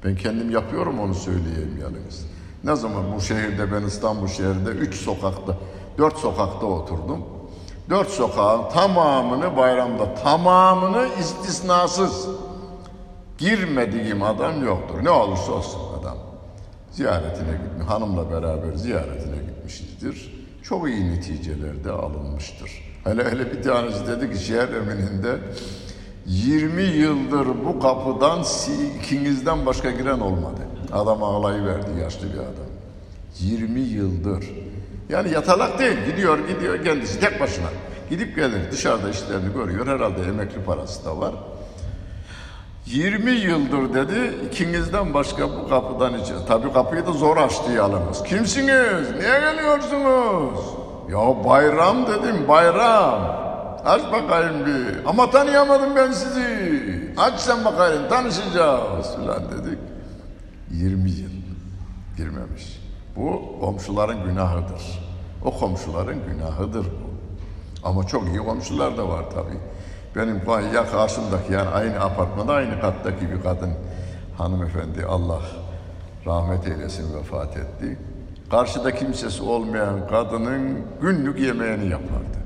Ben 0.04 0.16
kendim 0.16 0.52
yapıyorum 0.52 1.00
onu 1.00 1.14
söyleyeyim 1.14 1.80
yalnız. 1.82 2.26
Ne 2.64 2.76
zaman 2.76 3.04
bu 3.16 3.22
şehirde 3.22 3.72
ben 3.72 3.82
İstanbul 3.82 4.28
şehrinde 4.28 4.70
üç 4.70 4.96
sokakta, 4.96 5.58
dört 5.98 6.18
sokakta 6.18 6.66
oturdum. 6.66 7.35
Dört 7.90 8.10
sokağın 8.10 8.70
tamamını 8.70 9.58
bayramda, 9.58 10.16
tamamını 10.16 11.08
istisnasız 11.20 12.28
girmediğim 13.38 14.24
adam 14.24 14.66
yoktur. 14.66 15.04
Ne 15.04 15.10
olursa 15.10 15.52
olsun 15.52 15.80
adam. 16.00 16.18
Ziyaretine 16.92 17.52
gitmiş, 17.52 17.88
hanımla 17.88 18.32
beraber 18.32 18.74
ziyaretine 18.76 19.36
gitmişizdir. 19.36 20.46
Çok 20.64 20.90
iyi 20.90 21.12
neticeler 21.12 21.84
de 21.84 21.92
alınmıştır. 21.92 22.72
Hele 23.04 23.32
hele 23.32 23.52
bir 23.52 23.64
tanesi 23.64 24.08
dedi 24.08 24.34
ki 24.34 24.46
şehir 24.46 24.74
emininde 24.74 25.38
20 26.26 26.82
yıldır 26.82 27.48
bu 27.66 27.80
kapıdan 27.80 28.44
ikinizden 29.00 29.66
başka 29.66 29.92
giren 29.92 30.20
olmadı. 30.20 30.62
Adam 30.94 31.24
ağlayıverdi 31.24 32.00
yaşlı 32.02 32.34
bir 32.34 32.38
adam. 32.38 32.70
20 33.40 33.80
yıldır. 33.80 34.46
Yani 35.10 35.34
yatalak 35.34 35.80
değil. 35.80 35.98
Gidiyor 36.06 36.40
gidiyor 36.48 36.84
kendisi 36.84 37.20
tek 37.20 37.40
başına. 37.40 37.68
Gidip 38.10 38.36
gelir 38.36 38.72
dışarıda 38.72 39.10
işlerini 39.10 39.54
görüyor. 39.54 39.88
Herhalde 39.88 40.22
emekli 40.22 40.64
parası 40.64 41.06
da 41.06 41.18
var. 41.20 41.34
20 42.86 43.32
yıldır 43.32 43.94
dedi 43.94 44.34
ikinizden 44.48 45.14
başka 45.14 45.50
bu 45.50 45.70
kapıdan 45.70 46.20
içeri. 46.20 46.38
Tabii 46.48 46.74
kapıyı 46.74 47.06
da 47.06 47.12
zor 47.12 47.38
açtı 47.38 47.72
yalnız. 47.72 48.24
Kimsiniz? 48.24 49.12
Niye 49.12 49.40
geliyorsunuz? 49.40 50.60
Ya 51.12 51.46
bayram 51.46 52.08
dedim 52.08 52.48
bayram. 52.48 53.46
Aç 53.86 54.02
bakayım 54.12 54.66
bir. 54.66 55.06
Ama 55.06 55.30
tanıyamadım 55.30 55.96
ben 55.96 56.12
sizi. 56.12 57.14
Aç 57.18 57.40
sen 57.40 57.66
bakayım 57.66 58.10
tanışacağız 58.10 59.16
filan 59.16 59.44
dedik. 59.52 59.80
20 60.72 61.10
yıl 61.12 61.30
girmemiş. 62.18 62.75
Bu 63.16 63.60
komşuların 63.60 64.24
günahıdır. 64.24 65.00
O 65.46 65.60
komşuların 65.60 66.18
günahıdır 66.28 66.86
bu. 66.86 67.16
Ama 67.84 68.08
çok 68.08 68.28
iyi 68.28 68.38
komşular 68.38 68.98
da 68.98 69.10
var 69.10 69.26
tabii. 69.34 69.60
Benim 70.16 70.42
ya 70.74 70.86
karşımdaki 70.92 71.54
yani 71.54 71.70
aynı 71.70 72.00
apartmanda 72.00 72.54
aynı 72.54 72.82
kattaki 72.82 73.32
bir 73.32 73.42
kadın 73.42 73.74
hanımefendi 74.38 75.06
Allah 75.06 75.42
rahmet 76.26 76.68
eylesin 76.68 77.18
vefat 77.18 77.58
etti. 77.58 77.98
Karşıda 78.52 78.96
kimsesi 78.96 79.44
olmayan 79.44 80.08
kadının 80.08 80.80
günlük 81.02 81.40
yemeğini 81.40 81.90
yapardı. 81.90 82.38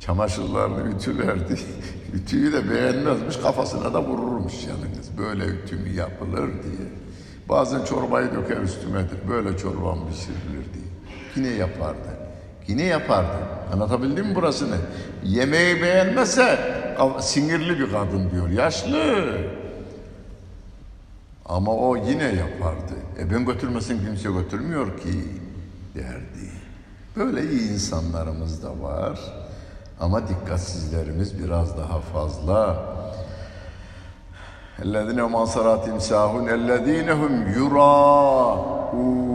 Çamaşırlarını 0.00 0.94
ütülerdi. 0.94 1.60
Ütüyü 2.14 2.52
de 2.52 2.70
beğenmezmiş, 2.70 3.36
kafasına 3.36 3.94
da 3.94 4.02
vururmuş 4.02 4.54
yalnız. 4.66 5.18
Böyle 5.18 5.44
ütü 5.44 5.76
mü 5.76 5.88
yapılır 5.88 6.46
diye. 6.46 7.03
Bazen 7.48 7.84
çorbayı 7.84 8.32
döker 8.34 8.56
üstümedir. 8.56 9.18
Böyle 9.28 9.56
çorbam 9.56 9.98
pişirilir 10.08 10.74
diye. 10.74 10.84
Yine 11.36 11.48
yapardı. 11.48 12.08
Yine 12.66 12.84
yapardı. 12.84 13.36
Anlatabildim 13.72 14.26
mi 14.26 14.34
burasını? 14.34 14.76
Yemeği 15.24 15.82
beğenmezse 15.82 16.58
sinirli 17.20 17.78
bir 17.78 17.92
kadın 17.92 18.30
diyor. 18.30 18.48
Yaşlı. 18.48 19.24
Ama 21.46 21.74
o 21.74 21.96
yine 21.96 22.24
yapardı. 22.24 22.94
E 23.18 23.30
ben 23.30 23.44
götürmesin 23.44 24.06
kimse 24.06 24.32
götürmüyor 24.32 24.98
ki 24.98 25.24
derdi. 25.94 26.50
Böyle 27.16 27.50
iyi 27.50 27.72
insanlarımız 27.72 28.62
da 28.62 28.82
var. 28.82 29.20
Ama 30.00 30.28
dikkatsizlerimiz 30.28 31.38
biraz 31.44 31.76
daha 31.78 32.00
fazla. 32.00 32.84
اَلَّذِينَ 34.83 35.19
مَا 35.35 35.43
صَرَاتِمْ 35.55 35.95
سَاهُونَ 36.09 36.45
اَلَّذ۪ينَ 36.57 37.09
هُمْ 37.21 37.33
يُرَاءُونَ 37.59 39.29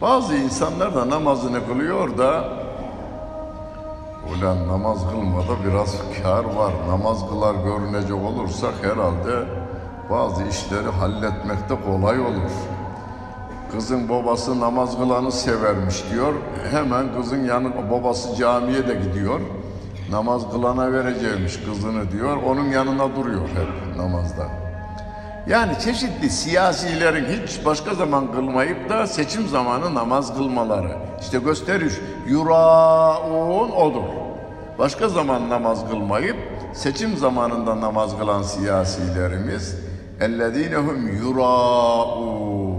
Bazı 0.00 0.36
insanlar 0.36 0.94
da 0.94 1.10
namazını 1.10 1.66
kılıyor 1.66 2.18
da 2.18 2.44
ulan 4.28 4.68
namaz 4.68 4.98
kılmada 5.10 5.64
biraz 5.66 5.96
kar 6.22 6.44
var. 6.44 6.72
Namaz 6.88 7.28
kılar 7.28 7.54
görünecek 7.54 8.16
olursak 8.16 8.74
herhalde 8.82 9.48
bazı 10.10 10.44
işleri 10.44 10.88
halletmekte 10.88 11.74
kolay 11.86 12.20
olur. 12.20 12.52
Kızın 13.72 14.08
babası 14.08 14.60
namaz 14.60 14.96
kılanı 14.98 15.32
severmiş 15.32 16.04
diyor. 16.10 16.34
Hemen 16.70 17.14
kızın 17.16 17.44
yanı 17.44 17.90
babası 17.90 18.36
camiye 18.36 18.88
de 18.88 18.94
gidiyor. 18.94 19.40
Namaz 20.13 20.51
kılana 20.51 20.91
vereceğimiş 20.91 21.57
kızını 21.65 22.11
diyor. 22.11 22.37
Onun 22.37 22.65
yanına 22.65 23.15
duruyor 23.15 23.47
hep 23.49 23.97
namazda. 23.97 24.47
Yani 25.47 25.79
çeşitli 25.79 26.29
siyasilerin 26.29 27.25
hiç 27.25 27.65
başka 27.65 27.93
zaman 27.93 28.31
kılmayıp 28.31 28.89
da 28.89 29.07
seçim 29.07 29.47
zamanı 29.47 29.95
namaz 29.95 30.37
kılmaları. 30.37 30.97
İşte 31.21 31.39
gösteriş 31.39 31.93
yuraun 32.27 33.71
odur. 33.71 34.09
Başka 34.79 35.09
zaman 35.09 35.49
namaz 35.49 35.89
kılmayıp 35.89 36.37
seçim 36.73 37.17
zamanında 37.17 37.81
namaz 37.81 38.19
kılan 38.19 38.41
siyasilerimiz 38.43 39.75
ellezinehum 40.21 41.07
yuraun. 41.23 42.73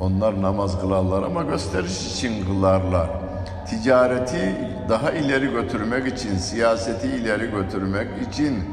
Onlar 0.00 0.42
namaz 0.42 0.80
kılarlar 0.80 1.22
ama 1.22 1.42
gösteriş 1.42 2.06
için 2.06 2.44
kılarlar. 2.46 3.27
Ticareti 3.70 4.56
daha 4.88 5.10
ileri 5.10 5.52
götürmek 5.52 6.06
için, 6.06 6.38
siyaseti 6.38 7.08
ileri 7.08 7.50
götürmek 7.50 8.08
için, 8.28 8.64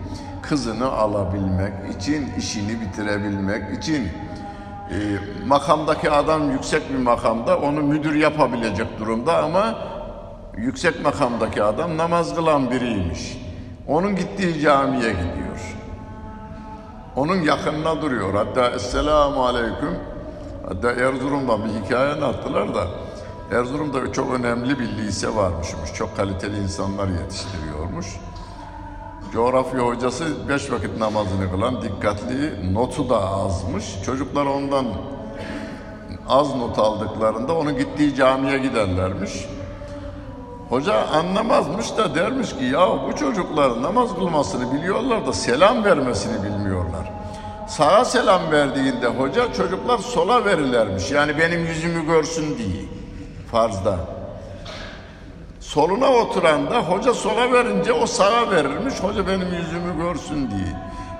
kızını 0.41 0.91
alabilmek 0.91 1.73
için, 1.95 2.33
işini 2.37 2.81
bitirebilmek 2.81 3.77
için 3.77 4.07
e, 4.91 4.95
makamdaki 5.47 6.11
adam 6.11 6.51
yüksek 6.51 6.89
bir 6.93 6.97
makamda 6.97 7.57
onu 7.57 7.81
müdür 7.81 8.15
yapabilecek 8.15 8.99
durumda 8.99 9.43
ama 9.43 9.75
yüksek 10.57 11.03
makamdaki 11.03 11.63
adam 11.63 11.97
namaz 11.97 12.35
kılan 12.35 12.71
biriymiş. 12.71 13.37
Onun 13.87 14.15
gittiği 14.15 14.59
camiye 14.59 15.11
gidiyor. 15.11 15.75
Onun 17.15 17.41
yakınına 17.41 18.01
duruyor. 18.01 18.33
Hatta 18.33 18.69
Esselamu 18.69 19.45
Aleyküm 19.45 19.97
Hatta 20.67 20.91
Erzurum'da 20.91 21.65
bir 21.65 21.69
hikaye 21.69 22.13
anlattılar 22.13 22.75
da 22.75 22.87
Erzurum'da 23.51 24.13
çok 24.13 24.33
önemli 24.33 24.79
bir 24.79 24.87
lise 24.87 25.35
varmışmış. 25.35 25.93
Çok 25.93 26.17
kaliteli 26.17 26.57
insanlar 26.57 27.07
yetiştiriyormuş. 27.07 28.07
Coğrafya 29.33 29.79
hocası 29.79 30.49
beş 30.49 30.71
vakit 30.71 30.97
namazını 30.97 31.51
kılan 31.51 31.81
dikkatli, 31.81 32.73
notu 32.73 33.09
da 33.09 33.29
azmış. 33.29 33.85
Çocuklar 34.05 34.45
ondan 34.45 34.85
az 36.29 36.55
not 36.55 36.79
aldıklarında 36.79 37.55
onun 37.57 37.77
gittiği 37.77 38.15
camiye 38.15 38.57
giderlermiş. 38.57 39.31
Hoca 40.69 41.07
anlamazmış 41.07 41.97
da 41.97 42.15
dermiş 42.15 42.55
ki 42.55 42.63
ya 42.63 42.87
bu 43.07 43.15
çocuklar 43.15 43.81
namaz 43.81 44.15
kılmasını 44.15 44.73
biliyorlar 44.73 45.27
da 45.27 45.33
selam 45.33 45.83
vermesini 45.83 46.43
bilmiyorlar. 46.43 47.11
Sağa 47.67 48.05
selam 48.05 48.51
verdiğinde 48.51 49.07
hoca 49.07 49.53
çocuklar 49.53 49.97
sola 49.97 50.45
verirlermiş. 50.45 51.11
Yani 51.11 51.37
benim 51.37 51.65
yüzümü 51.65 52.05
görsün 52.05 52.57
diye 52.57 53.04
farzda. 53.51 53.97
Soluna 55.59 56.11
oturan 56.11 56.69
da 56.69 56.79
hoca 56.79 57.13
sola 57.13 57.51
verince 57.51 57.93
o 57.93 58.05
sağa 58.05 58.51
verirmiş. 58.51 58.93
Hoca 59.03 59.27
benim 59.27 59.53
yüzümü 59.53 59.97
görsün 59.97 60.51
diye. 60.51 60.75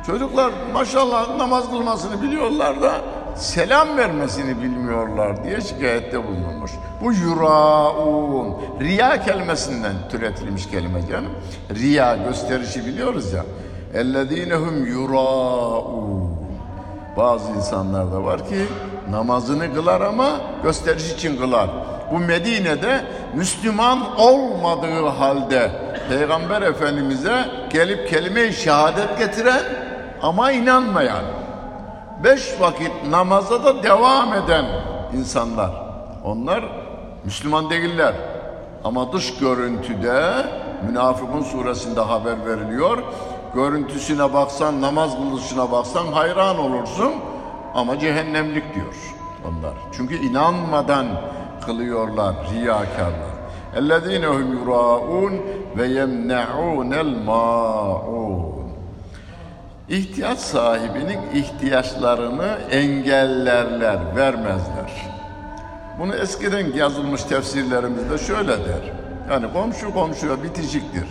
Çocuklar 0.07 0.51
maşallah 0.73 1.37
namaz 1.37 1.69
kılmasını 1.69 2.21
biliyorlar 2.21 2.81
da 2.81 3.01
selam 3.35 3.97
vermesini 3.97 4.61
bilmiyorlar 4.61 5.43
diye 5.43 5.61
şikayette 5.61 6.23
bulunmuş. 6.27 6.71
Bu 7.01 7.13
yuraun, 7.13 8.57
riya 8.79 9.21
kelimesinden 9.23 9.95
türetilmiş 10.09 10.69
kelime 10.69 11.07
canım. 11.07 11.31
Riya 11.75 12.15
gösterişi 12.15 12.85
biliyoruz 12.85 13.33
ya. 13.33 13.45
Ellezinehum 13.93 14.85
yuraun. 14.85 16.35
Bazı 17.17 17.51
insanlar 17.51 18.11
da 18.11 18.23
var 18.23 18.49
ki 18.49 18.65
namazını 19.09 19.73
kılar 19.73 20.01
ama 20.01 20.29
gösteriş 20.63 21.11
için 21.11 21.37
kılar. 21.37 21.69
Bu 22.11 22.19
Medine'de 22.19 23.01
Müslüman 23.33 23.99
olmadığı 24.17 25.05
halde 25.05 25.71
Peygamber 26.09 26.61
Efendimiz'e 26.61 27.45
gelip 27.69 28.09
kelime-i 28.09 28.53
şehadet 28.53 29.19
getiren 29.19 29.61
ama 30.21 30.51
inanmayan, 30.51 31.23
beş 32.23 32.61
vakit 32.61 32.91
namaza 33.09 33.63
da 33.63 33.83
devam 33.83 34.33
eden 34.33 34.65
insanlar. 35.13 35.71
Onlar 36.25 36.63
Müslüman 37.23 37.69
değiller. 37.69 38.13
Ama 38.83 39.13
dış 39.13 39.37
görüntüde 39.37 40.31
Münafıkun 40.87 41.41
suresinde 41.41 41.99
haber 42.01 42.45
veriliyor. 42.45 42.97
Görüntüsüne 43.55 44.33
baksan, 44.33 44.81
namaz 44.81 45.17
kılışına 45.17 45.71
baksan 45.71 46.07
hayran 46.07 46.59
olursun. 46.59 47.13
Ama 47.75 47.99
cehennemlik 47.99 48.75
diyor 48.75 48.95
onlar. 49.45 49.73
Çünkü 49.91 50.15
inanmadan 50.15 51.07
kılıyorlar 51.66 52.34
riyakarlar. 52.52 53.34
اَلَّذ۪ينَ 53.76 54.24
هُمْ 54.34 54.46
يُرَاءُونَ 54.58 55.34
وَيَمْنَعُونَ 55.76 56.92
الْمَاعُونَ 56.94 58.60
İhtiyaç 59.88 60.38
sahibinin 60.38 61.18
ihtiyaçlarını 61.34 62.58
engellerler, 62.70 64.16
vermezler. 64.16 65.10
Bunu 65.98 66.14
eskiden 66.14 66.72
yazılmış 66.72 67.22
tefsirlerimizde 67.22 68.18
şöyle 68.18 68.52
der. 68.52 68.92
Yani 69.30 69.52
komşu 69.52 69.94
komşuya 69.94 70.42
bitişiktir. 70.42 71.04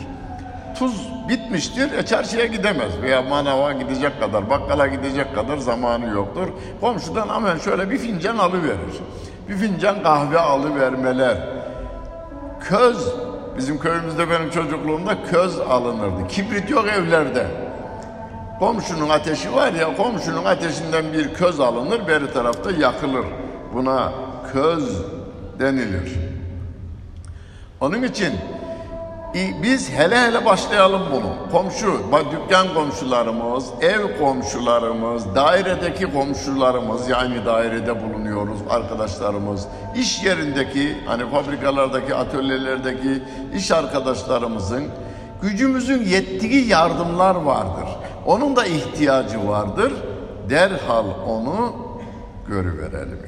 Tuz 0.79 1.09
bitmiştir, 1.29 1.91
e 1.91 2.05
çarşıya 2.05 2.45
gidemez 2.45 3.01
veya 3.01 3.21
manava 3.21 3.71
gidecek 3.71 4.19
kadar, 4.19 4.49
bakkala 4.49 4.87
gidecek 4.87 5.35
kadar 5.35 5.57
zamanı 5.57 6.09
yoktur. 6.09 6.47
Komşudan 6.81 7.29
hemen 7.29 7.57
şöyle 7.57 7.89
bir 7.89 7.97
fincan 7.97 8.37
alıverir. 8.37 8.93
Bir 9.48 9.54
fincan 9.54 10.02
kahve 10.02 10.38
alıvermeler. 10.38 11.36
Köz, 12.60 13.14
bizim 13.58 13.78
köyümüzde 13.78 14.30
benim 14.30 14.50
çocukluğumda 14.50 15.22
köz 15.30 15.60
alınırdı. 15.60 16.28
Kibrit 16.28 16.70
yok 16.70 16.86
evlerde. 16.88 17.46
Komşunun 18.58 19.08
ateşi 19.08 19.54
var 19.54 19.72
ya, 19.72 19.96
komşunun 19.96 20.44
ateşinden 20.44 21.12
bir 21.12 21.34
köz 21.34 21.60
alınır, 21.60 22.08
beri 22.08 22.32
tarafta 22.32 22.70
yakılır. 22.70 23.24
Buna 23.74 24.12
köz 24.52 25.02
denilir. 25.58 26.12
Onun 27.80 28.02
için 28.02 28.32
biz 29.34 29.90
hele 29.90 30.18
hele 30.18 30.44
başlayalım 30.44 31.02
bunu. 31.12 31.50
Komşu, 31.52 32.00
dükkan 32.32 32.74
komşularımız, 32.74 33.64
ev 33.80 34.18
komşularımız, 34.18 35.34
dairedeki 35.34 36.12
komşularımız 36.12 37.08
yani 37.08 37.44
dairede 37.46 38.02
bulunuyoruz 38.02 38.58
arkadaşlarımız, 38.70 39.66
iş 39.96 40.24
yerindeki 40.24 40.96
hani 41.06 41.30
fabrikalardaki, 41.30 42.14
atölyelerdeki 42.14 43.22
iş 43.56 43.70
arkadaşlarımızın 43.70 44.84
gücümüzün 45.42 46.04
yettiği 46.04 46.68
yardımlar 46.68 47.34
vardır. 47.34 47.88
Onun 48.26 48.56
da 48.56 48.66
ihtiyacı 48.66 49.48
vardır. 49.48 49.92
Derhal 50.50 51.06
onu 51.28 51.72
görüverelim. 52.48 53.20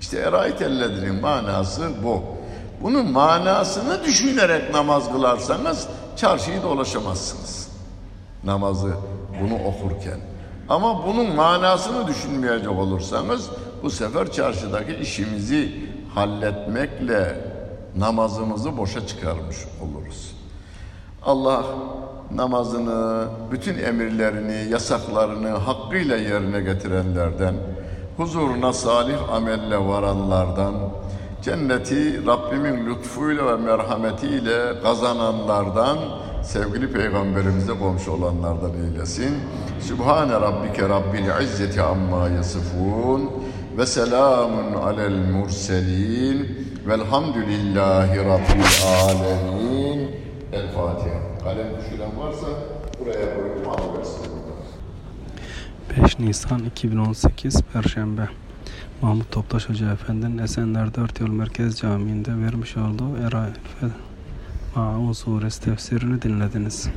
İşte 0.00 0.18
erayet 0.18 0.62
ellediğinin 0.62 1.20
manası 1.20 1.88
bu. 2.04 2.39
Bunun 2.80 3.10
manasını 3.10 4.04
düşünerek 4.04 4.74
namaz 4.74 5.12
kılarsanız 5.12 5.88
çarşıyı 6.16 6.62
dolaşamazsınız. 6.62 7.68
Namazı 8.44 8.92
bunu 9.42 9.54
okurken. 9.54 10.20
Ama 10.68 11.06
bunun 11.06 11.34
manasını 11.34 12.06
düşünmeyecek 12.06 12.70
olursanız 12.70 13.50
bu 13.82 13.90
sefer 13.90 14.32
çarşıdaki 14.32 14.94
işimizi 14.94 15.90
halletmekle 16.14 17.40
namazımızı 17.96 18.76
boşa 18.76 19.06
çıkarmış 19.06 19.56
oluruz. 19.82 20.34
Allah 21.22 21.64
namazını, 22.34 23.24
bütün 23.50 23.78
emirlerini, 23.78 24.72
yasaklarını 24.72 25.48
hakkıyla 25.48 26.16
yerine 26.16 26.60
getirenlerden, 26.60 27.54
huzuruna 28.16 28.72
salih 28.72 29.32
amelle 29.32 29.78
varanlardan, 29.78 30.74
cenneti 31.42 32.26
Rabbimin 32.26 32.86
lütfuyla 32.86 33.46
ve 33.46 33.56
merhametiyle 33.56 34.80
kazananlardan, 34.82 35.98
sevgili 36.42 36.92
peygamberimize 36.92 37.72
komşu 37.78 38.12
olanlardan 38.12 38.70
eylesin. 38.74 39.36
Sübhane 39.80 40.32
Rabbike 40.32 40.88
Rabbil 40.88 41.42
İzzeti 41.42 41.82
amma 41.82 42.28
yasifun 42.28 43.30
ve 43.78 43.86
selamun 43.86 44.72
alel 44.72 45.18
murselin 45.32 46.68
velhamdülillahi 46.86 48.18
Rabbil 48.18 48.64
alemin. 49.04 50.10
El 50.52 50.68
Fatiha. 50.72 51.20
Kalem 51.44 51.66
düşüren 51.78 52.18
varsa 52.18 52.46
buraya 53.00 53.36
koyup 53.36 53.68
alıversin. 53.68 54.30
5 56.04 56.18
Nisan 56.18 56.64
2018 56.64 57.62
Perşembe 57.72 58.28
Mahmut 59.02 59.30
Toptaş 59.30 59.68
Hoca 59.68 59.92
Efendi'nin 59.92 60.38
Esenler 60.38 60.94
4 60.94 61.20
Yol 61.20 61.28
Merkez 61.28 61.78
Camii'nde 61.80 62.38
vermiş 62.38 62.76
olduğu 62.76 63.16
Erail 63.16 63.54
Maun 64.76 65.12
Suresi 65.12 65.62
tefsirini 65.62 66.22
dinlediniz. 66.22 66.88